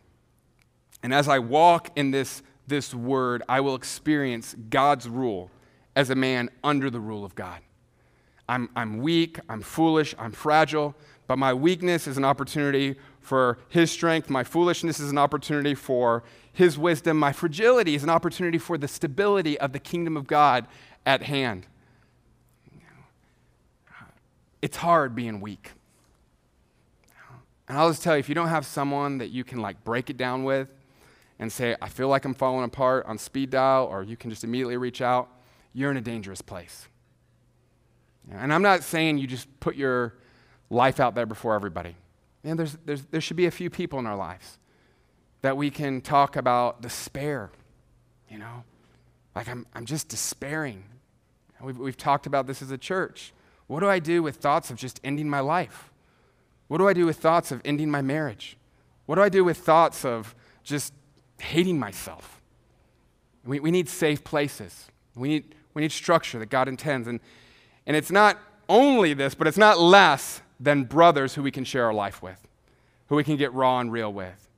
And 1.02 1.14
as 1.14 1.28
I 1.28 1.40
walk 1.40 1.92
in 1.96 2.12
this, 2.12 2.44
this 2.68 2.94
word, 2.94 3.44
I 3.48 3.62
will 3.62 3.76
experience 3.76 4.56
God's 4.70 5.08
rule 5.08 5.50
as 5.96 6.10
a 6.10 6.16
man 6.16 6.50
under 6.64 6.90
the 6.90 7.00
rule 7.00 7.26
of 7.26 7.36
God. 7.36 7.62
I'm, 8.48 8.70
I'm 8.76 9.00
weak, 9.00 9.40
I'm 9.48 9.62
foolish, 9.62 10.16
I'm 10.18 10.32
fragile, 10.32 10.96
but 11.28 11.38
my 11.38 11.54
weakness 11.54 12.08
is 12.08 12.18
an 12.18 12.26
opportunity 12.26 12.96
for 13.22 13.60
His 13.70 13.92
strength. 13.92 14.30
My 14.30 14.44
foolishness 14.44 15.00
is 15.00 15.12
an 15.12 15.18
opportunity 15.18 15.76
for 15.76 16.24
His 16.52 16.78
wisdom. 16.78 17.20
My 17.20 17.32
fragility 17.32 17.94
is 17.94 18.04
an 18.04 18.10
opportunity 18.10 18.58
for 18.58 18.78
the 18.78 18.88
stability 18.88 19.60
of 19.60 19.72
the 19.72 19.80
kingdom 19.80 20.18
of 20.18 20.26
God 20.26 20.68
at 21.06 21.24
hand. 21.24 21.68
It's 24.62 24.78
hard 24.78 25.16
being 25.16 25.42
weak. 25.42 25.72
And 27.68 27.78
I'll 27.78 27.90
just 27.90 28.04
tell 28.04 28.16
you 28.16 28.20
if 28.20 28.28
you 28.28 28.36
don't 28.36 28.48
have 28.48 28.66
someone 28.66 29.20
that 29.20 29.30
you 29.30 29.44
can 29.44 29.60
like 29.62 29.84
break 29.84 30.10
it 30.10 30.18
down 30.18 30.44
with, 30.44 30.70
and 31.40 31.52
say, 31.52 31.76
I 31.82 31.88
feel 31.88 32.10
like 32.10 32.26
I'm 32.26 32.34
falling 32.34 32.66
apart 32.66 33.06
on 33.06 33.18
speed 33.18 33.50
dial, 33.50 33.86
or 33.86 34.04
you 34.04 34.18
can 34.18 34.30
just 34.30 34.44
immediately 34.44 34.78
reach 34.78 35.02
out, 35.02 35.30
you're 35.74 35.90
in 35.90 35.98
a 35.98 36.02
dangerous 36.02 36.42
place. 36.42 36.88
And 38.30 38.54
I'm 38.54 38.62
not 38.62 38.84
saying 38.84 39.18
you 39.18 39.26
just 39.26 39.48
put 39.60 39.76
your 39.76 40.16
life 40.70 41.00
out 41.00 41.16
there 41.16 41.26
before 41.26 41.56
everybody. 41.56 41.96
Man, 42.44 42.58
there's, 42.58 42.78
there's, 42.86 43.04
there 43.06 43.22
should 43.22 43.38
be 43.38 43.46
a 43.46 43.52
few 43.52 43.70
people 43.70 44.00
in 44.00 44.06
our 44.06 44.16
lives 44.16 44.60
that 45.42 45.58
we 45.58 45.70
can 45.70 46.02
talk 46.02 46.36
about 46.36 46.82
despair, 46.82 47.50
you 48.30 48.38
know? 48.38 48.64
Like, 49.36 49.48
I'm, 49.48 49.66
I'm 49.74 49.86
just 49.86 50.10
despairing. 50.10 50.84
We've, 51.62 51.78
we've 51.78 51.98
talked 51.98 52.28
about 52.28 52.46
this 52.46 52.62
as 52.62 52.72
a 52.72 52.78
church. 52.78 53.34
What 53.68 53.80
do 53.80 53.88
I 53.88 54.00
do 54.00 54.22
with 54.22 54.38
thoughts 54.38 54.70
of 54.70 54.78
just 54.78 55.00
ending 55.04 55.30
my 55.30 55.40
life? 55.40 55.92
What 56.68 56.78
do 56.78 56.88
I 56.88 56.94
do 56.94 57.06
with 57.06 57.18
thoughts 57.18 57.52
of 57.52 57.62
ending 57.64 57.90
my 57.90 58.02
marriage? 58.02 58.58
What 59.06 59.16
do 59.16 59.22
I 59.22 59.30
do 59.30 59.44
with 59.44 59.58
thoughts 59.58 60.06
of 60.06 60.36
just 60.64 60.94
hating 61.40 61.80
myself. 61.80 62.42
We, 63.46 63.60
we 63.60 63.72
need 63.72 63.90
safe 63.90 64.24
places. 64.24 64.88
We 65.16 65.30
need, 65.30 65.56
We 65.74 65.82
need 65.82 65.92
structure 65.92 66.40
that 66.40 66.50
God 66.50 66.68
intends. 66.68 67.08
And, 67.08 67.20
and 67.86 67.96
it's 67.96 68.12
not 68.12 68.38
only 68.68 69.14
this, 69.14 69.36
but 69.36 69.48
it's 69.48 69.58
not 69.58 69.80
less 69.80 70.42
than 70.60 70.84
brothers 70.84 71.36
who 71.36 71.44
we 71.44 71.52
can 71.52 71.64
share 71.64 71.86
our 71.86 71.94
life 71.94 72.22
with, 72.22 72.48
who 73.08 73.16
we 73.16 73.24
can 73.24 73.38
get 73.38 73.54
raw 73.54 73.80
and 73.80 73.92
real 73.92 74.12
with. 74.12 74.50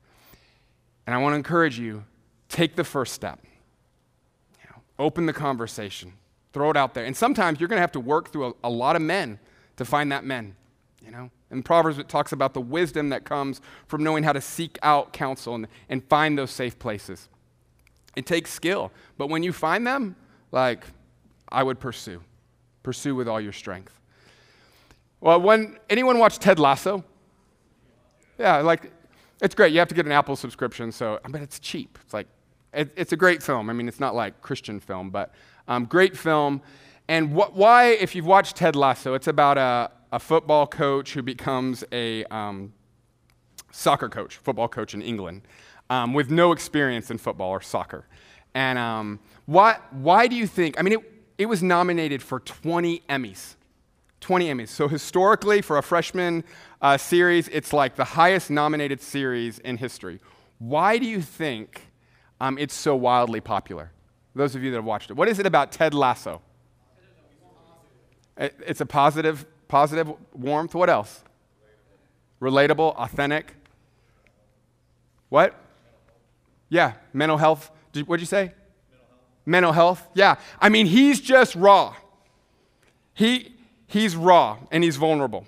And 1.05 1.13
I 1.13 1.19
want 1.19 1.33
to 1.33 1.37
encourage 1.37 1.77
you 1.77 2.03
take 2.49 2.75
the 2.75 2.83
first 2.83 3.13
step. 3.13 3.39
You 4.61 4.69
know, 4.69 4.81
open 4.97 5.25
the 5.25 5.33
conversation, 5.33 6.13
throw 6.53 6.71
it 6.71 6.77
out 6.77 6.93
there. 6.93 7.05
And 7.05 7.15
sometimes 7.15 7.59
you're 7.59 7.69
going 7.69 7.77
to 7.77 7.81
have 7.81 7.91
to 7.93 7.99
work 7.99 8.31
through 8.31 8.47
a, 8.47 8.53
a 8.65 8.69
lot 8.69 8.95
of 8.95 9.01
men 9.01 9.39
to 9.77 9.85
find 9.85 10.11
that 10.11 10.23
men, 10.23 10.55
you 11.05 11.11
know. 11.11 11.29
In 11.51 11.63
Proverbs, 11.63 11.97
it 11.97 12.07
talks 12.07 12.31
about 12.31 12.53
the 12.53 12.61
wisdom 12.61 13.09
that 13.09 13.25
comes 13.25 13.61
from 13.87 14.03
knowing 14.03 14.23
how 14.23 14.33
to 14.33 14.41
seek 14.41 14.79
out 14.83 15.13
counsel 15.13 15.55
and, 15.55 15.67
and 15.89 16.03
find 16.05 16.37
those 16.37 16.51
safe 16.51 16.79
places. 16.79 17.29
It 18.15 18.25
takes 18.25 18.51
skill, 18.51 18.91
but 19.17 19.27
when 19.27 19.43
you 19.43 19.53
find 19.53 19.85
them, 19.85 20.15
like, 20.51 20.85
I 21.49 21.63
would 21.63 21.79
pursue. 21.79 22.21
Pursue 22.83 23.15
with 23.15 23.27
all 23.27 23.39
your 23.39 23.53
strength. 23.53 23.99
Well, 25.19 25.39
when 25.39 25.77
anyone 25.89 26.17
watch 26.17 26.39
Ted 26.39 26.57
Lasso? 26.57 27.03
Yeah, 28.39 28.57
like 28.57 28.91
it's 29.41 29.53
great. 29.53 29.71
You 29.71 29.79
have 29.79 29.87
to 29.89 29.95
get 29.95 30.05
an 30.05 30.11
Apple 30.11 30.35
subscription, 30.35 30.91
so 30.91 31.19
but 31.29 31.41
it's 31.41 31.59
cheap. 31.59 31.99
It's 32.03 32.13
like 32.13 32.27
it, 32.73 32.91
it's 32.95 33.11
a 33.11 33.17
great 33.17 33.43
film. 33.43 33.69
I 33.69 33.73
mean, 33.73 33.87
it's 33.87 33.99
not 33.99 34.15
like 34.15 34.41
Christian 34.41 34.79
film, 34.79 35.09
but 35.09 35.33
um, 35.67 35.85
great 35.85 36.17
film. 36.17 36.61
And 37.07 37.31
wh- 37.31 37.55
why, 37.55 37.89
if 37.89 38.15
you've 38.15 38.25
watched 38.25 38.55
Ted 38.55 38.75
Lasso, 38.75 39.13
it's 39.13 39.27
about 39.27 39.57
a, 39.57 39.91
a 40.11 40.19
football 40.19 40.67
coach 40.67 41.13
who 41.13 41.21
becomes 41.21 41.83
a 41.91 42.23
um, 42.25 42.73
soccer 43.71 44.09
coach, 44.09 44.37
football 44.37 44.67
coach 44.67 44.93
in 44.93 45.01
England, 45.01 45.41
um, 45.89 46.13
with 46.13 46.29
no 46.29 46.51
experience 46.51 47.11
in 47.11 47.17
football 47.17 47.49
or 47.49 47.61
soccer. 47.61 48.05
And 48.53 48.77
um, 48.77 49.19
why, 49.45 49.77
why 49.91 50.27
do 50.27 50.35
you 50.35 50.47
think? 50.47 50.79
I 50.79 50.83
mean, 50.83 50.93
it, 50.93 50.99
it 51.37 51.45
was 51.45 51.63
nominated 51.63 52.21
for 52.21 52.39
20 52.39 53.01
Emmys. 53.09 53.55
20 54.19 54.47
Emmys. 54.47 54.69
So 54.69 54.87
historically, 54.87 55.61
for 55.61 55.77
a 55.77 55.83
freshman 55.83 56.43
uh, 56.81 56.97
series, 56.97 57.47
it's 57.47 57.73
like 57.73 57.95
the 57.95 58.03
highest 58.03 58.49
nominated 58.49 59.01
series 59.01 59.59
in 59.59 59.77
history. 59.77 60.19
Why 60.59 60.97
do 60.97 61.07
you 61.07 61.21
think 61.21 61.87
um, 62.39 62.57
it's 62.57 62.75
so 62.75 62.95
wildly 62.95 63.41
popular? 63.41 63.91
Those 64.35 64.55
of 64.55 64.63
you 64.63 64.71
that 64.71 64.77
have 64.77 64.85
watched 64.85 65.09
it. 65.09 65.13
What 65.15 65.27
is 65.27 65.39
it 65.39 65.45
about 65.45 65.71
Ted 65.71 65.93
Lasso? 65.93 66.41
It's 68.37 68.81
a 68.81 68.85
positive, 68.85 69.45
positive 69.71 70.11
warmth. 70.33 70.75
What 70.75 70.89
else? 70.89 71.23
Relatable, 72.41 72.93
authentic. 72.97 73.55
What? 75.29 75.55
Yeah, 76.67 76.93
mental 77.13 77.37
health. 77.37 77.71
Did 77.93 78.05
you 78.07 78.25
say? 78.25 78.51
Mental 78.51 78.51
health. 78.51 79.19
mental 79.45 79.71
health. 79.71 80.09
Yeah. 80.13 80.35
I 80.59 80.67
mean, 80.67 80.87
he's 80.87 81.21
just 81.21 81.55
raw. 81.55 81.95
He, 83.13 83.55
he's 83.87 84.15
raw 84.15 84.57
and 84.71 84.83
he's 84.83 84.97
vulnerable. 84.97 85.45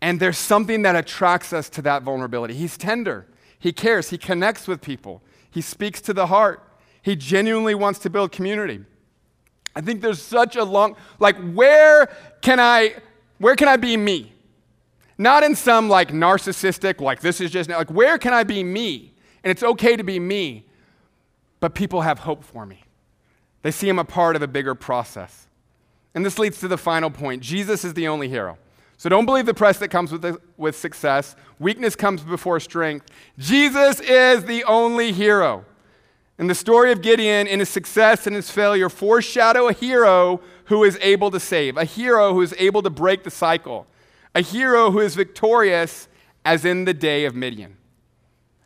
And 0.00 0.18
there's 0.18 0.38
something 0.38 0.82
that 0.82 0.96
attracts 0.96 1.52
us 1.52 1.68
to 1.70 1.82
that 1.82 2.02
vulnerability. 2.02 2.54
He's 2.54 2.76
tender, 2.76 3.28
he 3.56 3.72
cares, 3.72 4.10
he 4.10 4.18
connects 4.18 4.66
with 4.66 4.80
people, 4.80 5.22
he 5.48 5.60
speaks 5.60 6.00
to 6.02 6.12
the 6.12 6.26
heart, 6.26 6.60
he 7.02 7.14
genuinely 7.14 7.76
wants 7.76 8.00
to 8.00 8.10
build 8.10 8.32
community. 8.32 8.80
I 9.76 9.80
think 9.80 10.00
there's 10.00 10.20
such 10.20 10.56
a 10.56 10.64
long, 10.64 10.96
like, 11.20 11.36
where 11.54 12.08
can 12.40 12.58
I, 12.58 12.96
where 13.42 13.56
can 13.56 13.66
I 13.66 13.76
be 13.76 13.96
me? 13.96 14.32
Not 15.18 15.42
in 15.42 15.56
some 15.56 15.88
like 15.88 16.12
narcissistic, 16.12 17.00
like 17.00 17.20
this 17.20 17.40
is 17.40 17.50
just, 17.50 17.68
like, 17.68 17.90
where 17.90 18.16
can 18.16 18.32
I 18.32 18.44
be 18.44 18.62
me? 18.62 19.14
And 19.42 19.50
it's 19.50 19.64
okay 19.64 19.96
to 19.96 20.04
be 20.04 20.20
me, 20.20 20.64
but 21.58 21.74
people 21.74 22.02
have 22.02 22.20
hope 22.20 22.44
for 22.44 22.64
me. 22.64 22.84
They 23.62 23.72
see 23.72 23.88
I'm 23.88 23.98
a 23.98 24.04
part 24.04 24.36
of 24.36 24.42
a 24.42 24.46
bigger 24.46 24.76
process. 24.76 25.48
And 26.14 26.24
this 26.24 26.38
leads 26.38 26.60
to 26.60 26.68
the 26.68 26.78
final 26.78 27.10
point 27.10 27.42
Jesus 27.42 27.84
is 27.84 27.94
the 27.94 28.06
only 28.06 28.28
hero. 28.28 28.58
So 28.96 29.08
don't 29.08 29.26
believe 29.26 29.46
the 29.46 29.54
press 29.54 29.76
that 29.80 29.88
comes 29.88 30.12
with, 30.12 30.22
the, 30.22 30.40
with 30.56 30.76
success. 30.76 31.34
Weakness 31.58 31.96
comes 31.96 32.22
before 32.22 32.60
strength. 32.60 33.06
Jesus 33.38 33.98
is 33.98 34.44
the 34.44 34.62
only 34.62 35.10
hero. 35.10 35.64
And 36.38 36.48
the 36.48 36.54
story 36.54 36.92
of 36.92 37.02
Gideon 37.02 37.46
in 37.46 37.60
his 37.60 37.68
success 37.68 38.26
and 38.26 38.34
his 38.34 38.50
failure 38.50 38.88
foreshadow 38.88 39.68
a 39.68 39.72
hero 39.72 40.40
who 40.66 40.84
is 40.84 40.98
able 41.02 41.30
to 41.30 41.40
save, 41.40 41.76
a 41.76 41.84
hero 41.84 42.32
who 42.32 42.40
is 42.40 42.54
able 42.58 42.82
to 42.82 42.90
break 42.90 43.22
the 43.22 43.30
cycle, 43.30 43.86
a 44.34 44.40
hero 44.40 44.90
who 44.90 45.00
is 45.00 45.14
victorious 45.14 46.08
as 46.44 46.64
in 46.64 46.84
the 46.84 46.94
day 46.94 47.24
of 47.24 47.34
Midian. 47.34 47.76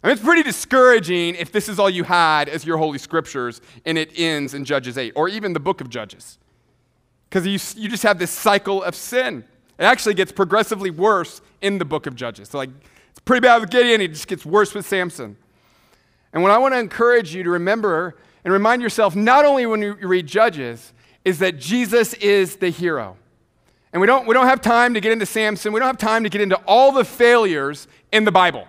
I 0.03 0.09
mean, 0.09 0.17
it's 0.17 0.25
pretty 0.25 0.45
discouraging 0.45 1.35
if 1.35 1.51
this 1.51 1.69
is 1.69 1.79
all 1.79 1.91
you 1.91 2.05
had 2.05 2.49
as 2.49 2.65
your 2.65 2.79
holy 2.79 2.99
scriptures 2.99 3.61
and 3.85 3.99
it 3.99 4.13
ends 4.17 4.55
in 4.55 4.65
Judges 4.65 4.97
8 4.97 5.13
or 5.17 5.29
even 5.29 5.53
the 5.53 5.61
book 5.61 5.81
of 5.81 5.91
Judges 5.91 6.39
because 7.29 7.45
you, 7.45 7.83
you 7.83 7.89
just 7.89 8.05
have 8.05 8.19
this 8.19 8.31
cycle 8.31 8.83
of 8.83 8.95
sin. 8.95 9.45
It 9.79 9.85
actually 9.85 10.15
gets 10.15 10.33
progressively 10.33 10.91
worse 10.91 11.41
in 11.61 11.79
the 11.79 11.85
book 11.85 12.07
of 12.07 12.15
Judges. 12.15 12.51
So 12.51 12.59
like, 12.59 12.71
it's 13.11 13.21
pretty 13.21 13.41
bad 13.41 13.61
with 13.61 13.71
Gideon, 13.71 14.01
it 14.01 14.09
just 14.09 14.29
gets 14.29 14.47
worse 14.47 14.75
with 14.75 14.87
Samson. 14.87 15.37
And 16.37 16.43
what 16.43 16.53
I 16.53 16.59
want 16.59 16.75
to 16.75 16.79
encourage 16.79 17.35
you 17.35 17.43
to 17.45 17.49
remember 17.49 18.15
and 18.45 18.53
remind 18.53 18.83
yourself, 18.83 19.17
not 19.17 19.47
only 19.47 19.65
when 19.65 19.81
you 19.81 19.95
read 19.95 20.27
Judges, 20.27 20.93
is 21.25 21.39
that 21.39 21.59
Jesus 21.59 22.13
is 22.13 22.57
the 22.57 22.69
hero. 22.69 23.17
And 23.91 24.03
we 24.03 24.07
don't, 24.07 24.27
we 24.27 24.35
don't 24.35 24.47
have 24.47 24.61
time 24.61 24.93
to 24.93 25.01
get 25.01 25.13
into 25.13 25.25
Samson. 25.25 25.73
We 25.73 25.81
don't 25.81 25.87
have 25.87 25.97
time 25.97 26.25
to 26.25 26.29
get 26.29 26.43
into 26.43 26.57
all 26.67 26.93
the 26.93 27.07
failures 27.07 27.89
in 28.13 28.25
the 28.25 28.33
Bible. 28.33 28.69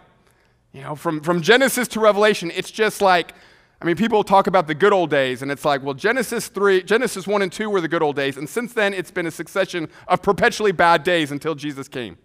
You 0.72 0.82
know, 0.82 0.95
from, 0.95 1.20
from 1.20 1.41
Genesis 1.41 1.89
to 1.89 1.99
Revelation, 1.99 2.53
it's 2.55 2.72
just 2.72 3.01
like 3.01 3.34
I 3.82 3.86
mean, 3.86 3.97
people 3.97 4.24
talk 4.24 4.47
about 4.47 4.68
the 4.68 4.74
good 4.74 4.93
old 4.93 5.09
days, 5.09 5.41
and 5.41 5.51
it's 5.51 5.65
like, 5.65 5.84
well, 5.84 5.93
Genesis 5.93 6.47
3, 6.47 6.84
Genesis 6.84 7.28
1 7.28 7.41
and 7.41 7.51
2 7.51 7.70
were 7.70 7.82
the 7.82 7.89
good 7.89 8.01
old 8.01 8.15
days, 8.15 8.38
and 8.38 8.47
since 8.47 8.72
then 8.72 8.93
it's 8.93 9.11
been 9.11 9.28
a 9.28 9.32
succession 9.32 9.89
of 10.07 10.22
perpetually 10.22 10.72
bad 10.72 11.03
days 11.03 11.32
until 11.34 11.53
Jesus 11.53 11.89
came. 11.89 12.18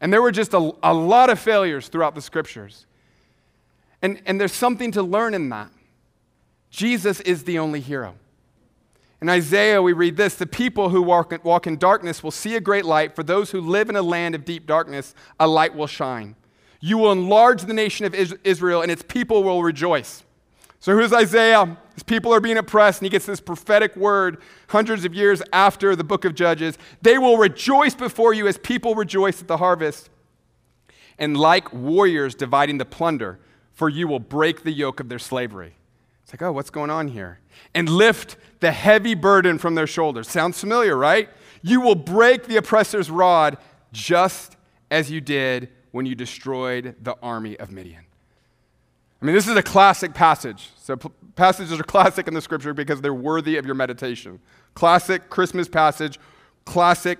And 0.00 0.12
there 0.12 0.20
were 0.20 0.32
just 0.32 0.54
a, 0.54 0.72
a 0.82 0.92
lot 0.92 1.30
of 1.30 1.38
failures 1.38 1.86
throughout 1.86 2.16
the 2.16 2.20
scriptures. 2.20 2.84
And, 4.02 4.20
and 4.26 4.40
there's 4.40 4.52
something 4.52 4.90
to 4.92 5.02
learn 5.02 5.32
in 5.32 5.48
that. 5.50 5.70
Jesus 6.70 7.20
is 7.20 7.44
the 7.44 7.58
only 7.58 7.80
hero. 7.80 8.16
In 9.20 9.28
Isaiah, 9.28 9.80
we 9.80 9.92
read 9.92 10.16
this 10.16 10.34
The 10.34 10.46
people 10.46 10.88
who 10.88 11.00
walk, 11.00 11.44
walk 11.44 11.66
in 11.66 11.76
darkness 11.76 12.22
will 12.22 12.32
see 12.32 12.56
a 12.56 12.60
great 12.60 12.84
light. 12.84 13.14
For 13.14 13.22
those 13.22 13.52
who 13.52 13.60
live 13.60 13.88
in 13.88 13.96
a 13.96 14.02
land 14.02 14.34
of 14.34 14.44
deep 14.44 14.66
darkness, 14.66 15.14
a 15.38 15.46
light 15.46 15.74
will 15.74 15.86
shine. 15.86 16.34
You 16.80 16.98
will 16.98 17.12
enlarge 17.12 17.62
the 17.62 17.72
nation 17.72 18.04
of 18.04 18.14
Israel, 18.14 18.82
and 18.82 18.90
its 18.90 19.04
people 19.04 19.44
will 19.44 19.62
rejoice. 19.62 20.24
So 20.80 20.96
who's 20.96 21.12
Isaiah. 21.12 21.78
His 21.94 22.02
people 22.02 22.32
are 22.34 22.40
being 22.40 22.56
oppressed, 22.56 23.00
and 23.00 23.06
he 23.06 23.10
gets 23.10 23.26
this 23.26 23.40
prophetic 23.40 23.94
word 23.96 24.38
hundreds 24.68 25.04
of 25.04 25.14
years 25.14 25.42
after 25.52 25.94
the 25.94 26.02
book 26.02 26.24
of 26.24 26.34
Judges. 26.34 26.78
They 27.02 27.18
will 27.18 27.36
rejoice 27.36 27.94
before 27.94 28.32
you 28.32 28.48
as 28.48 28.56
people 28.58 28.94
rejoice 28.94 29.40
at 29.42 29.46
the 29.46 29.58
harvest. 29.58 30.08
And 31.18 31.36
like 31.36 31.72
warriors 31.72 32.34
dividing 32.34 32.78
the 32.78 32.86
plunder, 32.86 33.38
for 33.72 33.88
you 33.88 34.06
will 34.06 34.20
break 34.20 34.62
the 34.62 34.72
yoke 34.72 35.00
of 35.00 35.08
their 35.08 35.18
slavery. 35.18 35.74
It's 36.22 36.32
like, 36.32 36.42
oh, 36.42 36.52
what's 36.52 36.70
going 36.70 36.90
on 36.90 37.08
here? 37.08 37.40
And 37.74 37.88
lift 37.88 38.36
the 38.60 38.72
heavy 38.72 39.14
burden 39.14 39.58
from 39.58 39.74
their 39.74 39.86
shoulders. 39.86 40.28
Sounds 40.28 40.58
familiar, 40.60 40.96
right? 40.96 41.28
You 41.62 41.80
will 41.80 41.94
break 41.94 42.46
the 42.46 42.56
oppressor's 42.56 43.10
rod 43.10 43.58
just 43.92 44.56
as 44.90 45.10
you 45.10 45.20
did 45.20 45.70
when 45.90 46.06
you 46.06 46.14
destroyed 46.14 46.96
the 47.00 47.16
army 47.22 47.58
of 47.58 47.70
Midian. 47.70 48.04
I 49.20 49.24
mean, 49.24 49.34
this 49.34 49.46
is 49.46 49.56
a 49.56 49.62
classic 49.62 50.14
passage. 50.14 50.70
So, 50.76 50.96
p- 50.96 51.08
passages 51.36 51.78
are 51.78 51.84
classic 51.84 52.26
in 52.26 52.34
the 52.34 52.40
scripture 52.40 52.74
because 52.74 53.00
they're 53.00 53.14
worthy 53.14 53.56
of 53.56 53.64
your 53.64 53.76
meditation. 53.76 54.40
Classic 54.74 55.30
Christmas 55.30 55.68
passage, 55.68 56.18
classic 56.64 57.18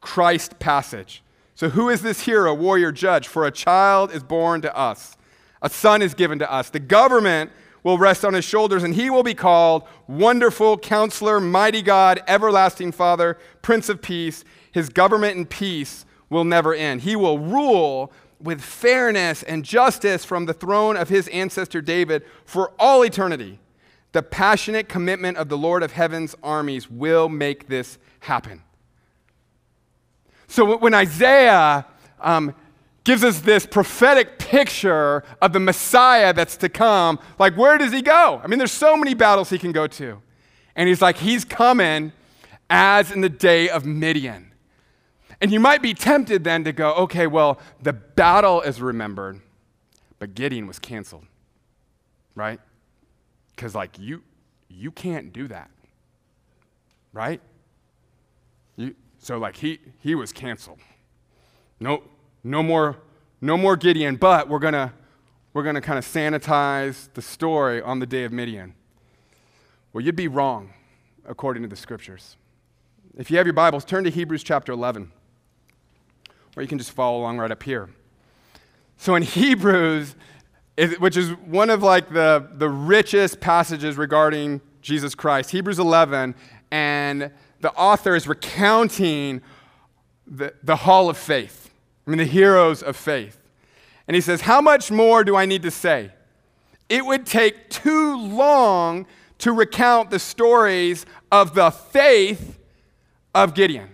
Christ 0.00 0.58
passage. 0.58 1.22
So, 1.54 1.70
who 1.70 1.88
is 1.88 2.02
this 2.02 2.20
hero, 2.20 2.52
warrior, 2.54 2.92
judge? 2.92 3.26
For 3.28 3.46
a 3.46 3.50
child 3.50 4.12
is 4.12 4.22
born 4.22 4.60
to 4.60 4.76
us, 4.76 5.16
a 5.62 5.68
son 5.68 6.02
is 6.02 6.14
given 6.14 6.38
to 6.38 6.50
us. 6.52 6.70
The 6.70 6.80
government 6.80 7.50
will 7.82 7.98
rest 7.98 8.24
on 8.24 8.34
his 8.34 8.44
shoulders, 8.44 8.82
and 8.82 8.94
he 8.94 9.10
will 9.10 9.22
be 9.22 9.34
called 9.34 9.84
Wonderful 10.06 10.78
Counselor, 10.78 11.40
Mighty 11.40 11.82
God, 11.82 12.22
Everlasting 12.26 12.92
Father, 12.92 13.38
Prince 13.62 13.88
of 13.88 14.02
Peace. 14.02 14.44
His 14.72 14.88
government 14.88 15.36
and 15.36 15.48
peace 15.48 16.04
will 16.28 16.44
never 16.44 16.74
end. 16.74 17.02
He 17.02 17.16
will 17.16 17.38
rule 17.38 18.12
with 18.40 18.60
fairness 18.60 19.42
and 19.42 19.64
justice 19.64 20.24
from 20.24 20.46
the 20.46 20.52
throne 20.52 20.96
of 20.96 21.08
his 21.08 21.28
ancestor 21.28 21.80
David 21.80 22.22
for 22.44 22.72
all 22.78 23.04
eternity. 23.04 23.58
The 24.12 24.22
passionate 24.22 24.88
commitment 24.88 25.36
of 25.36 25.48
the 25.48 25.58
Lord 25.58 25.82
of 25.82 25.92
heaven's 25.92 26.34
armies 26.42 26.90
will 26.90 27.28
make 27.28 27.68
this 27.68 27.98
happen. 28.20 28.62
So 30.46 30.76
when 30.76 30.94
Isaiah 30.94 31.84
um, 32.20 32.54
gives 33.08 33.24
us 33.24 33.40
this 33.40 33.64
prophetic 33.64 34.38
picture 34.38 35.24
of 35.40 35.52
the 35.54 35.60
Messiah 35.60 36.34
that's 36.34 36.58
to 36.58 36.68
come, 36.68 37.18
like 37.38 37.56
where 37.56 37.78
does 37.78 37.92
he 37.92 38.02
go? 38.02 38.40
I 38.44 38.46
mean, 38.48 38.58
there's 38.58 38.72
so 38.72 38.96
many 38.96 39.14
battles 39.14 39.48
he 39.48 39.58
can 39.58 39.72
go 39.72 39.86
to. 39.86 40.20
And 40.76 40.88
he's 40.88 41.00
like, 41.00 41.16
he's 41.16 41.44
coming 41.44 42.12
as 42.68 43.10
in 43.10 43.22
the 43.22 43.30
day 43.30 43.70
of 43.70 43.86
Midian. 43.86 44.52
And 45.40 45.50
you 45.50 45.60
might 45.60 45.82
be 45.82 45.94
tempted 45.94 46.44
then 46.44 46.64
to 46.64 46.72
go, 46.72 46.92
okay, 46.94 47.26
well, 47.26 47.58
the 47.82 47.94
battle 47.94 48.60
is 48.60 48.82
remembered, 48.82 49.40
but 50.18 50.34
Gideon 50.34 50.66
was 50.66 50.78
canceled, 50.78 51.24
right? 52.34 52.60
Because, 53.56 53.74
like, 53.74 53.98
you, 53.98 54.22
you 54.68 54.90
can't 54.90 55.32
do 55.32 55.48
that. 55.48 55.70
right? 57.12 57.40
You, 58.76 58.94
so 59.18 59.38
like 59.38 59.56
he 59.56 59.80
he 60.00 60.14
was 60.14 60.32
canceled. 60.32 60.80
No, 61.80 62.02
no 62.44 62.62
more, 62.62 62.96
no 63.40 63.56
more 63.56 63.76
Gideon, 63.76 64.16
but 64.16 64.48
we're 64.48 64.58
gonna 64.58 64.92
we're 65.52 65.62
gonna 65.62 65.80
kind 65.80 65.98
of 65.98 66.04
sanitize 66.04 67.08
the 67.14 67.22
story 67.22 67.82
on 67.82 67.98
the 67.98 68.06
day 68.06 68.24
of 68.24 68.32
Midian. 68.32 68.74
Well, 69.92 70.04
you'd 70.04 70.16
be 70.16 70.28
wrong 70.28 70.72
according 71.26 71.62
to 71.62 71.68
the 71.68 71.76
scriptures. 71.76 72.36
If 73.16 73.30
you 73.30 73.36
have 73.38 73.46
your 73.46 73.54
Bibles, 73.54 73.84
turn 73.84 74.04
to 74.04 74.10
Hebrews 74.10 74.42
chapter 74.42 74.72
11, 74.72 75.10
or 76.56 76.62
you 76.62 76.68
can 76.68 76.78
just 76.78 76.92
follow 76.92 77.18
along 77.18 77.38
right 77.38 77.50
up 77.50 77.62
here. 77.62 77.88
So 78.96 79.14
in 79.14 79.22
Hebrews, 79.24 80.14
which 80.98 81.16
is 81.16 81.30
one 81.30 81.70
of 81.70 81.82
like 81.82 82.10
the, 82.10 82.48
the 82.54 82.68
richest 82.68 83.40
passages 83.40 83.96
regarding 83.96 84.60
Jesus 84.82 85.14
Christ, 85.14 85.50
Hebrews 85.50 85.78
11, 85.78 86.34
and 86.70 87.32
the 87.60 87.72
author 87.72 88.14
is 88.14 88.28
recounting 88.28 89.42
the, 90.26 90.54
the 90.62 90.76
hall 90.76 91.10
of 91.10 91.16
faith. 91.16 91.57
I 92.08 92.10
mean, 92.10 92.18
the 92.18 92.24
heroes 92.24 92.82
of 92.82 92.96
faith. 92.96 93.38
And 94.06 94.14
he 94.14 94.22
says, 94.22 94.40
How 94.40 94.62
much 94.62 94.90
more 94.90 95.22
do 95.24 95.36
I 95.36 95.44
need 95.44 95.60
to 95.60 95.70
say? 95.70 96.10
It 96.88 97.04
would 97.04 97.26
take 97.26 97.68
too 97.68 98.16
long 98.16 99.06
to 99.40 99.52
recount 99.52 100.08
the 100.08 100.18
stories 100.18 101.04
of 101.30 101.54
the 101.54 101.70
faith 101.70 102.58
of 103.34 103.52
Gideon. 103.52 103.90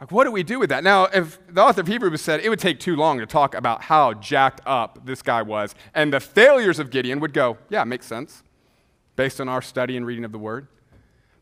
Like, 0.00 0.10
what 0.10 0.24
do 0.24 0.32
we 0.32 0.42
do 0.42 0.58
with 0.58 0.70
that? 0.70 0.82
Now, 0.82 1.04
if 1.04 1.38
the 1.46 1.62
author 1.62 1.82
of 1.82 1.88
Hebrews 1.88 2.22
said 2.22 2.40
it 2.40 2.48
would 2.48 2.58
take 2.58 2.80
too 2.80 2.96
long 2.96 3.18
to 3.18 3.26
talk 3.26 3.54
about 3.54 3.82
how 3.82 4.14
jacked 4.14 4.62
up 4.64 5.04
this 5.04 5.20
guy 5.20 5.42
was, 5.42 5.74
and 5.94 6.10
the 6.10 6.20
failures 6.20 6.78
of 6.78 6.90
Gideon 6.90 7.20
would 7.20 7.34
go, 7.34 7.58
yeah, 7.68 7.84
makes 7.84 8.06
sense, 8.06 8.42
based 9.14 9.42
on 9.42 9.48
our 9.50 9.60
study 9.60 9.94
and 9.94 10.06
reading 10.06 10.24
of 10.24 10.32
the 10.32 10.38
word. 10.38 10.68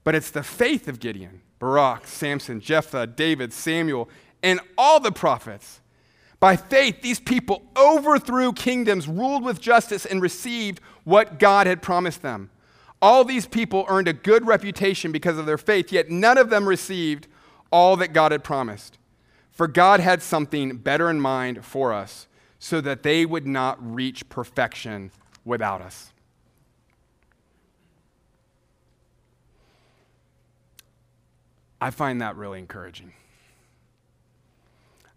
But 0.02 0.16
it's 0.16 0.30
the 0.30 0.42
faith 0.42 0.88
of 0.88 0.98
Gideon, 0.98 1.40
Barak, 1.60 2.08
Samson, 2.08 2.60
Jephthah, 2.60 3.06
David, 3.06 3.52
Samuel, 3.52 4.08
and 4.44 4.60
all 4.78 5.00
the 5.00 5.10
prophets. 5.10 5.80
By 6.38 6.56
faith, 6.56 7.00
these 7.00 7.18
people 7.18 7.62
overthrew 7.76 8.52
kingdoms, 8.52 9.08
ruled 9.08 9.42
with 9.42 9.60
justice, 9.60 10.04
and 10.04 10.20
received 10.20 10.80
what 11.04 11.38
God 11.38 11.66
had 11.66 11.80
promised 11.80 12.20
them. 12.20 12.50
All 13.00 13.24
these 13.24 13.46
people 13.46 13.86
earned 13.88 14.06
a 14.06 14.12
good 14.12 14.46
reputation 14.46 15.10
because 15.10 15.38
of 15.38 15.46
their 15.46 15.58
faith, 15.58 15.90
yet 15.90 16.10
none 16.10 16.36
of 16.36 16.50
them 16.50 16.68
received 16.68 17.26
all 17.72 17.96
that 17.96 18.12
God 18.12 18.30
had 18.30 18.44
promised. 18.44 18.98
For 19.50 19.66
God 19.66 20.00
had 20.00 20.22
something 20.22 20.76
better 20.76 21.08
in 21.08 21.20
mind 21.20 21.64
for 21.64 21.94
us, 21.94 22.26
so 22.58 22.80
that 22.82 23.02
they 23.02 23.24
would 23.24 23.46
not 23.46 23.78
reach 23.80 24.28
perfection 24.28 25.10
without 25.44 25.80
us. 25.80 26.12
I 31.80 31.90
find 31.90 32.20
that 32.20 32.36
really 32.36 32.58
encouraging. 32.58 33.12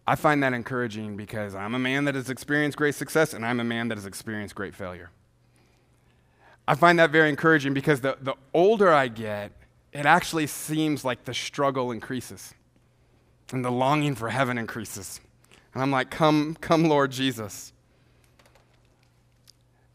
I 0.08 0.16
find 0.16 0.42
that 0.42 0.54
encouraging 0.54 1.18
because 1.18 1.54
I'm 1.54 1.76
a 1.76 1.80
man 1.80 2.06
that 2.06 2.16
has 2.16 2.30
experienced 2.30 2.78
great 2.78 2.96
success 2.96 3.34
and 3.34 3.46
I'm 3.46 3.60
a 3.60 3.66
man 3.66 3.90
that 3.90 3.98
has 3.98 4.06
experienced 4.06 4.56
great 4.56 4.74
failure. 4.74 5.10
I 6.66 6.76
find 6.76 6.98
that 7.00 7.12
very 7.12 7.28
encouraging 7.28 7.74
because 7.74 8.00
the, 8.00 8.18
the 8.22 8.36
older 8.54 8.94
I 8.94 9.10
get, 9.10 9.52
it 9.92 10.06
actually 10.06 10.48
seems 10.48 11.04
like 11.04 11.26
the 11.26 11.34
struggle 11.34 11.92
increases 11.92 12.54
and 13.52 13.66
the 13.66 13.72
longing 13.72 14.16
for 14.16 14.30
heaven 14.30 14.58
increases. 14.58 15.20
And 15.74 15.84
I'm 15.84 15.92
like, 15.92 16.10
come, 16.10 16.56
come, 16.62 16.86
Lord 16.86 17.12
Jesus. 17.12 17.74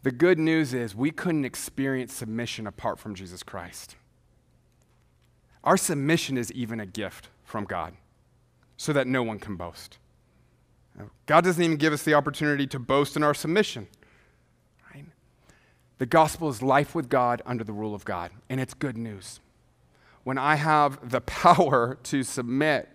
The 0.02 0.10
good 0.10 0.38
news 0.38 0.74
is 0.74 0.94
we 0.94 1.10
couldn't 1.10 1.44
experience 1.46 2.12
submission 2.12 2.66
apart 2.66 2.98
from 2.98 3.14
Jesus 3.14 3.42
Christ. 3.42 3.96
Our 5.64 5.76
submission 5.78 6.36
is 6.36 6.52
even 6.52 6.80
a 6.80 6.86
gift 6.86 7.28
from 7.44 7.64
God 7.64 7.94
so 8.76 8.92
that 8.92 9.06
no 9.06 9.22
one 9.22 9.38
can 9.38 9.56
boast. 9.56 9.98
God 11.26 11.44
doesn't 11.44 11.62
even 11.62 11.76
give 11.76 11.92
us 11.92 12.02
the 12.02 12.14
opportunity 12.14 12.66
to 12.66 12.78
boast 12.78 13.16
in 13.16 13.22
our 13.22 13.34
submission. 13.34 13.86
Right? 14.94 15.04
The 15.98 16.06
gospel 16.06 16.48
is 16.48 16.62
life 16.62 16.94
with 16.94 17.08
God 17.08 17.42
under 17.46 17.64
the 17.64 17.72
rule 17.72 17.94
of 17.94 18.04
God, 18.04 18.30
and 18.48 18.60
it's 18.60 18.74
good 18.74 18.96
news. 18.96 19.40
When 20.24 20.38
I 20.38 20.56
have 20.56 21.10
the 21.10 21.20
power 21.20 21.98
to 22.04 22.22
submit 22.22 22.88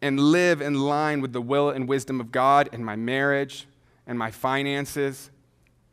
and 0.00 0.20
live 0.20 0.60
in 0.60 0.74
line 0.74 1.20
with 1.20 1.32
the 1.32 1.40
will 1.40 1.70
and 1.70 1.88
wisdom 1.88 2.20
of 2.20 2.30
God 2.30 2.68
in 2.72 2.84
my 2.84 2.96
marriage 2.96 3.66
and 4.06 4.18
my 4.18 4.30
finances, 4.30 5.30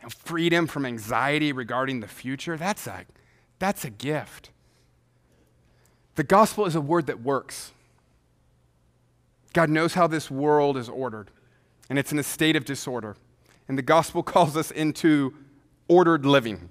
and 0.02 0.12
freedom 0.12 0.68
from 0.68 0.86
anxiety 0.86 1.52
regarding 1.52 2.00
the 2.00 2.08
future, 2.08 2.58
that's 2.58 2.88
a, 2.88 3.06
that's 3.60 3.86
a 3.86 3.90
gift. 3.90 4.50
The 6.16 6.24
gospel 6.24 6.66
is 6.66 6.76
a 6.76 6.82
word 6.82 7.08
that 7.08 7.22
works. 7.22 7.72
God 9.54 9.70
knows 9.70 9.94
how 9.94 10.08
this 10.08 10.32
world 10.32 10.78
is 10.78 10.90
ordered, 10.90 11.32
and 11.90 12.00
it's 12.00 12.12
in 12.12 12.20
a 12.20 12.24
state 12.24 12.56
of 12.56 12.66
disorder. 12.66 13.16
And 13.68 13.78
the 13.78 13.84
gospel 13.84 14.24
calls 14.24 14.56
us 14.58 14.72
into 14.72 15.34
ordered 15.88 16.26
living. 16.26 16.70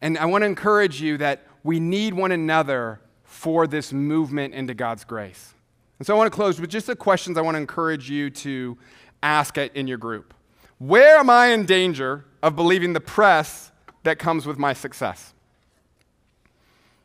And 0.00 0.18
I 0.18 0.26
want 0.26 0.42
to 0.42 0.46
encourage 0.46 1.00
you 1.00 1.16
that 1.18 1.44
we 1.64 1.80
need 1.80 2.14
one 2.14 2.32
another 2.32 3.00
for 3.24 3.66
this 3.66 3.92
movement 3.92 4.54
into 4.54 4.74
God's 4.74 5.04
grace. 5.04 5.54
And 5.98 6.06
so 6.06 6.14
I 6.14 6.18
want 6.18 6.30
to 6.30 6.34
close 6.34 6.60
with 6.60 6.70
just 6.70 6.86
the 6.86 6.96
questions 6.96 7.38
I 7.38 7.40
want 7.40 7.54
to 7.54 7.60
encourage 7.60 8.10
you 8.10 8.30
to 8.30 8.76
ask 9.22 9.56
in 9.56 9.86
your 9.86 9.98
group. 9.98 10.34
Where 10.78 11.16
am 11.18 11.30
I 11.30 11.48
in 11.48 11.64
danger 11.64 12.26
of 12.42 12.54
believing 12.54 12.92
the 12.92 13.00
press 13.00 13.72
that 14.02 14.18
comes 14.18 14.46
with 14.46 14.58
my 14.58 14.74
success? 14.74 15.32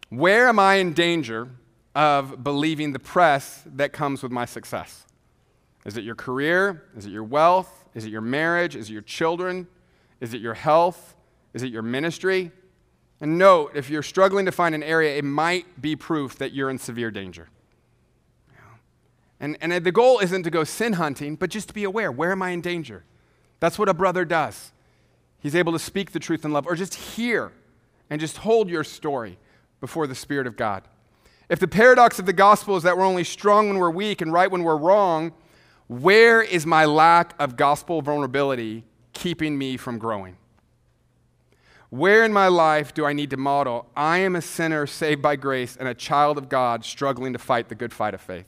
Where 0.09 0.49
am 0.49 0.59
I 0.59 0.75
in 0.75 0.93
danger 0.93 1.49
of 1.93 2.43
believing 2.43 2.93
the 2.93 2.99
press 2.99 3.63
that 3.65 3.93
comes 3.93 4.23
with 4.23 4.31
my 4.31 4.45
success? 4.45 5.05
Is 5.85 5.97
it 5.97 6.03
your 6.03 6.15
career? 6.15 6.83
Is 6.95 7.05
it 7.05 7.11
your 7.11 7.23
wealth? 7.23 7.85
Is 7.95 8.05
it 8.05 8.09
your 8.09 8.21
marriage? 8.21 8.75
Is 8.75 8.89
it 8.89 8.93
your 8.93 9.01
children? 9.01 9.67
Is 10.19 10.33
it 10.33 10.41
your 10.41 10.53
health? 10.53 11.15
Is 11.53 11.63
it 11.63 11.71
your 11.71 11.81
ministry? 11.81 12.51
And 13.19 13.37
note, 13.37 13.71
if 13.75 13.89
you're 13.89 14.03
struggling 14.03 14.45
to 14.45 14.51
find 14.51 14.73
an 14.73 14.83
area, 14.83 15.17
it 15.17 15.23
might 15.23 15.81
be 15.81 15.95
proof 15.95 16.37
that 16.37 16.53
you're 16.53 16.69
in 16.69 16.77
severe 16.77 17.11
danger. 17.11 17.49
And, 19.39 19.57
and 19.59 19.73
the 19.83 19.91
goal 19.91 20.19
isn't 20.19 20.43
to 20.43 20.51
go 20.51 20.63
sin 20.63 20.93
hunting, 20.93 21.35
but 21.35 21.49
just 21.49 21.67
to 21.69 21.73
be 21.73 21.83
aware 21.83 22.11
where 22.11 22.31
am 22.31 22.43
I 22.43 22.51
in 22.51 22.61
danger? 22.61 23.03
That's 23.59 23.77
what 23.79 23.89
a 23.89 23.93
brother 23.93 24.23
does. 24.23 24.71
He's 25.39 25.55
able 25.55 25.73
to 25.73 25.79
speak 25.79 26.11
the 26.11 26.19
truth 26.19 26.45
in 26.45 26.53
love, 26.53 26.67
or 26.67 26.75
just 26.75 26.93
hear 26.93 27.51
and 28.09 28.21
just 28.21 28.37
hold 28.37 28.69
your 28.69 28.83
story 28.83 29.39
before 29.79 30.05
the 30.05 30.13
Spirit 30.13 30.45
of 30.45 30.55
God. 30.55 30.83
If 31.51 31.59
the 31.59 31.67
paradox 31.67 32.17
of 32.17 32.25
the 32.25 32.31
gospel 32.31 32.77
is 32.77 32.83
that 32.83 32.97
we're 32.97 33.03
only 33.03 33.25
strong 33.25 33.67
when 33.67 33.77
we're 33.77 33.91
weak 33.91 34.21
and 34.21 34.31
right 34.31 34.49
when 34.49 34.63
we're 34.63 34.77
wrong, 34.77 35.33
where 35.89 36.41
is 36.41 36.65
my 36.65 36.85
lack 36.85 37.35
of 37.39 37.57
gospel 37.57 38.01
vulnerability 38.01 38.85
keeping 39.11 39.57
me 39.57 39.75
from 39.75 39.97
growing? 39.97 40.37
Where 41.89 42.23
in 42.23 42.31
my 42.31 42.47
life 42.47 42.93
do 42.93 43.03
I 43.03 43.11
need 43.11 43.31
to 43.31 43.37
model, 43.37 43.85
I 43.97 44.19
am 44.19 44.37
a 44.37 44.41
sinner 44.41 44.87
saved 44.87 45.21
by 45.21 45.35
grace 45.35 45.75
and 45.75 45.89
a 45.89 45.93
child 45.93 46.37
of 46.37 46.47
God 46.47 46.85
struggling 46.85 47.33
to 47.33 47.39
fight 47.39 47.67
the 47.67 47.75
good 47.75 47.91
fight 47.91 48.13
of 48.13 48.21
faith? 48.21 48.47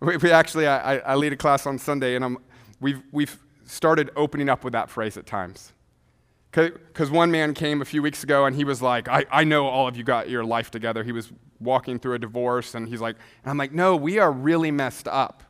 We, 0.00 0.16
we 0.16 0.30
actually, 0.30 0.66
I, 0.66 1.00
I 1.00 1.16
lead 1.16 1.34
a 1.34 1.36
class 1.36 1.66
on 1.66 1.78
Sunday, 1.78 2.16
and 2.16 2.24
I'm, 2.24 2.38
we've, 2.80 3.02
we've 3.12 3.38
started 3.66 4.10
opening 4.16 4.48
up 4.48 4.64
with 4.64 4.72
that 4.72 4.88
phrase 4.88 5.18
at 5.18 5.26
times. 5.26 5.74
Because 6.52 7.10
one 7.10 7.30
man 7.30 7.54
came 7.54 7.80
a 7.80 7.84
few 7.84 8.02
weeks 8.02 8.22
ago 8.22 8.44
and 8.44 8.54
he 8.54 8.62
was 8.62 8.82
like, 8.82 9.08
I, 9.08 9.24
I 9.30 9.44
know 9.44 9.66
all 9.66 9.88
of 9.88 9.96
you 9.96 10.04
got 10.04 10.28
your 10.28 10.44
life 10.44 10.70
together. 10.70 11.02
He 11.02 11.12
was 11.12 11.32
walking 11.60 11.98
through 11.98 12.14
a 12.14 12.18
divorce 12.18 12.74
and 12.74 12.88
he's 12.88 13.00
like, 13.00 13.16
and 13.42 13.50
I'm 13.50 13.56
like, 13.56 13.72
no, 13.72 13.96
we 13.96 14.18
are 14.18 14.30
really 14.30 14.70
messed 14.70 15.08
up. 15.08 15.42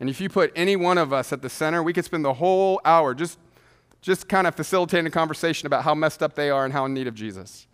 And 0.00 0.08
if 0.08 0.18
you 0.20 0.30
put 0.30 0.52
any 0.56 0.74
one 0.74 0.96
of 0.96 1.12
us 1.12 1.30
at 1.32 1.42
the 1.42 1.50
center, 1.50 1.82
we 1.82 1.92
could 1.92 2.06
spend 2.06 2.24
the 2.24 2.34
whole 2.34 2.80
hour 2.86 3.14
just, 3.14 3.38
just 4.00 4.28
kind 4.28 4.46
of 4.46 4.54
facilitating 4.54 5.06
a 5.06 5.10
conversation 5.10 5.66
about 5.66 5.84
how 5.84 5.94
messed 5.94 6.22
up 6.22 6.34
they 6.34 6.48
are 6.48 6.64
and 6.64 6.72
how 6.72 6.86
in 6.86 6.94
need 6.94 7.06
of 7.06 7.14
Jesus. 7.14 7.66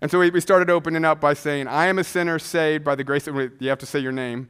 And 0.00 0.10
so 0.10 0.18
we, 0.18 0.30
we 0.30 0.40
started 0.40 0.70
opening 0.70 1.04
up 1.04 1.20
by 1.20 1.34
saying, 1.34 1.68
I 1.68 1.86
am 1.86 2.00
a 2.00 2.04
sinner 2.04 2.40
saved 2.40 2.82
by 2.82 2.96
the 2.96 3.04
grace 3.04 3.28
of, 3.28 3.36
you 3.36 3.68
have 3.68 3.78
to 3.78 3.86
say 3.86 4.00
your 4.00 4.10
name, 4.10 4.48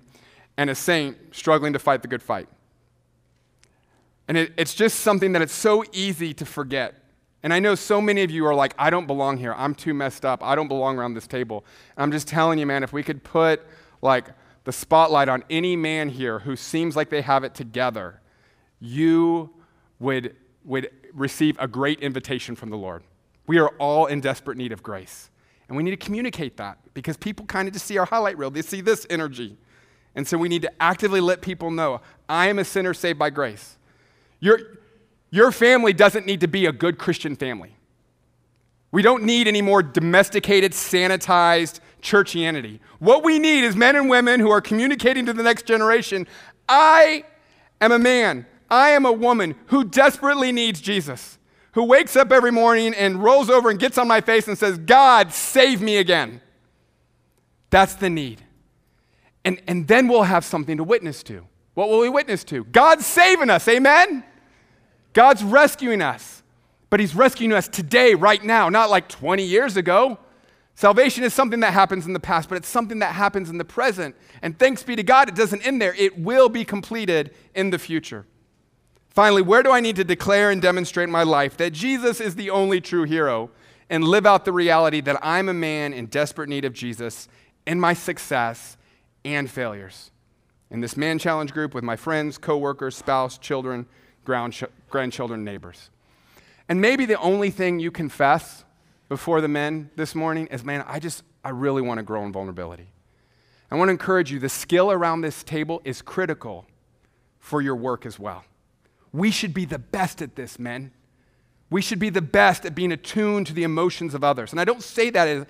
and 0.56 0.70
a 0.70 0.74
saint 0.74 1.18
struggling 1.32 1.74
to 1.74 1.78
fight 1.78 2.00
the 2.00 2.08
good 2.08 2.22
fight. 2.22 2.48
And 4.28 4.38
it, 4.38 4.54
it's 4.56 4.72
just 4.72 5.00
something 5.00 5.32
that 5.32 5.42
it's 5.42 5.52
so 5.52 5.84
easy 5.92 6.32
to 6.32 6.46
forget 6.46 7.01
and 7.42 7.52
I 7.52 7.58
know 7.58 7.74
so 7.74 8.00
many 8.00 8.22
of 8.22 8.30
you 8.30 8.46
are 8.46 8.54
like, 8.54 8.74
I 8.78 8.90
don't 8.90 9.06
belong 9.06 9.36
here. 9.36 9.54
I'm 9.56 9.74
too 9.74 9.94
messed 9.94 10.24
up. 10.24 10.44
I 10.44 10.54
don't 10.54 10.68
belong 10.68 10.98
around 10.98 11.14
this 11.14 11.26
table. 11.26 11.64
And 11.96 12.04
I'm 12.04 12.12
just 12.12 12.28
telling 12.28 12.58
you, 12.58 12.66
man, 12.66 12.82
if 12.82 12.92
we 12.92 13.02
could 13.02 13.24
put 13.24 13.62
like 14.00 14.26
the 14.64 14.72
spotlight 14.72 15.28
on 15.28 15.42
any 15.50 15.74
man 15.74 16.08
here 16.08 16.38
who 16.40 16.54
seems 16.54 16.94
like 16.94 17.10
they 17.10 17.22
have 17.22 17.42
it 17.42 17.54
together, 17.54 18.20
you 18.80 19.50
would, 19.98 20.36
would 20.64 20.90
receive 21.12 21.56
a 21.58 21.66
great 21.66 22.00
invitation 22.00 22.54
from 22.54 22.70
the 22.70 22.76
Lord. 22.76 23.02
We 23.48 23.58
are 23.58 23.70
all 23.78 24.06
in 24.06 24.20
desperate 24.20 24.56
need 24.56 24.70
of 24.70 24.82
grace. 24.82 25.28
And 25.68 25.76
we 25.76 25.82
need 25.82 25.90
to 25.90 25.96
communicate 25.96 26.58
that 26.58 26.78
because 26.94 27.16
people 27.16 27.46
kind 27.46 27.66
of 27.66 27.74
just 27.74 27.86
see 27.86 27.98
our 27.98 28.06
highlight 28.06 28.38
reel. 28.38 28.50
They 28.50 28.62
see 28.62 28.80
this 28.80 29.04
energy. 29.10 29.56
And 30.14 30.28
so 30.28 30.36
we 30.36 30.48
need 30.48 30.62
to 30.62 30.82
actively 30.82 31.20
let 31.20 31.40
people 31.40 31.70
know 31.70 32.02
I 32.28 32.48
am 32.48 32.58
a 32.58 32.64
sinner 32.64 32.94
saved 32.94 33.18
by 33.18 33.30
grace. 33.30 33.78
You're, 34.38 34.60
your 35.32 35.50
family 35.50 35.94
doesn't 35.94 36.26
need 36.26 36.40
to 36.40 36.46
be 36.46 36.66
a 36.66 36.72
good 36.72 36.98
Christian 36.98 37.34
family. 37.34 37.74
We 38.92 39.00
don't 39.00 39.24
need 39.24 39.48
any 39.48 39.62
more 39.62 39.82
domesticated, 39.82 40.72
sanitized 40.72 41.80
churchianity. 42.02 42.80
What 42.98 43.24
we 43.24 43.38
need 43.38 43.64
is 43.64 43.74
men 43.74 43.96
and 43.96 44.10
women 44.10 44.40
who 44.40 44.50
are 44.50 44.60
communicating 44.60 45.24
to 45.26 45.32
the 45.32 45.42
next 45.42 45.66
generation 45.66 46.28
I 46.68 47.24
am 47.80 47.92
a 47.92 47.98
man, 47.98 48.46
I 48.70 48.90
am 48.90 49.06
a 49.06 49.12
woman 49.12 49.56
who 49.66 49.84
desperately 49.84 50.52
needs 50.52 50.80
Jesus, 50.80 51.38
who 51.72 51.84
wakes 51.84 52.14
up 52.14 52.30
every 52.30 52.52
morning 52.52 52.94
and 52.94 53.22
rolls 53.22 53.48
over 53.48 53.70
and 53.70 53.80
gets 53.80 53.96
on 53.96 54.06
my 54.06 54.20
face 54.20 54.46
and 54.46 54.56
says, 54.56 54.76
God, 54.78 55.32
save 55.32 55.80
me 55.80 55.96
again. 55.96 56.42
That's 57.70 57.94
the 57.94 58.10
need. 58.10 58.42
And, 59.46 59.60
and 59.66 59.88
then 59.88 60.08
we'll 60.08 60.24
have 60.24 60.44
something 60.44 60.76
to 60.76 60.84
witness 60.84 61.22
to. 61.24 61.46
What 61.72 61.88
will 61.88 62.00
we 62.00 62.10
witness 62.10 62.44
to? 62.44 62.64
God's 62.64 63.06
saving 63.06 63.48
us, 63.48 63.66
amen? 63.66 64.24
God's 65.12 65.42
rescuing 65.42 66.02
us. 66.02 66.42
But 66.90 67.00
He's 67.00 67.14
rescuing 67.14 67.54
us 67.54 67.68
today, 67.68 68.14
right 68.14 68.44
now, 68.44 68.68
not 68.68 68.90
like 68.90 69.08
20 69.08 69.42
years 69.42 69.78
ago. 69.78 70.18
Salvation 70.74 71.24
is 71.24 71.32
something 71.32 71.60
that 71.60 71.72
happens 71.72 72.06
in 72.06 72.12
the 72.12 72.20
past, 72.20 72.50
but 72.50 72.56
it's 72.56 72.68
something 72.68 72.98
that 72.98 73.14
happens 73.14 73.48
in 73.48 73.56
the 73.56 73.64
present. 73.64 74.14
And 74.42 74.58
thanks 74.58 74.82
be 74.82 74.96
to 74.96 75.02
God, 75.02 75.28
it 75.28 75.34
doesn't 75.34 75.66
end 75.66 75.80
there. 75.80 75.94
It 75.94 76.18
will 76.18 76.50
be 76.50 76.64
completed 76.64 77.34
in 77.54 77.70
the 77.70 77.78
future. 77.78 78.26
Finally, 79.08 79.42
where 79.42 79.62
do 79.62 79.70
I 79.70 79.80
need 79.80 79.96
to 79.96 80.04
declare 80.04 80.50
and 80.50 80.60
demonstrate 80.60 81.04
in 81.04 81.12
my 81.12 81.22
life 81.22 81.56
that 81.58 81.72
Jesus 81.72 82.20
is 82.20 82.34
the 82.34 82.50
only 82.50 82.80
true 82.80 83.04
hero 83.04 83.50
and 83.90 84.04
live 84.04 84.24
out 84.24 84.44
the 84.44 84.52
reality 84.52 85.00
that 85.02 85.18
I'm 85.22 85.48
a 85.48 85.54
man 85.54 85.92
in 85.92 86.06
desperate 86.06 86.48
need 86.48 86.64
of 86.64 86.72
Jesus 86.72 87.28
in 87.66 87.78
my 87.78 87.92
success 87.92 88.76
and 89.24 89.50
failures? 89.50 90.10
In 90.70 90.80
this 90.80 90.96
man 90.96 91.18
challenge 91.18 91.52
group 91.52 91.74
with 91.74 91.84
my 91.84 91.96
friends, 91.96 92.38
coworkers, 92.38 92.96
spouse, 92.96 93.36
children, 93.36 93.86
grandchildren, 94.24 95.44
neighbors. 95.44 95.90
And 96.68 96.80
maybe 96.80 97.06
the 97.06 97.18
only 97.18 97.50
thing 97.50 97.78
you 97.78 97.90
confess 97.90 98.64
before 99.08 99.40
the 99.40 99.48
men 99.48 99.90
this 99.96 100.14
morning 100.14 100.46
is 100.46 100.64
man, 100.64 100.84
I 100.86 100.98
just, 100.98 101.22
I 101.44 101.50
really 101.50 101.82
want 101.82 101.98
to 101.98 102.02
grow 102.02 102.24
in 102.24 102.32
vulnerability. 102.32 102.88
I 103.70 103.74
want 103.76 103.88
to 103.88 103.92
encourage 103.92 104.30
you 104.30 104.38
the 104.38 104.48
skill 104.48 104.92
around 104.92 105.22
this 105.22 105.42
table 105.42 105.80
is 105.84 106.02
critical 106.02 106.66
for 107.38 107.60
your 107.60 107.74
work 107.74 108.06
as 108.06 108.18
well. 108.18 108.44
We 109.12 109.30
should 109.30 109.52
be 109.52 109.64
the 109.64 109.78
best 109.78 110.22
at 110.22 110.36
this, 110.36 110.58
men. 110.58 110.92
We 111.70 111.80
should 111.82 111.98
be 111.98 112.10
the 112.10 112.22
best 112.22 112.66
at 112.66 112.74
being 112.74 112.92
attuned 112.92 113.46
to 113.46 113.54
the 113.54 113.62
emotions 113.62 114.14
of 114.14 114.22
others. 114.22 114.52
And 114.52 114.60
I 114.60 114.64
don't 114.64 114.82
say 114.82 115.10
that 115.10 115.26
as, 115.26 115.46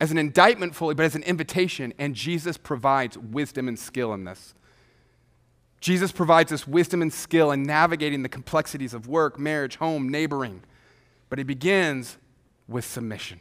as 0.00 0.10
an 0.12 0.18
indictment 0.18 0.74
fully, 0.74 0.94
but 0.94 1.04
as 1.04 1.16
an 1.16 1.24
invitation. 1.24 1.92
And 1.98 2.14
Jesus 2.14 2.56
provides 2.56 3.18
wisdom 3.18 3.66
and 3.66 3.78
skill 3.78 4.14
in 4.14 4.24
this. 4.24 4.54
Jesus 5.84 6.12
provides 6.12 6.50
us 6.50 6.66
wisdom 6.66 7.02
and 7.02 7.12
skill 7.12 7.52
in 7.52 7.62
navigating 7.62 8.22
the 8.22 8.28
complexities 8.30 8.94
of 8.94 9.06
work, 9.06 9.38
marriage, 9.38 9.76
home, 9.76 10.08
neighboring. 10.08 10.62
But 11.28 11.38
he 11.38 11.44
begins 11.44 12.16
with 12.66 12.86
submission. 12.86 13.40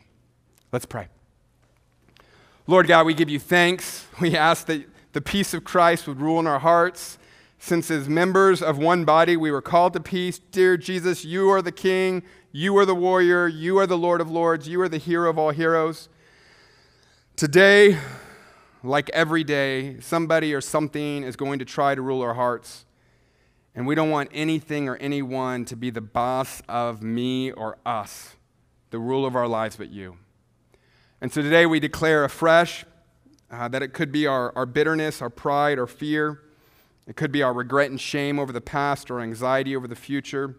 Let's 0.70 0.86
pray. 0.86 1.08
Lord 2.68 2.86
God, 2.88 3.06
we 3.06 3.14
give 3.14 3.30
you 3.30 3.40
thanks. 3.40 4.06
We 4.20 4.36
ask 4.36 4.66
that 4.66 4.84
the 5.14 5.22
peace 5.22 5.54
of 5.54 5.64
Christ 5.64 6.06
would 6.06 6.20
rule 6.20 6.38
in 6.42 6.46
our 6.46 6.60
hearts. 6.60 7.18
Since 7.60 7.90
as 7.90 8.10
members 8.10 8.62
of 8.62 8.78
one 8.78 9.06
body 9.06 9.38
we 9.38 9.50
were 9.50 9.62
called 9.62 9.94
to 9.94 10.02
peace, 10.02 10.38
dear 10.52 10.76
Jesus, 10.76 11.24
you 11.24 11.50
are 11.50 11.62
the 11.62 11.72
King, 11.72 12.24
you 12.52 12.78
are 12.78 12.86
the 12.86 12.94
warrior, 12.94 13.48
you 13.48 13.78
are 13.78 13.88
the 13.88 13.98
Lord 13.98 14.20
of 14.20 14.30
lords, 14.30 14.68
you 14.68 14.82
are 14.82 14.90
the 14.90 14.98
hero 14.98 15.30
of 15.30 15.40
all 15.40 15.52
heroes. 15.52 16.10
Today, 17.38 17.98
like 18.84 19.10
every 19.12 19.44
day, 19.44 20.00
somebody 20.02 20.54
or 20.54 20.62
something 20.62 21.24
is 21.24 21.36
going 21.36 21.60
to 21.60 21.66
try 21.66 21.96
to 21.96 22.02
rule 22.02 22.22
our 22.22 22.34
hearts. 22.34 22.86
And 23.74 23.88
we 23.88 23.96
don't 23.96 24.10
want 24.10 24.30
anything 24.34 24.88
or 24.88 24.98
anyone 24.98 25.66
to 25.66 25.76
be 25.76 25.90
the 25.90 26.02
boss 26.02 26.62
of 26.68 27.02
me 27.02 27.52
or 27.52 27.78
us 27.86 28.36
the 28.92 29.00
rule 29.00 29.26
of 29.26 29.36
our 29.36 29.48
lives 29.48 29.76
but 29.76 29.90
you. 29.90 30.18
And 31.20 31.32
so 31.32 31.42
today 31.42 31.66
we 31.66 31.80
declare 31.80 32.26
afresh 32.26 32.86
uh, 33.50 33.68
that 33.70 33.82
it 33.82 33.94
could 33.94 34.12
be 34.12 34.28
our, 34.28 34.56
our 34.56 34.66
bitterness, 34.66 35.22
our 35.22 35.30
pride, 35.30 35.80
our 35.80 35.88
fear. 35.88 36.42
It 37.08 37.16
could 37.16 37.32
be 37.32 37.42
our 37.42 37.54
regret 37.54 37.90
and 37.90 38.00
shame 38.00 38.38
over 38.38 38.52
the 38.52 38.62
past 38.62 39.10
or 39.10 39.22
anxiety 39.22 39.76
over 39.76 39.88
the 39.88 39.96
future. 39.96 40.58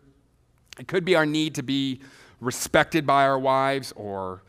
It 0.79 0.89
could 0.89 1.05
be 1.05 1.15
our 1.15 1.27
need 1.27 1.55
to 1.57 1.63
be 1.63 2.01
respected 2.41 3.07
by 3.07 3.25
our 3.25 3.39
wives 3.39 3.93
or 3.95 4.43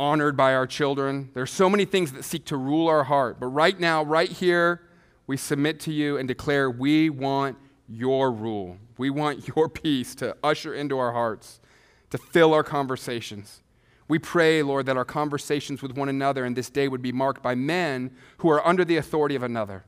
honored 0.00 0.34
by 0.34 0.54
our 0.54 0.66
children. 0.66 1.28
There 1.34 1.42
are 1.42 1.46
so 1.46 1.68
many 1.68 1.84
things 1.84 2.12
that 2.12 2.24
seek 2.24 2.46
to 2.46 2.56
rule 2.56 2.88
our 2.88 3.04
heart. 3.04 3.38
But 3.38 3.48
right 3.48 3.78
now, 3.78 4.02
right 4.02 4.30
here, 4.30 4.80
we 5.26 5.36
submit 5.36 5.78
to 5.80 5.92
you 5.92 6.16
and 6.16 6.26
declare 6.26 6.70
we 6.70 7.10
want 7.10 7.58
your 7.86 8.32
rule. 8.32 8.78
We 8.96 9.10
want 9.10 9.46
your 9.54 9.68
peace 9.68 10.14
to 10.16 10.34
usher 10.42 10.72
into 10.72 10.98
our 10.98 11.12
hearts 11.12 11.60
to 12.08 12.16
fill 12.18 12.54
our 12.54 12.64
conversations. 12.64 13.60
We 14.08 14.18
pray, 14.18 14.62
Lord, 14.62 14.86
that 14.86 14.96
our 14.96 15.04
conversations 15.04 15.82
with 15.82 15.96
one 15.96 16.08
another 16.08 16.46
in 16.46 16.54
this 16.54 16.70
day 16.70 16.88
would 16.88 17.02
be 17.02 17.12
marked 17.12 17.42
by 17.42 17.54
men 17.54 18.10
who 18.38 18.48
are 18.50 18.66
under 18.66 18.86
the 18.86 18.96
authority 18.96 19.36
of 19.36 19.42
another. 19.42 19.84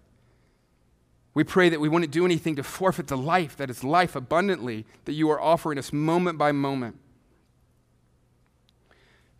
We 1.32 1.42
pray 1.42 1.70
that 1.70 1.80
we 1.80 1.88
wouldn't 1.88 2.12
do 2.12 2.26
anything 2.26 2.54
to 2.56 2.62
forfeit 2.62 3.06
the 3.06 3.16
life 3.16 3.56
that 3.56 3.70
is 3.70 3.82
life 3.82 4.14
abundantly 4.14 4.84
that 5.06 5.14
you 5.14 5.30
are 5.30 5.40
offering 5.40 5.78
us 5.78 5.90
moment 5.90 6.36
by 6.36 6.52
moment. 6.52 6.98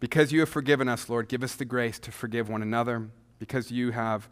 Because 0.03 0.33
you 0.33 0.41
have 0.41 0.49
forgiven 0.49 0.89
us, 0.89 1.09
Lord, 1.09 1.29
give 1.29 1.45
us 1.45 1.55
the 1.55 1.65
grace 1.65 2.01
to 2.01 2.11
forgive 2.11 2.49
one 2.49 2.61
another. 2.61 3.09
Because 3.39 3.71
you 3.71 3.93
have 3.93 4.29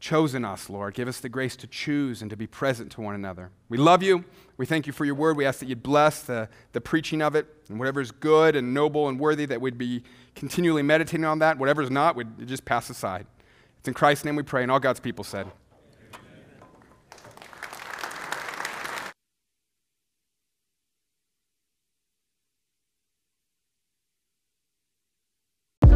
chosen 0.00 0.44
us, 0.44 0.68
Lord. 0.68 0.94
Give 0.94 1.06
us 1.06 1.20
the 1.20 1.28
grace 1.28 1.54
to 1.54 1.68
choose 1.68 2.20
and 2.20 2.28
to 2.32 2.36
be 2.36 2.48
present 2.48 2.90
to 2.92 3.00
one 3.00 3.14
another. 3.14 3.52
We 3.68 3.78
love 3.78 4.02
you. 4.02 4.24
We 4.56 4.66
thank 4.66 4.88
you 4.88 4.92
for 4.92 5.04
your 5.04 5.14
word. 5.14 5.36
We 5.36 5.46
ask 5.46 5.60
that 5.60 5.66
you'd 5.66 5.84
bless 5.84 6.24
the, 6.24 6.48
the 6.72 6.80
preaching 6.80 7.22
of 7.22 7.36
it 7.36 7.46
and 7.68 7.78
whatever 7.78 8.00
is 8.00 8.10
good 8.10 8.56
and 8.56 8.74
noble 8.74 9.08
and 9.08 9.20
worthy, 9.20 9.46
that 9.46 9.60
we'd 9.60 9.78
be 9.78 10.02
continually 10.34 10.82
meditating 10.82 11.24
on 11.24 11.38
that. 11.38 11.58
Whatever 11.58 11.80
is 11.82 11.92
not, 11.92 12.16
we'd 12.16 12.48
just 12.48 12.64
pass 12.64 12.90
aside. 12.90 13.24
It's 13.78 13.86
in 13.86 13.94
Christ's 13.94 14.24
name 14.24 14.34
we 14.34 14.42
pray, 14.42 14.64
and 14.64 14.72
all 14.72 14.80
God's 14.80 14.98
people 14.98 15.22
said. 15.22 15.46